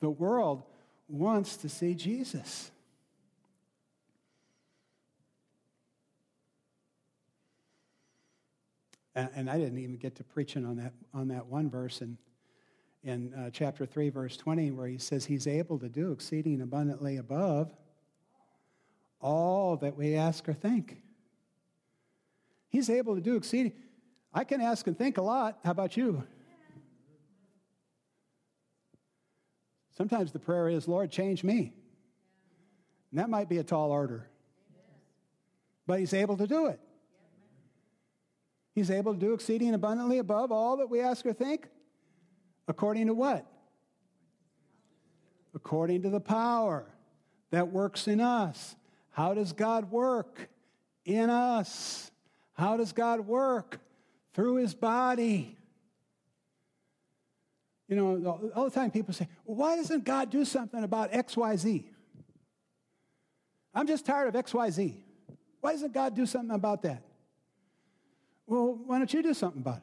The 0.00 0.08
world 0.08 0.62
wants 1.06 1.58
to 1.58 1.68
see 1.68 1.94
Jesus. 1.94 2.70
And, 9.14 9.28
and 9.34 9.50
I 9.50 9.58
didn't 9.58 9.78
even 9.78 9.96
get 9.96 10.16
to 10.16 10.24
preaching 10.24 10.64
on 10.64 10.76
that, 10.76 10.92
on 11.12 11.28
that 11.28 11.46
one 11.46 11.70
verse 11.70 12.00
in, 12.00 12.16
in 13.04 13.34
uh, 13.34 13.50
chapter 13.50 13.84
3, 13.86 14.10
verse 14.10 14.36
20, 14.36 14.70
where 14.70 14.86
he 14.86 14.98
says 14.98 15.24
he's 15.24 15.46
able 15.46 15.78
to 15.78 15.88
do 15.88 16.12
exceeding 16.12 16.60
abundantly 16.60 17.16
above 17.18 17.72
all 19.20 19.76
that 19.76 19.96
we 19.96 20.16
ask 20.16 20.48
or 20.48 20.52
think. 20.52 21.00
He's 22.68 22.90
able 22.90 23.14
to 23.14 23.20
do 23.20 23.36
exceeding. 23.36 23.72
I 24.34 24.44
can 24.44 24.60
ask 24.60 24.86
and 24.86 24.96
think 24.96 25.18
a 25.18 25.22
lot. 25.22 25.58
How 25.64 25.70
about 25.70 25.96
you? 25.96 26.24
Sometimes 29.96 30.32
the 30.32 30.38
prayer 30.38 30.68
is, 30.68 30.88
Lord, 30.88 31.10
change 31.10 31.44
me. 31.44 31.72
And 33.10 33.20
that 33.20 33.28
might 33.28 33.48
be 33.48 33.58
a 33.58 33.62
tall 33.62 33.92
order. 33.92 34.26
But 35.86 36.00
he's 36.00 36.14
able 36.14 36.38
to 36.38 36.46
do 36.46 36.66
it. 36.66 36.80
He's 38.74 38.90
able 38.90 39.14
to 39.14 39.20
do 39.20 39.34
exceeding 39.34 39.74
abundantly 39.74 40.18
above 40.18 40.50
all 40.50 40.78
that 40.78 40.88
we 40.88 41.00
ask 41.00 41.26
or 41.26 41.32
think. 41.32 41.68
According 42.68 43.08
to 43.08 43.14
what? 43.14 43.46
According 45.54 46.02
to 46.02 46.10
the 46.10 46.20
power 46.20 46.86
that 47.50 47.70
works 47.70 48.08
in 48.08 48.20
us. 48.20 48.74
How 49.10 49.34
does 49.34 49.52
God 49.52 49.90
work 49.90 50.48
in 51.04 51.28
us? 51.28 52.10
How 52.54 52.76
does 52.76 52.92
God 52.92 53.20
work? 53.26 53.78
Through 54.32 54.56
his 54.56 54.74
body. 54.74 55.58
You 57.88 57.96
know, 57.96 58.52
all 58.56 58.64
the 58.64 58.70
time 58.70 58.90
people 58.90 59.12
say, 59.12 59.28
why 59.44 59.76
doesn't 59.76 60.04
God 60.04 60.30
do 60.30 60.46
something 60.46 60.82
about 60.82 61.12
XYZ? 61.12 61.84
I'm 63.74 63.86
just 63.86 64.06
tired 64.06 64.34
of 64.34 64.44
XYZ. 64.46 64.94
Why 65.60 65.72
doesn't 65.72 65.92
God 65.92 66.16
do 66.16 66.24
something 66.24 66.54
about 66.54 66.82
that? 66.82 67.02
Well, 68.52 68.78
why 68.84 68.98
don't 68.98 69.14
you 69.14 69.22
do 69.22 69.32
something 69.32 69.62
about 69.62 69.80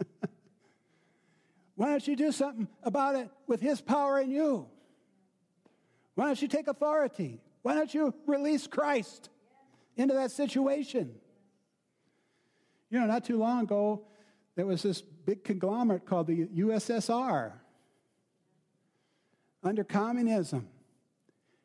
it? 0.00 0.08
why 1.76 1.90
don't 1.90 2.08
you 2.08 2.16
do 2.16 2.32
something 2.32 2.66
about 2.82 3.14
it 3.14 3.30
with 3.46 3.60
His 3.60 3.80
power 3.80 4.18
in 4.18 4.32
you? 4.32 4.66
Why 6.16 6.26
don't 6.26 6.42
you 6.42 6.48
take 6.48 6.66
authority? 6.66 7.40
Why 7.62 7.74
don't 7.74 7.94
you 7.94 8.12
release 8.26 8.66
Christ 8.66 9.28
into 9.96 10.14
that 10.14 10.32
situation? 10.32 11.14
You 12.90 12.98
know, 12.98 13.06
not 13.06 13.24
too 13.24 13.38
long 13.38 13.62
ago, 13.62 14.06
there 14.56 14.66
was 14.66 14.82
this 14.82 15.02
big 15.02 15.44
conglomerate 15.44 16.04
called 16.04 16.26
the 16.26 16.46
USSR 16.46 17.52
under 19.62 19.84
communism. 19.84 20.68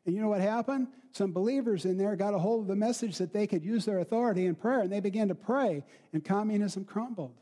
And 0.05 0.15
you 0.15 0.21
know 0.21 0.29
what 0.29 0.41
happened? 0.41 0.87
Some 1.11 1.31
believers 1.31 1.85
in 1.85 1.97
there 1.97 2.15
got 2.15 2.33
a 2.33 2.39
hold 2.39 2.61
of 2.61 2.67
the 2.67 2.75
message 2.75 3.17
that 3.19 3.31
they 3.31 3.47
could 3.47 3.63
use 3.63 3.85
their 3.85 3.99
authority 3.99 4.45
in 4.45 4.55
prayer, 4.55 4.81
and 4.81 4.91
they 4.91 4.99
began 4.99 5.27
to 5.29 5.35
pray, 5.35 5.83
and 6.11 6.23
communism 6.23 6.83
crumbled. 6.83 7.35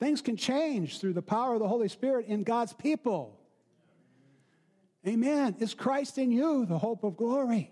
Things 0.00 0.22
can 0.22 0.36
change 0.36 0.98
through 0.98 1.12
the 1.12 1.22
power 1.22 1.54
of 1.54 1.60
the 1.60 1.68
Holy 1.68 1.88
Spirit 1.88 2.26
in 2.26 2.42
God's 2.42 2.72
people. 2.72 3.38
Amen. 5.06 5.56
Is 5.60 5.74
Christ 5.74 6.18
in 6.18 6.30
you, 6.30 6.66
the 6.66 6.78
hope 6.78 7.04
of 7.04 7.16
glory? 7.16 7.70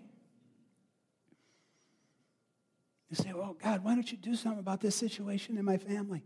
You 3.09 3.15
say, 3.15 3.33
well, 3.33 3.57
God, 3.61 3.83
why 3.83 3.95
don't 3.95 4.09
you 4.11 4.17
do 4.17 4.35
something 4.35 4.59
about 4.59 4.81
this 4.81 4.95
situation 4.95 5.57
in 5.57 5.65
my 5.65 5.77
family? 5.77 6.23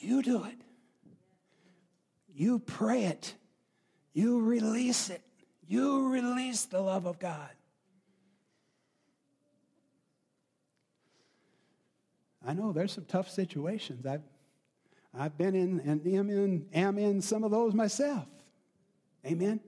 You 0.00 0.22
do 0.22 0.42
it. 0.44 0.56
You 2.34 2.58
pray 2.58 3.04
it. 3.04 3.34
You 4.12 4.40
release 4.40 5.10
it. 5.10 5.22
You 5.68 6.08
release 6.08 6.64
the 6.64 6.80
love 6.80 7.06
of 7.06 7.18
God. 7.18 7.50
I 12.44 12.54
know 12.54 12.72
there's 12.72 12.92
some 12.92 13.04
tough 13.04 13.28
situations. 13.28 14.06
I've, 14.06 14.22
I've 15.16 15.36
been 15.36 15.54
in 15.54 15.80
and 15.80 16.06
am 16.06 16.30
in, 16.30 16.66
am 16.72 16.98
in 16.98 17.20
some 17.20 17.44
of 17.44 17.50
those 17.50 17.74
myself. 17.74 18.26
Amen. 19.26 19.60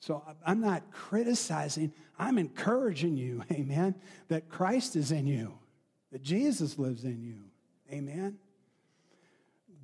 So 0.00 0.22
I'm 0.44 0.60
not 0.60 0.90
criticizing, 0.92 1.92
I'm 2.18 2.36
encouraging 2.36 3.16
you, 3.16 3.42
amen, 3.50 3.94
that 4.28 4.50
Christ 4.50 4.94
is 4.94 5.10
in 5.10 5.26
you, 5.26 5.58
that 6.12 6.22
Jesus 6.22 6.78
lives 6.78 7.04
in 7.04 7.22
you. 7.22 7.44
Amen. 7.90 8.36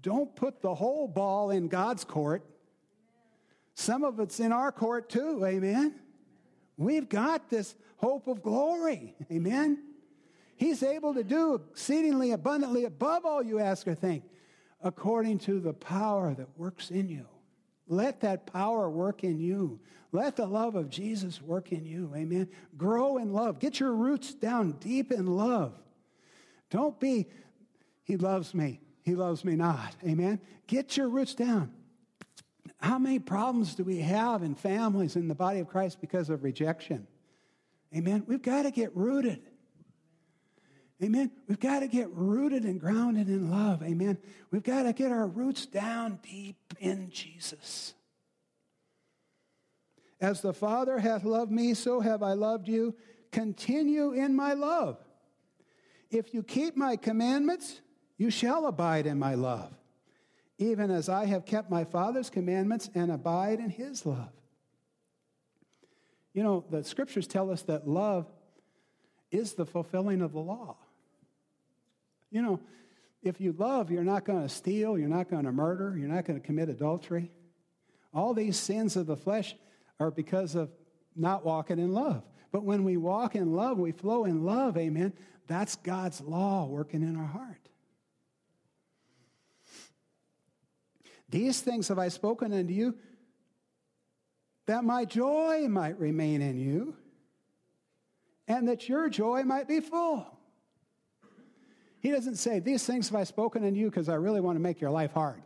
Don't 0.02 0.34
put 0.36 0.60
the 0.60 0.74
whole 0.74 1.08
ball 1.08 1.50
in 1.50 1.68
God's 1.68 2.04
court 2.04 2.44
some 3.74 4.04
of 4.04 4.20
it's 4.20 4.40
in 4.40 4.52
our 4.52 4.72
court 4.72 5.08
too, 5.08 5.44
amen? 5.44 5.94
We've 6.76 7.08
got 7.08 7.48
this 7.48 7.74
hope 7.96 8.26
of 8.26 8.42
glory, 8.42 9.14
amen? 9.30 9.82
He's 10.56 10.82
able 10.82 11.14
to 11.14 11.24
do 11.24 11.54
exceedingly 11.54 12.32
abundantly 12.32 12.84
above 12.84 13.24
all 13.24 13.42
you 13.42 13.58
ask 13.58 13.86
or 13.88 13.94
think, 13.94 14.24
according 14.80 15.38
to 15.40 15.60
the 15.60 15.72
power 15.72 16.34
that 16.34 16.58
works 16.58 16.90
in 16.90 17.08
you. 17.08 17.26
Let 17.88 18.20
that 18.20 18.46
power 18.46 18.88
work 18.88 19.24
in 19.24 19.38
you. 19.38 19.80
Let 20.12 20.36
the 20.36 20.46
love 20.46 20.76
of 20.76 20.88
Jesus 20.88 21.42
work 21.42 21.72
in 21.72 21.84
you. 21.84 22.12
Amen. 22.14 22.48
Grow 22.76 23.16
in 23.16 23.32
love. 23.32 23.58
Get 23.58 23.80
your 23.80 23.92
roots 23.92 24.34
down 24.34 24.72
deep 24.72 25.10
in 25.10 25.26
love. 25.26 25.72
Don't 26.70 26.98
be, 27.00 27.26
He 28.04 28.16
loves 28.16 28.54
me. 28.54 28.80
He 29.02 29.14
loves 29.14 29.44
me 29.44 29.56
not. 29.56 29.96
Amen. 30.06 30.40
Get 30.66 30.96
your 30.96 31.08
roots 31.08 31.34
down. 31.34 31.72
How 32.82 32.98
many 32.98 33.20
problems 33.20 33.76
do 33.76 33.84
we 33.84 33.98
have 33.98 34.42
in 34.42 34.56
families 34.56 35.14
in 35.14 35.28
the 35.28 35.34
body 35.36 35.60
of 35.60 35.68
Christ 35.68 36.00
because 36.00 36.28
of 36.28 36.42
rejection? 36.42 37.06
Amen. 37.96 38.24
We've 38.26 38.42
got 38.42 38.62
to 38.62 38.72
get 38.72 38.94
rooted. 38.96 39.40
Amen. 41.00 41.30
We've 41.48 41.60
got 41.60 41.80
to 41.80 41.86
get 41.86 42.10
rooted 42.10 42.64
and 42.64 42.80
grounded 42.80 43.28
in 43.28 43.50
love. 43.50 43.82
Amen. 43.82 44.18
We've 44.50 44.62
got 44.62 44.82
to 44.82 44.92
get 44.92 45.12
our 45.12 45.26
roots 45.26 45.64
down 45.64 46.18
deep 46.22 46.74
in 46.80 47.10
Jesus. 47.10 47.94
As 50.20 50.40
the 50.40 50.52
Father 50.52 50.98
hath 50.98 51.24
loved 51.24 51.52
me, 51.52 51.74
so 51.74 52.00
have 52.00 52.22
I 52.22 52.32
loved 52.32 52.68
you. 52.68 52.94
Continue 53.30 54.12
in 54.12 54.34
my 54.34 54.54
love. 54.54 54.98
If 56.10 56.34
you 56.34 56.42
keep 56.42 56.76
my 56.76 56.96
commandments, 56.96 57.80
you 58.18 58.30
shall 58.30 58.66
abide 58.66 59.06
in 59.06 59.18
my 59.18 59.34
love, 59.34 59.72
even 60.62 60.90
as 60.90 61.08
I 61.08 61.26
have 61.26 61.44
kept 61.44 61.70
my 61.70 61.84
Father's 61.84 62.30
commandments 62.30 62.88
and 62.94 63.10
abide 63.10 63.58
in 63.58 63.70
his 63.70 64.06
love. 64.06 64.32
You 66.32 66.42
know, 66.42 66.64
the 66.70 66.84
scriptures 66.84 67.26
tell 67.26 67.50
us 67.50 67.62
that 67.62 67.86
love 67.86 68.26
is 69.30 69.54
the 69.54 69.66
fulfilling 69.66 70.22
of 70.22 70.32
the 70.32 70.40
law. 70.40 70.76
You 72.30 72.42
know, 72.42 72.60
if 73.22 73.40
you 73.40 73.54
love, 73.58 73.90
you're 73.90 74.04
not 74.04 74.24
going 74.24 74.42
to 74.42 74.48
steal, 74.48 74.98
you're 74.98 75.08
not 75.08 75.28
going 75.28 75.44
to 75.44 75.52
murder, 75.52 75.94
you're 75.98 76.08
not 76.08 76.24
going 76.24 76.40
to 76.40 76.46
commit 76.46 76.68
adultery. 76.68 77.30
All 78.14 78.34
these 78.34 78.56
sins 78.56 78.96
of 78.96 79.06
the 79.06 79.16
flesh 79.16 79.54
are 80.00 80.10
because 80.10 80.54
of 80.54 80.70
not 81.14 81.44
walking 81.44 81.78
in 81.78 81.92
love. 81.92 82.22
But 82.50 82.64
when 82.64 82.84
we 82.84 82.96
walk 82.96 83.34
in 83.34 83.52
love, 83.52 83.78
we 83.78 83.92
flow 83.92 84.24
in 84.24 84.44
love, 84.44 84.76
amen. 84.76 85.12
That's 85.46 85.76
God's 85.76 86.20
law 86.20 86.66
working 86.66 87.02
in 87.02 87.16
our 87.16 87.26
heart. 87.26 87.61
These 91.32 91.62
things 91.62 91.88
have 91.88 91.98
I 91.98 92.08
spoken 92.08 92.52
unto 92.52 92.72
you, 92.72 92.94
that 94.66 94.84
my 94.84 95.06
joy 95.06 95.66
might 95.66 95.98
remain 95.98 96.42
in 96.42 96.58
you, 96.58 96.94
and 98.46 98.68
that 98.68 98.88
your 98.88 99.08
joy 99.08 99.42
might 99.42 99.66
be 99.66 99.80
full. 99.80 100.26
He 102.00 102.10
doesn't 102.10 102.36
say, 102.36 102.60
These 102.60 102.84
things 102.84 103.08
have 103.08 103.18
I 103.18 103.24
spoken 103.24 103.64
unto 103.64 103.80
you 103.80 103.86
because 103.86 104.10
I 104.10 104.14
really 104.14 104.42
want 104.42 104.56
to 104.56 104.60
make 104.60 104.80
your 104.80 104.90
life 104.90 105.12
hard. 105.12 105.42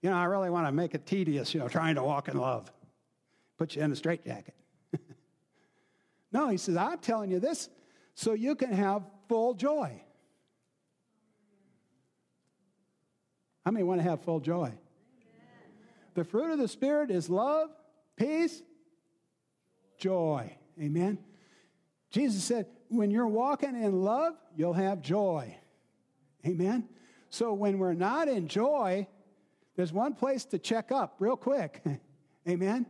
You 0.00 0.08
know, 0.08 0.16
I 0.16 0.24
really 0.24 0.50
want 0.50 0.66
to 0.66 0.72
make 0.72 0.94
it 0.94 1.04
tedious, 1.04 1.52
you 1.52 1.60
know, 1.60 1.68
trying 1.68 1.94
to 1.96 2.02
walk 2.02 2.28
in 2.28 2.38
love. 2.38 2.72
Put 3.58 3.76
you 3.76 3.82
in 3.82 3.92
a 3.92 3.96
straitjacket. 3.96 4.54
no, 6.32 6.48
he 6.48 6.56
says, 6.56 6.76
I'm 6.76 6.98
telling 6.98 7.30
you 7.30 7.40
this 7.40 7.68
so 8.14 8.32
you 8.32 8.54
can 8.54 8.72
have 8.72 9.02
full 9.28 9.52
joy. 9.52 10.00
How 13.64 13.70
many 13.70 13.84
want 13.84 14.00
to 14.00 14.08
have 14.08 14.22
full 14.22 14.40
joy? 14.40 14.66
Amen. 14.66 14.76
The 16.14 16.24
fruit 16.24 16.50
of 16.50 16.58
the 16.58 16.68
Spirit 16.68 17.10
is 17.10 17.30
love, 17.30 17.70
peace, 18.16 18.62
joy. 19.98 20.56
Amen. 20.80 21.18
Jesus 22.10 22.42
said, 22.42 22.66
when 22.88 23.10
you're 23.10 23.28
walking 23.28 23.80
in 23.80 24.02
love, 24.02 24.34
you'll 24.54 24.72
have 24.74 25.00
joy. 25.00 25.56
Amen. 26.46 26.88
So 27.30 27.54
when 27.54 27.78
we're 27.78 27.94
not 27.94 28.28
in 28.28 28.48
joy, 28.48 29.06
there's 29.76 29.92
one 29.92 30.14
place 30.14 30.44
to 30.46 30.58
check 30.58 30.92
up 30.92 31.16
real 31.18 31.36
quick. 31.36 31.82
Amen. 32.48 32.86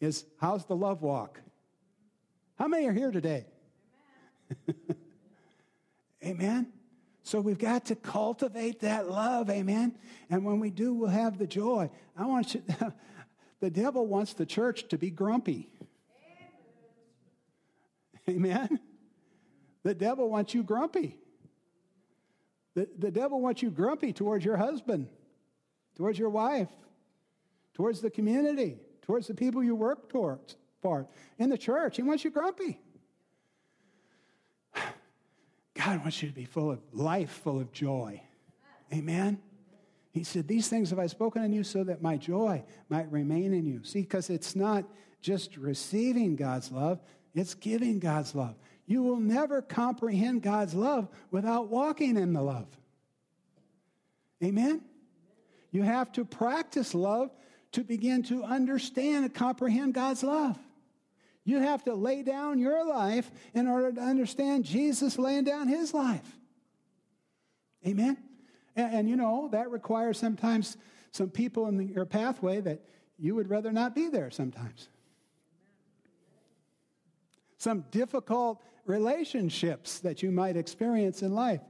Is 0.00 0.24
how's 0.38 0.64
the 0.64 0.74
love 0.74 1.02
walk? 1.02 1.40
How 2.58 2.66
many 2.66 2.88
are 2.88 2.92
here 2.92 3.12
today? 3.12 3.46
Amen. 6.24 6.72
So 7.22 7.40
we've 7.40 7.58
got 7.58 7.86
to 7.86 7.94
cultivate 7.94 8.80
that 8.80 9.08
love, 9.08 9.48
amen. 9.48 9.96
And 10.28 10.44
when 10.44 10.58
we 10.58 10.70
do, 10.70 10.92
we'll 10.92 11.08
have 11.08 11.38
the 11.38 11.46
joy. 11.46 11.90
I 12.16 12.26
want 12.26 12.54
you, 12.54 12.62
the 13.60 13.70
devil 13.70 14.06
wants 14.06 14.34
the 14.34 14.46
church 14.46 14.88
to 14.88 14.98
be 14.98 15.10
grumpy. 15.10 15.68
Amen. 18.28 18.80
The 19.84 19.94
devil 19.94 20.30
wants 20.30 20.54
you 20.54 20.62
grumpy. 20.62 21.16
The, 22.74 22.88
the 22.98 23.10
devil 23.10 23.40
wants 23.40 23.62
you 23.62 23.70
grumpy 23.70 24.12
towards 24.12 24.44
your 24.44 24.56
husband, 24.56 25.08
towards 25.96 26.18
your 26.18 26.30
wife, 26.30 26.68
towards 27.74 28.00
the 28.00 28.10
community, 28.10 28.78
towards 29.02 29.26
the 29.26 29.34
people 29.34 29.62
you 29.62 29.74
work 29.74 30.08
towards 30.08 30.56
for. 30.80 31.06
In 31.38 31.50
the 31.50 31.58
church, 31.58 31.96
he 31.96 32.02
wants 32.02 32.24
you 32.24 32.30
grumpy. 32.30 32.80
God 35.84 36.00
wants 36.00 36.22
you 36.22 36.28
to 36.28 36.34
be 36.34 36.44
full 36.44 36.70
of 36.70 36.80
life, 36.92 37.30
full 37.42 37.60
of 37.60 37.72
joy. 37.72 38.20
Amen. 38.92 39.40
He 40.12 40.22
said, 40.24 40.46
These 40.46 40.68
things 40.68 40.90
have 40.90 40.98
I 40.98 41.06
spoken 41.06 41.42
unto 41.42 41.56
you 41.56 41.64
so 41.64 41.82
that 41.84 42.02
my 42.02 42.16
joy 42.16 42.62
might 42.88 43.10
remain 43.10 43.52
in 43.52 43.66
you. 43.66 43.82
See, 43.82 44.02
because 44.02 44.30
it's 44.30 44.54
not 44.54 44.84
just 45.20 45.56
receiving 45.56 46.36
God's 46.36 46.70
love, 46.70 47.00
it's 47.34 47.54
giving 47.54 47.98
God's 47.98 48.34
love. 48.34 48.54
You 48.86 49.02
will 49.02 49.20
never 49.20 49.62
comprehend 49.62 50.42
God's 50.42 50.74
love 50.74 51.08
without 51.30 51.68
walking 51.68 52.16
in 52.16 52.32
the 52.32 52.42
love. 52.42 52.68
Amen? 54.42 54.82
You 55.70 55.82
have 55.82 56.12
to 56.12 56.24
practice 56.24 56.94
love 56.94 57.30
to 57.72 57.82
begin 57.82 58.22
to 58.24 58.44
understand 58.44 59.24
and 59.24 59.34
comprehend 59.34 59.94
God's 59.94 60.22
love. 60.22 60.58
You 61.44 61.58
have 61.58 61.84
to 61.84 61.94
lay 61.94 62.22
down 62.22 62.58
your 62.58 62.86
life 62.86 63.30
in 63.54 63.66
order 63.66 63.92
to 63.92 64.00
understand 64.00 64.64
Jesus 64.64 65.18
laying 65.18 65.44
down 65.44 65.68
his 65.68 65.92
life. 65.92 66.38
Amen? 67.86 68.16
And, 68.76 68.94
and 68.94 69.08
you 69.08 69.16
know, 69.16 69.48
that 69.52 69.70
requires 69.70 70.18
sometimes 70.18 70.76
some 71.10 71.30
people 71.30 71.66
in 71.66 71.76
the, 71.76 71.84
your 71.84 72.06
pathway 72.06 72.60
that 72.60 72.80
you 73.18 73.34
would 73.34 73.50
rather 73.50 73.72
not 73.72 73.94
be 73.94 74.08
there 74.08 74.30
sometimes. 74.30 74.88
Some 77.58 77.84
difficult 77.90 78.62
relationships 78.86 80.00
that 80.00 80.22
you 80.22 80.30
might 80.30 80.56
experience 80.56 81.22
in 81.22 81.34
life. 81.34 81.60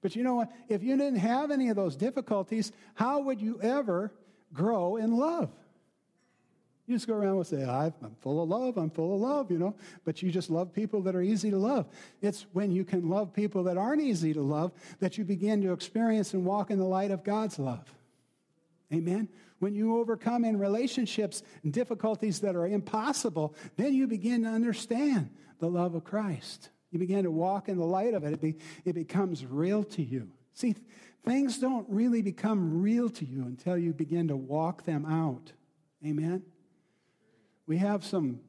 But 0.00 0.16
you 0.16 0.22
know 0.22 0.36
what? 0.36 0.52
If 0.68 0.82
you 0.82 0.96
didn't 0.96 1.18
have 1.18 1.50
any 1.50 1.70
of 1.70 1.76
those 1.76 1.96
difficulties, 1.96 2.72
how 2.94 3.20
would 3.20 3.40
you 3.40 3.60
ever 3.60 4.12
grow 4.52 4.96
in 4.96 5.16
love? 5.16 5.50
You 6.88 6.94
just 6.94 7.06
go 7.06 7.14
around 7.14 7.36
and 7.36 7.46
say, 7.46 7.64
I'm 7.64 7.92
full 8.22 8.42
of 8.42 8.48
love, 8.48 8.78
I'm 8.78 8.88
full 8.88 9.14
of 9.14 9.20
love, 9.20 9.50
you 9.50 9.58
know, 9.58 9.74
but 10.06 10.22
you 10.22 10.32
just 10.32 10.48
love 10.48 10.72
people 10.72 11.02
that 11.02 11.14
are 11.14 11.20
easy 11.20 11.50
to 11.50 11.58
love. 11.58 11.84
It's 12.22 12.46
when 12.54 12.70
you 12.70 12.82
can 12.82 13.10
love 13.10 13.34
people 13.34 13.64
that 13.64 13.76
aren't 13.76 14.00
easy 14.00 14.32
to 14.32 14.40
love 14.40 14.72
that 14.98 15.18
you 15.18 15.24
begin 15.26 15.60
to 15.62 15.72
experience 15.74 16.32
and 16.32 16.46
walk 16.46 16.70
in 16.70 16.78
the 16.78 16.86
light 16.86 17.10
of 17.10 17.22
God's 17.24 17.58
love. 17.58 17.92
Amen? 18.90 19.28
When 19.58 19.74
you 19.74 19.98
overcome 19.98 20.46
in 20.46 20.58
relationships 20.58 21.42
difficulties 21.70 22.40
that 22.40 22.56
are 22.56 22.66
impossible, 22.66 23.54
then 23.76 23.92
you 23.92 24.06
begin 24.06 24.44
to 24.44 24.48
understand 24.48 25.28
the 25.58 25.68
love 25.68 25.94
of 25.94 26.04
Christ. 26.04 26.70
You 26.90 26.98
begin 26.98 27.24
to 27.24 27.30
walk 27.30 27.68
in 27.68 27.76
the 27.76 27.84
light 27.84 28.14
of 28.14 28.24
it, 28.24 28.32
it, 28.32 28.40
be, 28.40 28.56
it 28.86 28.94
becomes 28.94 29.44
real 29.44 29.84
to 29.84 30.02
you. 30.02 30.30
See, 30.54 30.74
things 31.22 31.58
don't 31.58 31.86
really 31.90 32.22
become 32.22 32.80
real 32.80 33.10
to 33.10 33.26
you 33.26 33.42
until 33.42 33.76
you 33.76 33.92
begin 33.92 34.28
to 34.28 34.36
walk 34.36 34.84
them 34.84 35.04
out. 35.04 35.52
Amen? 36.02 36.44
We 37.68 37.76
have 37.76 38.02
some, 38.02 38.40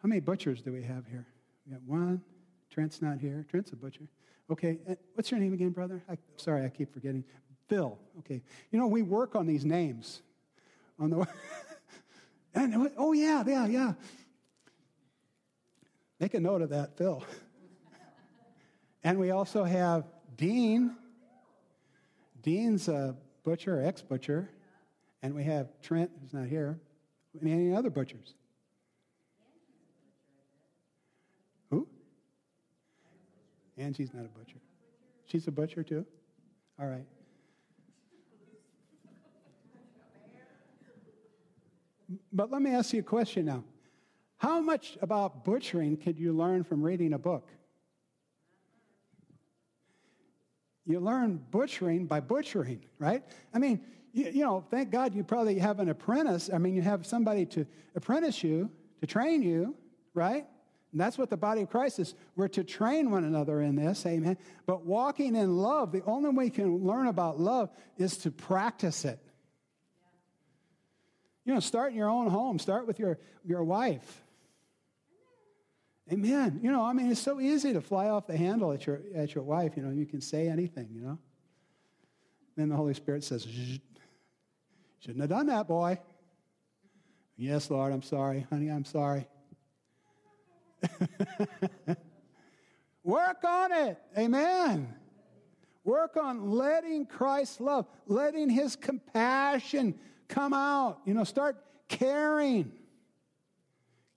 how 0.00 0.08
many 0.08 0.20
butchers 0.20 0.62
do 0.62 0.72
we 0.72 0.84
have 0.84 1.04
here? 1.04 1.26
We 1.66 1.72
got 1.72 1.82
one. 1.82 2.22
Trent's 2.70 3.02
not 3.02 3.18
here. 3.18 3.44
Trent's 3.50 3.72
a 3.72 3.76
butcher. 3.76 4.04
Okay, 4.48 4.78
uh, 4.88 4.94
what's 5.14 5.32
your 5.32 5.40
name 5.40 5.52
again, 5.52 5.70
brother? 5.70 6.00
I, 6.08 6.16
sorry, 6.36 6.64
I 6.64 6.68
keep 6.68 6.94
forgetting. 6.94 7.24
Phil. 7.68 7.98
Okay. 8.20 8.40
You 8.70 8.78
know, 8.78 8.86
we 8.86 9.02
work 9.02 9.34
on 9.34 9.46
these 9.46 9.64
names. 9.64 10.22
On 11.00 11.10
the 11.10 11.26
and, 12.54 12.92
oh 12.96 13.12
yeah, 13.12 13.42
yeah, 13.44 13.66
yeah. 13.66 13.92
Make 16.20 16.34
a 16.34 16.40
note 16.40 16.62
of 16.62 16.70
that, 16.70 16.96
Phil. 16.96 17.24
and 19.02 19.18
we 19.18 19.32
also 19.32 19.64
have 19.64 20.04
Dean. 20.36 20.94
Dean's 22.42 22.86
a 22.86 23.16
butcher, 23.42 23.82
ex 23.84 24.02
butcher. 24.02 24.50
And 25.20 25.34
we 25.34 25.42
have 25.44 25.68
Trent, 25.82 26.12
who's 26.20 26.32
not 26.32 26.46
here. 26.46 26.78
Any 27.42 27.74
other 27.74 27.90
butchers? 27.90 28.34
Who? 31.70 31.86
Angie's 33.78 34.12
not 34.12 34.24
a 34.24 34.28
butcher. 34.28 34.58
She's 35.26 35.46
a 35.46 35.52
butcher 35.52 35.82
too? 35.82 36.04
All 36.78 36.86
right. 36.86 37.06
But 42.32 42.50
let 42.50 42.60
me 42.60 42.72
ask 42.72 42.92
you 42.92 43.00
a 43.00 43.04
question 43.04 43.44
now. 43.44 43.62
How 44.38 44.60
much 44.60 44.98
about 45.00 45.44
butchering 45.44 45.96
could 45.96 46.18
you 46.18 46.32
learn 46.32 46.64
from 46.64 46.82
reading 46.82 47.12
a 47.12 47.18
book? 47.18 47.48
You 50.86 50.98
learn 50.98 51.40
butchering 51.50 52.06
by 52.06 52.20
butchering, 52.20 52.80
right? 52.98 53.22
I 53.54 53.58
mean, 53.58 53.80
you, 54.12 54.44
know, 54.44 54.64
thank 54.70 54.90
God 54.90 55.14
you 55.14 55.22
probably 55.22 55.58
have 55.58 55.78
an 55.80 55.88
apprentice. 55.88 56.50
I 56.52 56.58
mean, 56.58 56.74
you 56.74 56.82
have 56.82 57.06
somebody 57.06 57.46
to 57.46 57.66
apprentice 57.94 58.42
you, 58.42 58.70
to 59.00 59.06
train 59.06 59.42
you, 59.42 59.76
right? 60.14 60.46
And 60.92 61.00
that's 61.00 61.16
what 61.16 61.30
the 61.30 61.36
body 61.36 61.62
of 61.62 61.70
Christ 61.70 62.00
is. 62.00 62.14
We're 62.34 62.48
to 62.48 62.64
train 62.64 63.10
one 63.10 63.24
another 63.24 63.60
in 63.60 63.76
this, 63.76 64.04
amen. 64.06 64.36
But 64.66 64.84
walking 64.84 65.36
in 65.36 65.56
love, 65.56 65.92
the 65.92 66.02
only 66.04 66.30
way 66.30 66.46
you 66.46 66.50
can 66.50 66.84
learn 66.84 67.06
about 67.06 67.38
love 67.38 67.70
is 67.96 68.16
to 68.18 68.30
practice 68.30 69.04
it. 69.04 69.20
You 71.44 71.54
know, 71.54 71.60
start 71.60 71.92
in 71.92 71.98
your 71.98 72.08
own 72.08 72.28
home, 72.28 72.58
start 72.58 72.86
with 72.86 72.98
your, 72.98 73.18
your 73.44 73.64
wife. 73.64 74.22
Amen. 76.12 76.58
You 76.62 76.72
know, 76.72 76.82
I 76.82 76.92
mean, 76.92 77.10
it's 77.10 77.20
so 77.20 77.40
easy 77.40 77.72
to 77.72 77.80
fly 77.80 78.08
off 78.08 78.26
the 78.26 78.36
handle 78.36 78.72
at 78.72 78.84
your, 78.84 79.00
at 79.14 79.34
your 79.34 79.44
wife. 79.44 79.76
You 79.76 79.84
know, 79.84 79.90
you 79.90 80.06
can 80.06 80.20
say 80.20 80.48
anything, 80.48 80.88
you 80.92 81.02
know. 81.02 81.18
Then 82.56 82.68
the 82.68 82.76
Holy 82.76 82.94
Spirit 82.94 83.22
says, 83.22 83.46
Shouldn't 85.00 85.20
have 85.20 85.30
done 85.30 85.46
that, 85.46 85.66
boy. 85.66 85.98
Yes, 87.36 87.70
Lord, 87.70 87.92
I'm 87.92 88.02
sorry. 88.02 88.46
Honey, 88.50 88.68
I'm 88.68 88.84
sorry. 88.84 89.26
Work 93.02 93.44
on 93.44 93.72
it. 93.72 93.98
Amen. 94.16 94.94
Work 95.84 96.18
on 96.18 96.50
letting 96.50 97.06
Christ's 97.06 97.60
love, 97.60 97.86
letting 98.06 98.50
his 98.50 98.76
compassion 98.76 99.94
come 100.28 100.52
out. 100.52 101.00
You 101.06 101.14
know, 101.14 101.24
start 101.24 101.56
caring. 101.88 102.70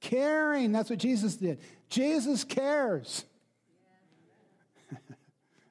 Caring. 0.02 0.74
That's 0.74 0.90
what 0.90 1.00
Jesus 1.00 1.38
did. 1.38 1.62
Jesus 1.88 2.44
cares. 2.44 3.24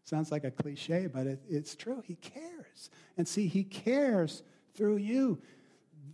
Sounds 0.05 0.33
like 0.33 0.45
a 0.45 0.51
cliche, 0.51 1.07
but 1.07 1.27
it, 1.27 1.43
it's 1.51 1.77
true. 1.77 2.03
He 2.07 2.15
cares. 2.15 2.89
And 3.19 3.29
see, 3.29 3.47
he 3.47 3.63
cares 3.63 4.43
through 4.75 4.97
you. 4.97 5.39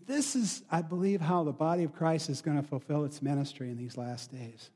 This 0.06 0.34
is, 0.34 0.62
I 0.70 0.82
believe, 0.82 1.20
how 1.20 1.44
the 1.44 1.52
body 1.52 1.84
of 1.84 1.92
Christ 1.92 2.30
is 2.30 2.40
going 2.40 2.56
to 2.56 2.66
fulfill 2.66 3.04
its 3.04 3.20
ministry 3.20 3.70
in 3.70 3.76
these 3.76 3.96
last 3.96 4.32
days. 4.32 4.70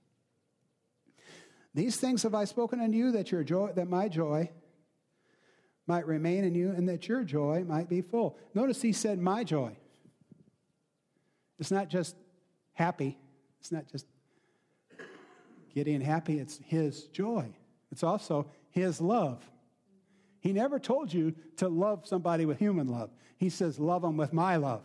These 1.74 1.96
things 1.96 2.22
have 2.22 2.34
I 2.34 2.44
spoken 2.44 2.80
unto 2.80 2.96
you 2.96 3.12
that 3.12 3.32
your 3.32 3.42
joy, 3.42 3.72
that 3.74 3.88
my 3.88 4.08
joy 4.08 4.50
might 5.86 6.06
remain 6.06 6.44
in 6.44 6.54
you, 6.54 6.70
and 6.70 6.88
that 6.88 7.08
your 7.08 7.24
joy 7.24 7.64
might 7.66 7.88
be 7.88 8.02
full. 8.02 8.36
Notice 8.54 8.82
he 8.82 8.92
said, 8.92 9.18
My 9.18 9.42
joy. 9.42 9.76
It's 11.58 11.70
not 11.70 11.88
just 11.88 12.16
happy, 12.74 13.16
it's 13.60 13.72
not 13.72 13.88
just 13.90 14.06
getting 15.74 16.00
happy, 16.00 16.38
it's 16.38 16.58
his 16.66 17.04
joy. 17.04 17.48
It's 17.90 18.02
also 18.02 18.46
his 18.70 19.00
love. 19.00 19.42
He 20.42 20.52
never 20.52 20.80
told 20.80 21.14
you 21.14 21.34
to 21.58 21.68
love 21.68 22.04
somebody 22.04 22.46
with 22.46 22.58
human 22.58 22.88
love. 22.88 23.10
He 23.38 23.48
says, 23.48 23.78
Love 23.78 24.02
them 24.02 24.16
with 24.16 24.32
my 24.32 24.56
love. 24.56 24.82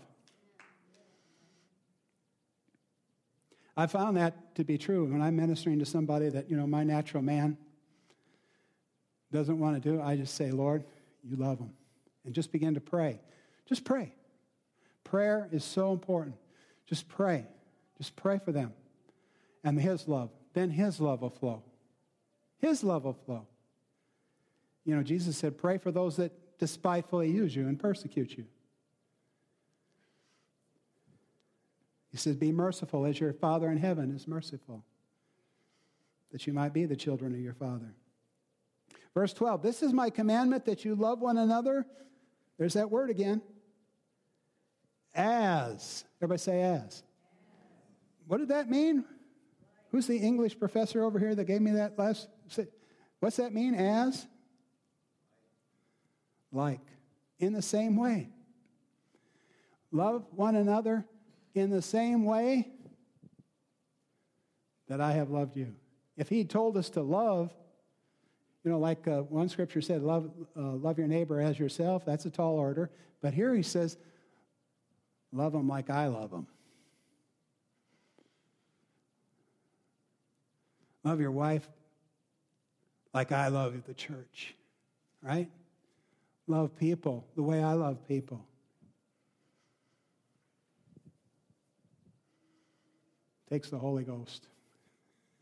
I 3.76 3.88
found 3.88 4.18
that 4.18 4.55
to 4.55 4.64
be 4.64 4.78
true 4.78 5.05
when 5.05 5.22
I'm 5.22 5.36
ministering 5.36 5.80
to 5.80 5.86
somebody 5.86 6.30
that, 6.30 6.49
you 6.49 6.55
know, 6.55 6.68
my 6.68 6.84
natural 6.84 7.24
man 7.24 7.58
doesn't 9.32 9.60
want 9.60 9.82
to 9.82 9.89
do, 9.89 10.01
I 10.01 10.16
just 10.16 10.36
say, 10.36 10.51
Lord, 10.51 10.84
you 11.24 11.36
love 11.36 11.58
them. 11.58 11.74
And 12.24 12.34
just 12.34 12.51
begin 12.51 12.76
to 12.76 12.82
pray. 12.82 13.20
Just 13.68 13.84
pray. 13.84 14.14
Prayer 15.03 15.49
is 15.51 15.64
so 15.64 15.91
important. 15.91 16.36
Just 16.86 17.08
pray. 17.10 17.45
Just 17.97 18.16
pray 18.16 18.39
for 18.43 18.51
them. 18.51 18.74
And 19.64 19.80
His 19.80 20.08
love. 20.08 20.30
Then 20.53 20.70
His 20.70 20.99
love 20.99 21.22
will 21.22 21.32
flow. 21.32 21.64
His 22.60 22.84
love 22.84 23.05
will 23.05 23.18
flow. 23.26 23.47
You 24.88 24.96
know, 24.96 25.04
Jesus 25.04 25.36
said, 25.36 25.58
pray 25.58 25.78
for 25.78 25.92
those 25.92 26.16
that 26.16 26.32
despitefully 26.60 27.30
use 27.30 27.54
you 27.54 27.68
and 27.68 27.78
persecute 27.78 28.38
you. 28.38 28.46
He 32.10 32.18
says, 32.18 32.38
Be 32.38 32.54
merciful 32.54 33.06
as 33.06 33.20
your 33.20 33.34
Father 33.34 33.70
in 33.70 33.78
heaven 33.78 34.16
is 34.16 34.30
merciful, 34.30 34.86
that 36.32 36.48
you 36.48 36.54
might 36.54 36.72
be 36.72 36.86
the 36.86 36.96
children 36.96 37.34
of 37.34 37.42
your 37.42 37.54
Father. 37.54 37.94
Verse 39.14 39.34
12 39.34 39.62
This 39.62 39.84
is 39.84 39.92
my 39.92 40.10
commandment 40.10 40.64
that 40.66 40.86
you 40.86 40.96
love 40.96 41.20
one 41.20 41.38
another. 41.38 41.86
There's 42.58 42.74
that 42.74 42.90
word 42.90 43.10
again. 43.10 43.42
As. 45.14 46.06
Everybody 46.20 46.40
say 46.40 46.62
as. 46.62 47.04
What 48.26 48.38
did 48.38 48.48
that 48.48 48.70
mean? 48.70 49.04
Who's 49.92 50.08
the 50.08 50.18
English 50.18 50.58
professor 50.58 51.04
over 51.04 51.20
here 51.20 51.36
that 51.36 51.44
gave 51.44 51.62
me 51.62 51.72
that 51.72 52.00
last? 52.00 52.30
What's 53.20 53.36
that 53.36 53.54
mean? 53.54 53.76
As? 53.76 54.26
Like. 56.52 56.82
In 57.39 57.54
the 57.54 57.62
same 57.62 57.95
way. 57.95 58.30
Love 59.91 60.26
one 60.32 60.56
another 60.56 61.06
in 61.54 61.70
the 61.70 61.82
same 61.82 62.26
way 62.26 62.68
that 64.88 65.02
I 65.02 65.12
have 65.14 65.30
loved 65.30 65.56
you. 65.56 65.76
If 66.18 66.30
he 66.30 66.43
told 66.43 66.78
us 66.78 66.89
to 66.91 67.02
love, 67.02 67.54
you 68.64 68.72
know, 68.72 68.80
like 68.80 69.08
uh, 69.08 69.22
one 69.22 69.50
scripture 69.50 69.82
said, 69.82 70.02
love, 70.02 70.32
uh, 70.58 70.62
love 70.62 70.98
your 70.98 71.08
neighbor 71.08 71.39
as 71.39 71.60
yourself, 71.60 72.06
that's 72.06 72.26
a 72.26 72.30
tall 72.30 72.58
order. 72.58 72.89
But 73.22 73.34
here 73.34 73.54
he 73.54 73.64
says, 73.64 73.98
love 75.32 75.54
them 75.54 75.68
like 75.68 75.89
I 75.89 76.08
love 76.08 76.32
them. 76.32 76.48
Love 81.04 81.22
your 81.22 81.32
wife 81.32 81.68
like 83.14 83.32
I 83.32 83.48
love 83.48 83.74
the 83.86 83.93
church, 83.93 84.56
right? 85.22 85.50
Love 86.48 86.76
people 86.78 87.28
the 87.36 87.43
way 87.43 87.62
I 87.62 87.74
love 87.74 88.08
people. 88.08 88.45
Takes 93.50 93.70
the 93.70 93.78
Holy 93.78 94.04
Ghost. 94.04 94.48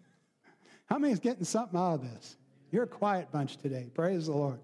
How 0.86 0.98
many 0.98 1.14
is 1.14 1.20
getting 1.20 1.44
something 1.44 1.80
out 1.80 1.96
of 1.96 2.02
this? 2.02 2.38
You're 2.72 2.84
a 2.84 2.88
quiet 2.88 3.32
bunch 3.32 3.58
today. 3.58 3.90
Praise 3.94 4.26
the 4.26 4.34
Lord. 4.34 4.60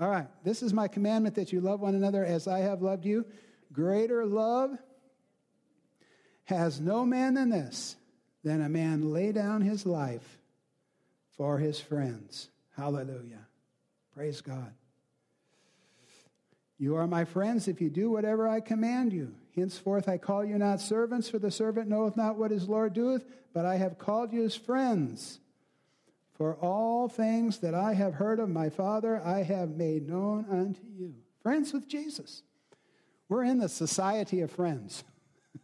All 0.00 0.08
right. 0.08 0.28
This 0.44 0.62
is 0.62 0.72
my 0.72 0.88
commandment 0.88 1.34
that 1.36 1.52
you 1.52 1.60
love 1.60 1.80
one 1.80 1.94
another 1.94 2.24
as 2.24 2.46
I 2.46 2.60
have 2.60 2.82
loved 2.82 3.04
you. 3.04 3.26
Greater 3.72 4.24
love 4.24 4.76
has 6.44 6.80
no 6.80 7.04
man 7.04 7.34
than 7.34 7.50
this, 7.50 7.96
than 8.44 8.62
a 8.62 8.68
man 8.68 9.12
lay 9.12 9.32
down 9.32 9.62
his 9.62 9.84
life 9.84 10.38
for 11.36 11.58
his 11.58 11.80
friends. 11.80 12.48
Hallelujah. 12.76 13.46
Praise 14.14 14.40
God. 14.40 14.72
You 16.78 16.96
are 16.96 17.06
my 17.06 17.24
friends 17.24 17.68
if 17.68 17.80
you 17.80 17.88
do 17.88 18.10
whatever 18.10 18.46
I 18.46 18.60
command 18.60 19.12
you. 19.12 19.34
Henceforth 19.54 20.08
I 20.08 20.18
call 20.18 20.44
you 20.44 20.58
not 20.58 20.80
servants, 20.80 21.28
for 21.28 21.38
the 21.38 21.50
servant 21.50 21.88
knoweth 21.88 22.16
not 22.16 22.36
what 22.36 22.50
his 22.50 22.68
Lord 22.68 22.92
doeth, 22.92 23.24
but 23.54 23.64
I 23.64 23.76
have 23.76 23.98
called 23.98 24.32
you 24.32 24.44
as 24.44 24.54
friends. 24.54 25.40
For 26.34 26.54
all 26.56 27.08
things 27.08 27.60
that 27.60 27.74
I 27.74 27.94
have 27.94 28.14
heard 28.14 28.38
of 28.38 28.50
my 28.50 28.68
Father, 28.68 29.22
I 29.24 29.42
have 29.42 29.70
made 29.70 30.06
known 30.06 30.44
unto 30.50 30.82
you. 30.86 31.14
Friends 31.42 31.72
with 31.72 31.88
Jesus. 31.88 32.42
We're 33.30 33.44
in 33.44 33.58
the 33.58 33.70
society 33.70 34.42
of 34.42 34.50
friends. 34.50 35.02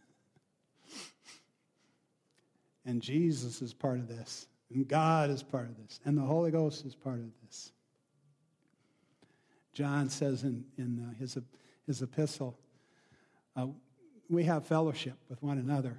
and 2.85 3.03
Jesus 3.03 3.61
is 3.61 3.71
part 3.71 3.99
of 3.99 4.07
this, 4.07 4.47
and 4.73 4.87
God 4.87 5.29
is 5.29 5.43
part 5.43 5.69
of 5.69 5.77
this, 5.77 5.99
and 6.03 6.17
the 6.17 6.23
Holy 6.23 6.49
Ghost 6.49 6.83
is 6.85 6.95
part 6.95 7.19
of 7.19 7.29
this. 7.45 7.71
John 9.73 10.09
says 10.09 10.43
in, 10.43 10.65
in 10.77 10.99
uh, 11.09 11.19
his, 11.19 11.37
his 11.85 12.01
epistle, 12.01 12.57
uh, 13.55 13.67
we 14.29 14.43
have 14.43 14.65
fellowship 14.65 15.15
with 15.29 15.41
one 15.41 15.57
another, 15.57 15.97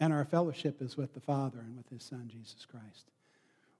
and 0.00 0.12
our 0.12 0.24
fellowship 0.24 0.82
is 0.82 0.96
with 0.96 1.14
the 1.14 1.20
Father 1.20 1.58
and 1.60 1.76
with 1.76 1.88
his 1.88 2.02
Son, 2.02 2.28
Jesus 2.30 2.66
Christ. 2.66 3.10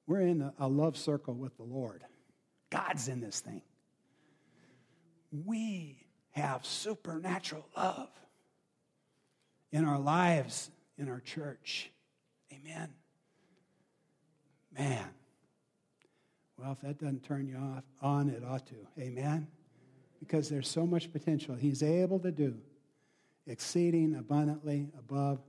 We're 0.06 0.20
in 0.20 0.40
a, 0.40 0.54
a 0.58 0.68
love 0.68 0.96
circle 0.96 1.34
with 1.34 1.56
the 1.56 1.64
Lord. 1.64 2.02
God's 2.70 3.08
in 3.08 3.20
this 3.20 3.40
thing. 3.40 3.62
We 5.44 5.98
have 6.30 6.64
supernatural 6.64 7.66
love 7.76 8.10
in 9.72 9.84
our 9.84 9.98
lives, 9.98 10.70
in 10.96 11.08
our 11.08 11.20
church. 11.20 11.90
Amen. 12.52 12.88
Man, 14.76 15.08
well, 16.58 16.72
if 16.72 16.80
that 16.80 16.98
doesn't 16.98 17.22
turn 17.22 17.46
you 17.46 17.56
off, 17.56 17.84
on, 18.00 18.30
it 18.30 18.42
ought 18.44 18.66
to. 18.66 18.76
Amen? 18.98 19.46
Because 20.20 20.48
there's 20.48 20.68
so 20.68 20.86
much 20.86 21.12
potential. 21.12 21.54
He's 21.54 21.82
able 21.82 22.18
to 22.20 22.30
do 22.30 22.56
exceeding 23.46 24.14
abundantly 24.16 24.88
above 24.98 25.40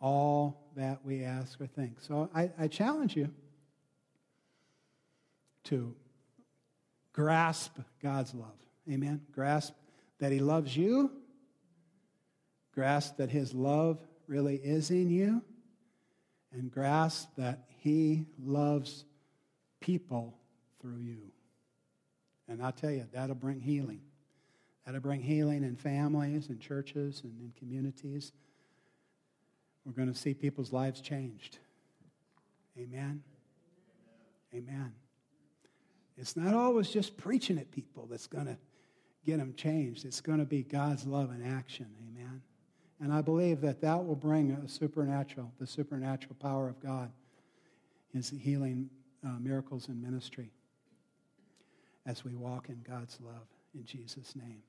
all 0.00 0.70
that 0.76 1.04
we 1.04 1.24
ask 1.24 1.60
or 1.60 1.66
think. 1.66 2.00
So 2.00 2.28
I, 2.34 2.50
I 2.58 2.68
challenge 2.68 3.16
you 3.16 3.30
to 5.64 5.94
grasp 7.12 7.78
God's 8.02 8.34
love. 8.34 8.56
Amen? 8.90 9.20
Grasp 9.32 9.74
that 10.18 10.32
He 10.32 10.40
loves 10.40 10.76
you, 10.76 11.10
grasp 12.74 13.16
that 13.18 13.30
His 13.30 13.54
love 13.54 13.98
really 14.26 14.56
is 14.56 14.90
in 14.90 15.10
you, 15.10 15.42
and 16.52 16.70
grasp 16.70 17.28
that 17.36 17.64
He 17.78 18.26
loves 18.42 19.04
people 19.84 20.34
through 20.80 20.98
you. 20.98 21.18
And 22.48 22.62
I'll 22.62 22.72
tell 22.72 22.90
you, 22.90 23.06
that'll 23.12 23.34
bring 23.34 23.60
healing. 23.60 24.00
That'll 24.86 25.00
bring 25.00 25.20
healing 25.20 25.62
in 25.62 25.76
families 25.76 26.48
and 26.48 26.58
churches 26.58 27.20
and 27.22 27.38
in 27.38 27.52
communities. 27.58 28.32
We're 29.84 29.92
going 29.92 30.10
to 30.10 30.18
see 30.18 30.32
people's 30.32 30.72
lives 30.72 31.02
changed. 31.02 31.58
Amen. 32.78 33.22
Amen. 34.54 34.94
It's 36.16 36.34
not 36.34 36.54
always 36.54 36.88
just 36.88 37.18
preaching 37.18 37.58
at 37.58 37.70
people 37.70 38.06
that's 38.10 38.26
going 38.26 38.46
to 38.46 38.56
get 39.26 39.38
them 39.38 39.52
changed. 39.54 40.06
It's 40.06 40.22
going 40.22 40.38
to 40.38 40.46
be 40.46 40.62
God's 40.62 41.06
love 41.06 41.30
in 41.30 41.44
action. 41.44 41.86
Amen. 42.08 42.40
And 43.00 43.12
I 43.12 43.20
believe 43.20 43.60
that 43.60 43.82
that 43.82 44.06
will 44.06 44.16
bring 44.16 44.52
a 44.52 44.66
supernatural, 44.66 45.52
the 45.58 45.66
supernatural 45.66 46.36
power 46.40 46.68
of 46.68 46.80
God, 46.80 47.10
his 48.14 48.30
healing 48.30 48.88
uh, 49.24 49.38
miracles 49.40 49.88
and 49.88 50.00
ministry 50.02 50.50
as 52.06 52.24
we 52.24 52.34
walk 52.34 52.68
in 52.68 52.84
God's 52.86 53.18
love 53.20 53.46
in 53.74 53.84
Jesus' 53.84 54.36
name. 54.36 54.62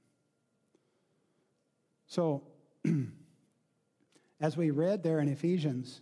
So, 2.08 2.44
as 4.40 4.56
we 4.56 4.72
read 4.72 5.04
there 5.04 5.20
in 5.20 5.28
Ephesians, 5.28 6.02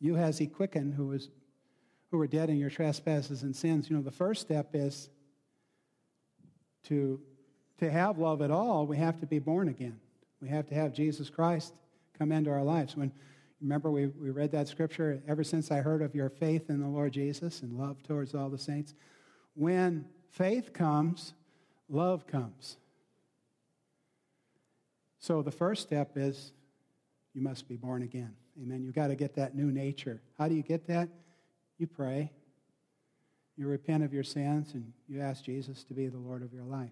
you 0.00 0.14
has 0.14 0.38
he 0.38 0.46
quickened 0.46 0.94
who 0.94 1.08
was 1.08 1.28
who 2.10 2.18
were 2.18 2.26
dead 2.26 2.50
in 2.50 2.58
your 2.58 2.70
trespasses 2.70 3.42
and 3.42 3.56
sins. 3.56 3.88
You 3.88 3.96
know, 3.96 4.02
the 4.02 4.10
first 4.10 4.40
step 4.40 4.70
is 4.74 5.08
to 6.84 7.20
to 7.78 7.90
have 7.90 8.18
love 8.18 8.42
at 8.42 8.50
all, 8.50 8.86
we 8.86 8.96
have 8.96 9.18
to 9.20 9.26
be 9.26 9.38
born 9.38 9.68
again. 9.68 9.98
We 10.40 10.48
have 10.48 10.66
to 10.68 10.74
have 10.74 10.92
Jesus 10.92 11.30
Christ 11.30 11.74
come 12.18 12.30
into 12.30 12.50
our 12.50 12.62
lives. 12.62 12.96
When 12.96 13.12
remember 13.62 13.90
we, 13.90 14.08
we 14.08 14.30
read 14.30 14.50
that 14.52 14.68
scripture, 14.68 15.22
ever 15.28 15.44
since 15.44 15.70
I 15.70 15.76
heard 15.76 16.02
of 16.02 16.14
your 16.14 16.28
faith 16.28 16.68
in 16.68 16.80
the 16.80 16.88
Lord 16.88 17.12
Jesus 17.12 17.62
and 17.62 17.78
love 17.78 18.02
towards 18.02 18.34
all 18.34 18.50
the 18.50 18.58
saints, 18.58 18.94
when 19.54 20.04
faith 20.30 20.72
comes, 20.72 21.34
love 21.88 22.26
comes. 22.26 22.76
So 25.20 25.42
the 25.42 25.52
first 25.52 25.82
step 25.82 26.12
is 26.16 26.52
you 27.32 27.40
must 27.40 27.68
be 27.68 27.76
born 27.76 28.02
again. 28.02 28.34
Amen. 28.60 28.82
You've 28.82 28.94
got 28.94 29.06
to 29.06 29.14
get 29.14 29.36
that 29.36 29.54
new 29.54 29.70
nature. 29.70 30.20
How 30.36 30.48
do 30.48 30.54
you 30.54 30.62
get 30.62 30.86
that? 30.88 31.08
You 31.78 31.86
pray, 31.86 32.30
you 33.56 33.66
repent 33.66 34.04
of 34.04 34.12
your 34.12 34.24
sins, 34.24 34.74
and 34.74 34.92
you 35.08 35.20
ask 35.20 35.44
Jesus 35.44 35.84
to 35.84 35.94
be 35.94 36.08
the 36.08 36.18
Lord 36.18 36.42
of 36.42 36.52
your 36.52 36.64
life. 36.64 36.90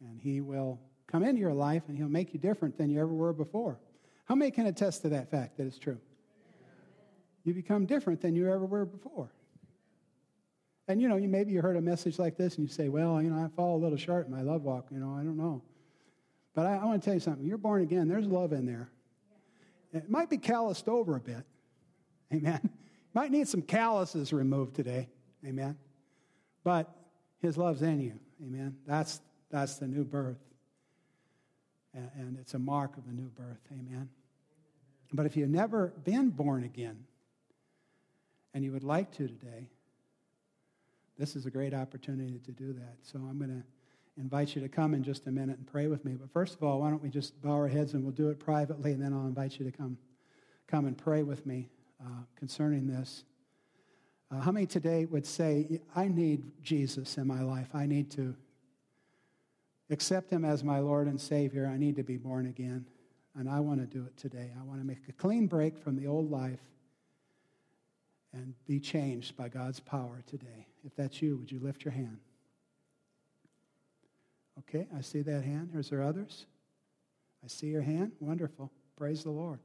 And 0.00 0.20
He 0.20 0.40
will 0.40 0.80
come 1.06 1.22
into 1.22 1.40
your 1.40 1.54
life 1.54 1.84
and 1.88 1.96
He'll 1.96 2.08
make 2.08 2.34
you 2.34 2.40
different 2.40 2.76
than 2.76 2.90
you 2.90 3.00
ever 3.00 3.12
were 3.12 3.32
before. 3.32 3.78
How 4.26 4.34
many 4.34 4.50
can 4.50 4.66
attest 4.66 5.02
to 5.02 5.08
that 5.10 5.30
fact 5.30 5.56
that 5.56 5.66
it's 5.66 5.78
true? 5.78 5.98
You 7.44 7.54
become 7.54 7.86
different 7.86 8.20
than 8.20 8.34
you 8.34 8.50
ever 8.50 8.66
were 8.66 8.84
before. 8.84 9.32
And 10.88 11.00
you 11.00 11.08
know, 11.08 11.16
you 11.16 11.28
maybe 11.28 11.52
you 11.52 11.62
heard 11.62 11.76
a 11.76 11.80
message 11.80 12.18
like 12.18 12.36
this 12.36 12.56
and 12.56 12.68
you 12.68 12.72
say, 12.72 12.88
Well, 12.88 13.22
you 13.22 13.30
know, 13.30 13.44
I 13.44 13.48
fall 13.56 13.76
a 13.76 13.80
little 13.80 13.98
short 13.98 14.26
in 14.26 14.32
my 14.32 14.42
love 14.42 14.62
walk, 14.62 14.86
you 14.90 14.98
know, 14.98 15.14
I 15.14 15.22
don't 15.22 15.36
know. 15.36 15.62
But 16.54 16.66
I, 16.66 16.76
I 16.76 16.84
want 16.84 17.02
to 17.02 17.04
tell 17.04 17.14
you 17.14 17.20
something. 17.20 17.44
You're 17.44 17.58
born 17.58 17.82
again, 17.82 18.08
there's 18.08 18.26
love 18.26 18.52
in 18.52 18.66
there. 18.66 18.90
It 19.92 20.10
might 20.10 20.28
be 20.28 20.38
calloused 20.38 20.88
over 20.88 21.16
a 21.16 21.20
bit. 21.20 21.44
Amen. 22.32 22.68
Might 23.14 23.30
need 23.30 23.48
some 23.48 23.62
calluses 23.62 24.30
removed 24.30 24.74
today. 24.74 25.08
Amen. 25.42 25.78
But 26.64 26.94
his 27.38 27.56
love's 27.56 27.80
in 27.80 28.00
you. 28.00 28.18
Amen. 28.42 28.76
That's 28.86 29.22
that's 29.48 29.76
the 29.76 29.86
new 29.86 30.04
birth. 30.04 30.36
And, 31.94 32.10
and 32.18 32.38
it's 32.38 32.52
a 32.52 32.58
mark 32.58 32.98
of 32.98 33.06
the 33.06 33.12
new 33.12 33.28
birth. 33.28 33.60
Amen. 33.72 34.10
But 35.12 35.26
if 35.26 35.36
you've 35.36 35.50
never 35.50 35.92
been 36.04 36.30
born 36.30 36.64
again 36.64 37.04
and 38.54 38.64
you 38.64 38.72
would 38.72 38.84
like 38.84 39.12
to 39.12 39.28
today, 39.28 39.68
this 41.18 41.36
is 41.36 41.46
a 41.46 41.50
great 41.50 41.74
opportunity 41.74 42.38
to 42.44 42.52
do 42.52 42.72
that. 42.74 42.96
So 43.02 43.18
I'm 43.18 43.38
going 43.38 43.50
to 43.50 43.62
invite 44.18 44.54
you 44.54 44.62
to 44.62 44.68
come 44.68 44.94
in 44.94 45.02
just 45.02 45.26
a 45.26 45.30
minute 45.30 45.58
and 45.58 45.66
pray 45.66 45.86
with 45.86 46.04
me. 46.04 46.14
But 46.14 46.30
first 46.30 46.54
of 46.54 46.62
all, 46.62 46.80
why 46.80 46.90
don't 46.90 47.02
we 47.02 47.10
just 47.10 47.40
bow 47.42 47.52
our 47.52 47.68
heads 47.68 47.94
and 47.94 48.02
we'll 48.02 48.12
do 48.12 48.30
it 48.30 48.38
privately, 48.38 48.92
and 48.92 49.02
then 49.02 49.12
I'll 49.12 49.26
invite 49.26 49.58
you 49.58 49.64
to 49.64 49.72
come, 49.72 49.98
come 50.66 50.86
and 50.86 50.96
pray 50.96 51.22
with 51.22 51.46
me 51.46 51.68
uh, 52.00 52.22
concerning 52.36 52.86
this. 52.86 53.24
Uh, 54.30 54.40
how 54.40 54.50
many 54.50 54.66
today 54.66 55.04
would 55.04 55.26
say, 55.26 55.80
I 55.94 56.08
need 56.08 56.42
Jesus 56.62 57.16
in 57.16 57.26
my 57.26 57.42
life? 57.42 57.68
I 57.74 57.86
need 57.86 58.10
to 58.12 58.34
accept 59.90 60.30
him 60.30 60.44
as 60.44 60.64
my 60.64 60.80
Lord 60.80 61.06
and 61.06 61.20
Savior. 61.20 61.70
I 61.72 61.78
need 61.78 61.96
to 61.96 62.02
be 62.02 62.16
born 62.16 62.46
again. 62.46 62.86
And 63.38 63.48
I 63.48 63.60
want 63.60 63.80
to 63.80 63.86
do 63.86 64.04
it 64.06 64.16
today. 64.16 64.50
I 64.58 64.64
want 64.64 64.80
to 64.80 64.86
make 64.86 65.08
a 65.08 65.12
clean 65.12 65.46
break 65.46 65.78
from 65.78 65.96
the 65.96 66.06
old 66.06 66.30
life 66.30 66.60
and 68.32 68.54
be 68.66 68.80
changed 68.80 69.36
by 69.36 69.48
God's 69.48 69.80
power 69.80 70.22
today. 70.26 70.66
If 70.84 70.94
that's 70.96 71.20
you, 71.20 71.36
would 71.36 71.52
you 71.52 71.60
lift 71.60 71.84
your 71.84 71.92
hand? 71.92 72.18
Okay, 74.60 74.86
I 74.96 75.02
see 75.02 75.22
that 75.22 75.44
hand. 75.44 75.70
Is 75.74 75.90
there 75.90 76.02
others? 76.02 76.46
I 77.44 77.48
see 77.48 77.66
your 77.66 77.82
hand. 77.82 78.12
Wonderful. 78.20 78.72
Praise 78.96 79.22
the 79.22 79.30
Lord. 79.30 79.60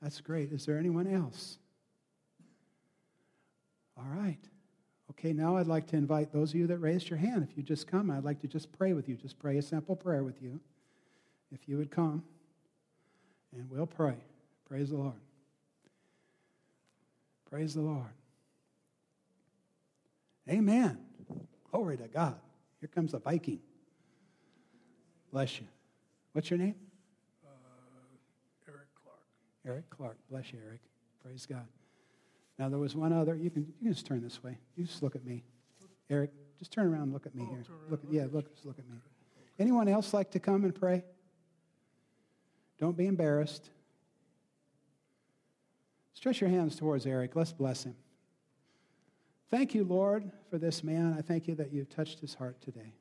That's 0.00 0.20
great. 0.20 0.52
Is 0.52 0.64
there 0.64 0.78
anyone 0.78 1.06
else? 1.06 1.58
All 3.98 4.08
right. 4.16 4.38
Okay, 5.10 5.32
now 5.32 5.56
I'd 5.56 5.66
like 5.66 5.86
to 5.88 5.96
invite 5.96 6.32
those 6.32 6.50
of 6.50 6.56
you 6.56 6.66
that 6.68 6.78
raised 6.78 7.10
your 7.10 7.18
hand, 7.18 7.46
if 7.48 7.56
you 7.56 7.62
just 7.62 7.86
come, 7.86 8.10
I'd 8.10 8.24
like 8.24 8.40
to 8.40 8.46
just 8.46 8.70
pray 8.72 8.92
with 8.92 9.08
you. 9.08 9.16
Just 9.16 9.38
pray 9.38 9.58
a 9.58 9.62
simple 9.62 9.96
prayer 9.96 10.22
with 10.22 10.40
you. 10.40 10.60
If 11.50 11.68
you 11.68 11.76
would 11.78 11.90
come, 11.90 12.22
and 13.52 13.70
we'll 13.70 13.86
pray. 13.86 14.16
Praise 14.68 14.90
the 14.90 14.96
Lord. 14.96 15.14
Praise 17.50 17.74
the 17.74 17.80
Lord. 17.80 18.12
Amen. 20.48 20.98
Glory 21.70 21.96
to 21.96 22.08
God. 22.08 22.36
Here 22.80 22.88
comes 22.94 23.14
a 23.14 23.18
Viking. 23.18 23.60
Bless 25.32 25.60
you. 25.60 25.66
What's 26.32 26.50
your 26.50 26.58
name? 26.58 26.74
Uh, 27.44 27.48
Eric 28.68 28.88
Clark. 29.02 29.18
Eric 29.66 29.90
Clark. 29.90 30.16
Bless 30.30 30.52
you, 30.52 30.58
Eric. 30.64 30.80
Praise 31.22 31.46
God. 31.46 31.66
Now 32.58 32.68
there 32.68 32.78
was 32.78 32.96
one 32.96 33.12
other. 33.12 33.34
You 33.36 33.50
can 33.50 33.62
you 33.62 33.84
can 33.84 33.92
just 33.92 34.06
turn 34.06 34.22
this 34.22 34.42
way. 34.42 34.58
You 34.76 34.84
just 34.84 35.02
look 35.02 35.14
at 35.16 35.24
me, 35.24 35.44
Eric. 36.10 36.30
Just 36.58 36.72
turn 36.72 36.86
around 36.86 37.02
and 37.02 37.12
look 37.12 37.26
at 37.26 37.34
me 37.34 37.44
Oh, 37.46 37.50
here. 37.50 37.64
Look, 37.88 38.00
look 38.02 38.10
yeah, 38.10 38.26
look, 38.32 38.52
just 38.52 38.66
look 38.66 38.78
at 38.78 38.88
me. 38.88 38.96
Anyone 39.58 39.88
else 39.88 40.12
like 40.12 40.30
to 40.32 40.40
come 40.40 40.64
and 40.64 40.74
pray? 40.74 41.04
Don't 42.78 42.96
be 42.96 43.06
embarrassed. 43.06 43.70
Stretch 46.14 46.40
your 46.40 46.50
hands 46.50 46.76
towards 46.76 47.06
Eric. 47.06 47.36
Let's 47.36 47.52
bless 47.52 47.84
him. 47.84 47.94
Thank 49.50 49.74
you, 49.74 49.84
Lord, 49.84 50.30
for 50.50 50.58
this 50.58 50.84
man. 50.84 51.14
I 51.16 51.22
thank 51.22 51.48
you 51.48 51.54
that 51.56 51.72
you've 51.72 51.88
touched 51.88 52.20
his 52.20 52.34
heart 52.34 52.60
today. 52.60 52.92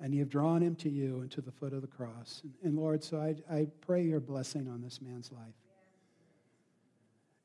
And 0.00 0.14
you've 0.14 0.30
drawn 0.30 0.62
him 0.62 0.74
to 0.76 0.88
you 0.88 1.20
and 1.20 1.30
to 1.32 1.40
the 1.40 1.52
foot 1.52 1.72
of 1.72 1.82
the 1.82 1.86
cross. 1.86 2.40
And, 2.42 2.54
and 2.64 2.76
Lord, 2.78 3.04
so 3.04 3.18
I, 3.18 3.36
I 3.54 3.66
pray 3.82 4.02
your 4.02 4.20
blessing 4.20 4.68
on 4.68 4.80
this 4.80 5.00
man's 5.02 5.30
life. 5.30 5.54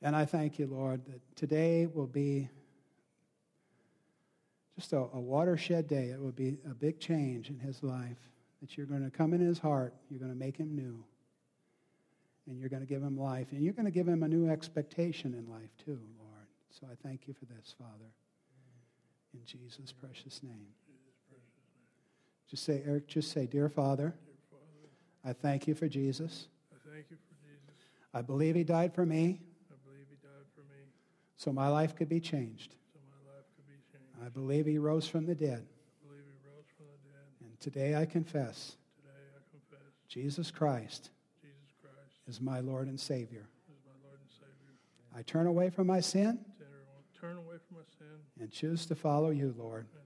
And 0.01 0.15
I 0.15 0.26
thank 0.26 0.59
you, 0.59 0.67
Lord, 0.67 1.05
that 1.05 1.21
today 1.36 1.86
will 1.86 2.07
be 2.07 2.49
just 4.76 4.93
a, 4.93 4.97
a 4.97 5.19
watershed 5.19 5.88
day. 5.88 6.09
It 6.09 6.19
will 6.19 6.32
be 6.32 6.57
a 6.69 6.73
big 6.73 6.99
change 6.99 7.49
in 7.49 7.59
his 7.59 7.84
life. 7.84 8.19
That 8.61 8.77
you're 8.77 8.85
going 8.85 9.03
to 9.03 9.15
come 9.15 9.33
in 9.33 9.41
his 9.41 9.59
heart, 9.59 9.93
you're 10.09 10.19
going 10.19 10.31
to 10.31 10.37
make 10.37 10.57
him 10.57 10.75
new, 10.75 11.03
and 12.47 12.59
you're 12.59 12.69
going 12.69 12.81
to 12.81 12.87
give 12.87 13.03
him 13.03 13.17
life, 13.17 13.47
and 13.51 13.61
you're 13.61 13.73
going 13.73 13.85
to 13.85 13.91
give 13.91 14.07
him 14.07 14.23
a 14.23 14.27
new 14.27 14.49
expectation 14.49 15.33
in 15.33 15.49
life, 15.51 15.69
too, 15.83 15.99
Lord. 16.17 16.47
So 16.69 16.87
I 16.91 16.95
thank 17.07 17.27
you 17.27 17.33
for 17.33 17.45
this, 17.45 17.75
Father. 17.77 18.11
In 19.33 19.41
Jesus' 19.45 19.91
precious 19.91 20.41
name. 20.41 20.67
Just 22.49 22.63
say, 22.63 22.81
Eric, 22.85 23.07
just 23.07 23.31
say, 23.31 23.45
Dear 23.45 23.69
Father, 23.69 24.13
I 25.23 25.33
thank 25.33 25.67
you 25.67 25.73
for 25.73 25.87
Jesus. 25.87 26.47
I 26.71 26.77
thank 26.89 27.05
you 27.09 27.17
for 27.17 27.33
Jesus. 27.43 27.75
I 28.13 28.21
believe 28.21 28.55
he 28.55 28.63
died 28.63 28.93
for 28.93 29.05
me 29.05 29.39
I 29.71 29.75
believe 29.83 30.05
he 30.09 30.15
died 30.21 30.45
for 30.53 30.61
me 30.61 30.85
so 31.35 31.51
my 31.51 31.67
life 31.67 31.95
could 31.95 32.09
be 32.09 32.19
changed. 32.19 32.75
so 32.93 32.99
my 33.09 33.31
life 33.33 33.45
could 33.55 33.65
be 33.67 33.81
changed. 33.91 34.13
I 34.23 34.29
believe 34.29 34.65
he 34.65 34.77
rose 34.77 35.07
from 35.07 35.25
the 35.25 35.35
dead. 35.35 35.65
I 35.65 36.07
believe 36.07 36.23
he 36.23 36.37
rose 36.47 36.65
from 36.77 36.85
the 36.85 37.01
dead. 37.09 37.44
Today 37.59 37.95
I 37.95 38.05
confess 38.05 38.75
Today 39.01 39.09
I 39.35 39.41
confess 39.51 39.87
Jesus 40.07 40.51
Christ 40.51 41.09
Jesus 41.41 41.73
Christ 41.81 42.19
is 42.27 42.41
my 42.41 42.59
Lord 42.59 42.87
and 42.87 42.99
Savior. 42.99 43.47
Lord 44.03 44.19
and 44.19 44.29
Savior. 44.29 44.73
I 45.17 45.21
turn 45.23 45.47
away 45.47 45.69
from 45.69 45.87
my 45.87 45.99
sin 45.99 46.39
Turn 47.19 47.37
away 47.37 47.55
from 47.67 47.77
my 47.77 47.83
sin 47.97 48.07
and 48.39 48.51
choose 48.51 48.85
to 48.85 48.95
follow 48.95 49.31
you, 49.31 49.55
Lord. 49.57 49.87
and. 49.93 50.05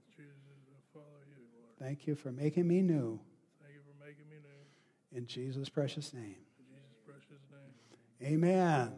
Thank 1.79 2.07
you 2.07 2.15
for 2.15 2.31
making 2.31 2.67
me 2.67 2.81
new. 2.81 3.19
Thank 3.61 3.73
you 3.73 3.81
for 3.81 4.05
making 4.05 4.29
me 4.29 4.37
new. 4.41 5.17
In 5.17 5.25
Jesus' 5.25 5.69
precious 5.69 6.13
name. 6.13 6.23
In 6.23 6.65
Jesus' 6.67 6.97
precious 7.05 7.43
name. 7.51 8.33
Amen. 8.33 8.91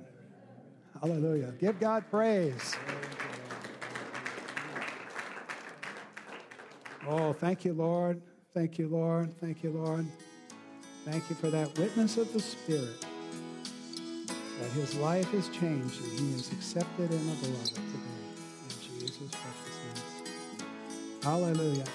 Hallelujah. 1.00 1.54
Give 1.60 1.80
God 1.80 2.06
praise. 2.10 2.76
Oh, 7.08 7.34
thank 7.34 7.66
you, 7.66 7.74
Lord. 7.74 8.22
Thank 8.54 8.78
you, 8.78 8.90
Lord. 8.90 9.34
Thank 9.40 9.64
you, 9.64 9.72
Lord. 9.72 10.06
Thank 11.06 11.30
you 11.30 11.36
for 11.38 11.50
that 11.50 11.78
witness 11.78 12.18
of 12.18 12.32
the 12.34 12.40
Spirit. 12.40 13.06
That 14.28 14.72
his 14.72 14.96
life 14.98 15.34
is 15.34 15.48
changed 15.50 16.02
and 16.04 16.20
he 16.20 16.36
is 16.36 16.52
accepted 16.52 17.12
in 17.12 17.28
the 17.28 17.36
beloved 17.36 17.76
today. 17.76 17.88
In 18.64 19.00
Jesus' 19.00 19.32
precious 19.32 19.78
name. 20.60 20.68
Hallelujah. 21.24 21.86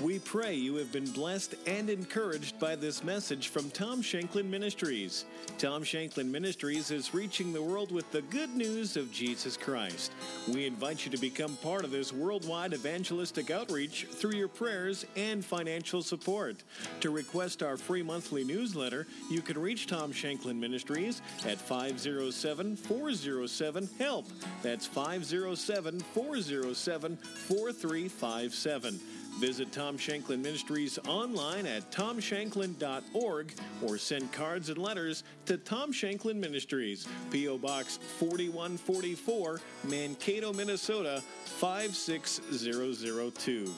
We 0.00 0.18
pray 0.18 0.54
you 0.54 0.76
have 0.76 0.90
been 0.90 1.10
blessed 1.10 1.54
and 1.66 1.90
encouraged 1.90 2.58
by 2.58 2.76
this 2.76 3.04
message 3.04 3.48
from 3.48 3.70
Tom 3.70 4.00
Shanklin 4.00 4.50
Ministries. 4.50 5.26
Tom 5.58 5.84
Shanklin 5.84 6.30
Ministries 6.30 6.90
is 6.90 7.12
reaching 7.12 7.52
the 7.52 7.62
world 7.62 7.92
with 7.92 8.10
the 8.10 8.22
good 8.22 8.56
news 8.56 8.96
of 8.96 9.12
Jesus 9.12 9.56
Christ. 9.56 10.12
We 10.48 10.66
invite 10.66 11.04
you 11.04 11.12
to 11.12 11.18
become 11.18 11.56
part 11.56 11.84
of 11.84 11.90
this 11.90 12.12
worldwide 12.12 12.72
evangelistic 12.72 13.50
outreach 13.50 14.06
through 14.10 14.34
your 14.34 14.48
prayers 14.48 15.04
and 15.14 15.44
financial 15.44 16.02
support. 16.02 16.56
To 17.00 17.10
request 17.10 17.62
our 17.62 17.76
free 17.76 18.02
monthly 18.02 18.44
newsletter, 18.44 19.06
you 19.30 19.42
can 19.42 19.58
reach 19.58 19.86
Tom 19.86 20.10
Shanklin 20.10 20.58
Ministries 20.58 21.20
at 21.46 21.58
507 21.58 22.76
407 22.76 23.88
HELP. 23.98 24.26
That's 24.62 24.86
507 24.86 26.00
407 26.00 27.16
4357. 27.16 29.00
Visit 29.38 29.72
Tom 29.72 29.96
Shanklin 29.98 30.40
Ministries 30.42 30.98
online 31.08 31.66
at 31.66 31.90
tomshanklin.org 31.90 33.52
or 33.82 33.98
send 33.98 34.30
cards 34.32 34.68
and 34.68 34.78
letters 34.78 35.24
to 35.46 35.58
Tom 35.58 35.92
Shanklin 35.92 36.38
Ministries, 36.38 37.08
P.O. 37.30 37.58
Box 37.58 37.98
4144, 38.18 39.60
Mankato, 39.84 40.52
Minnesota 40.52 41.22
56002. 41.44 43.72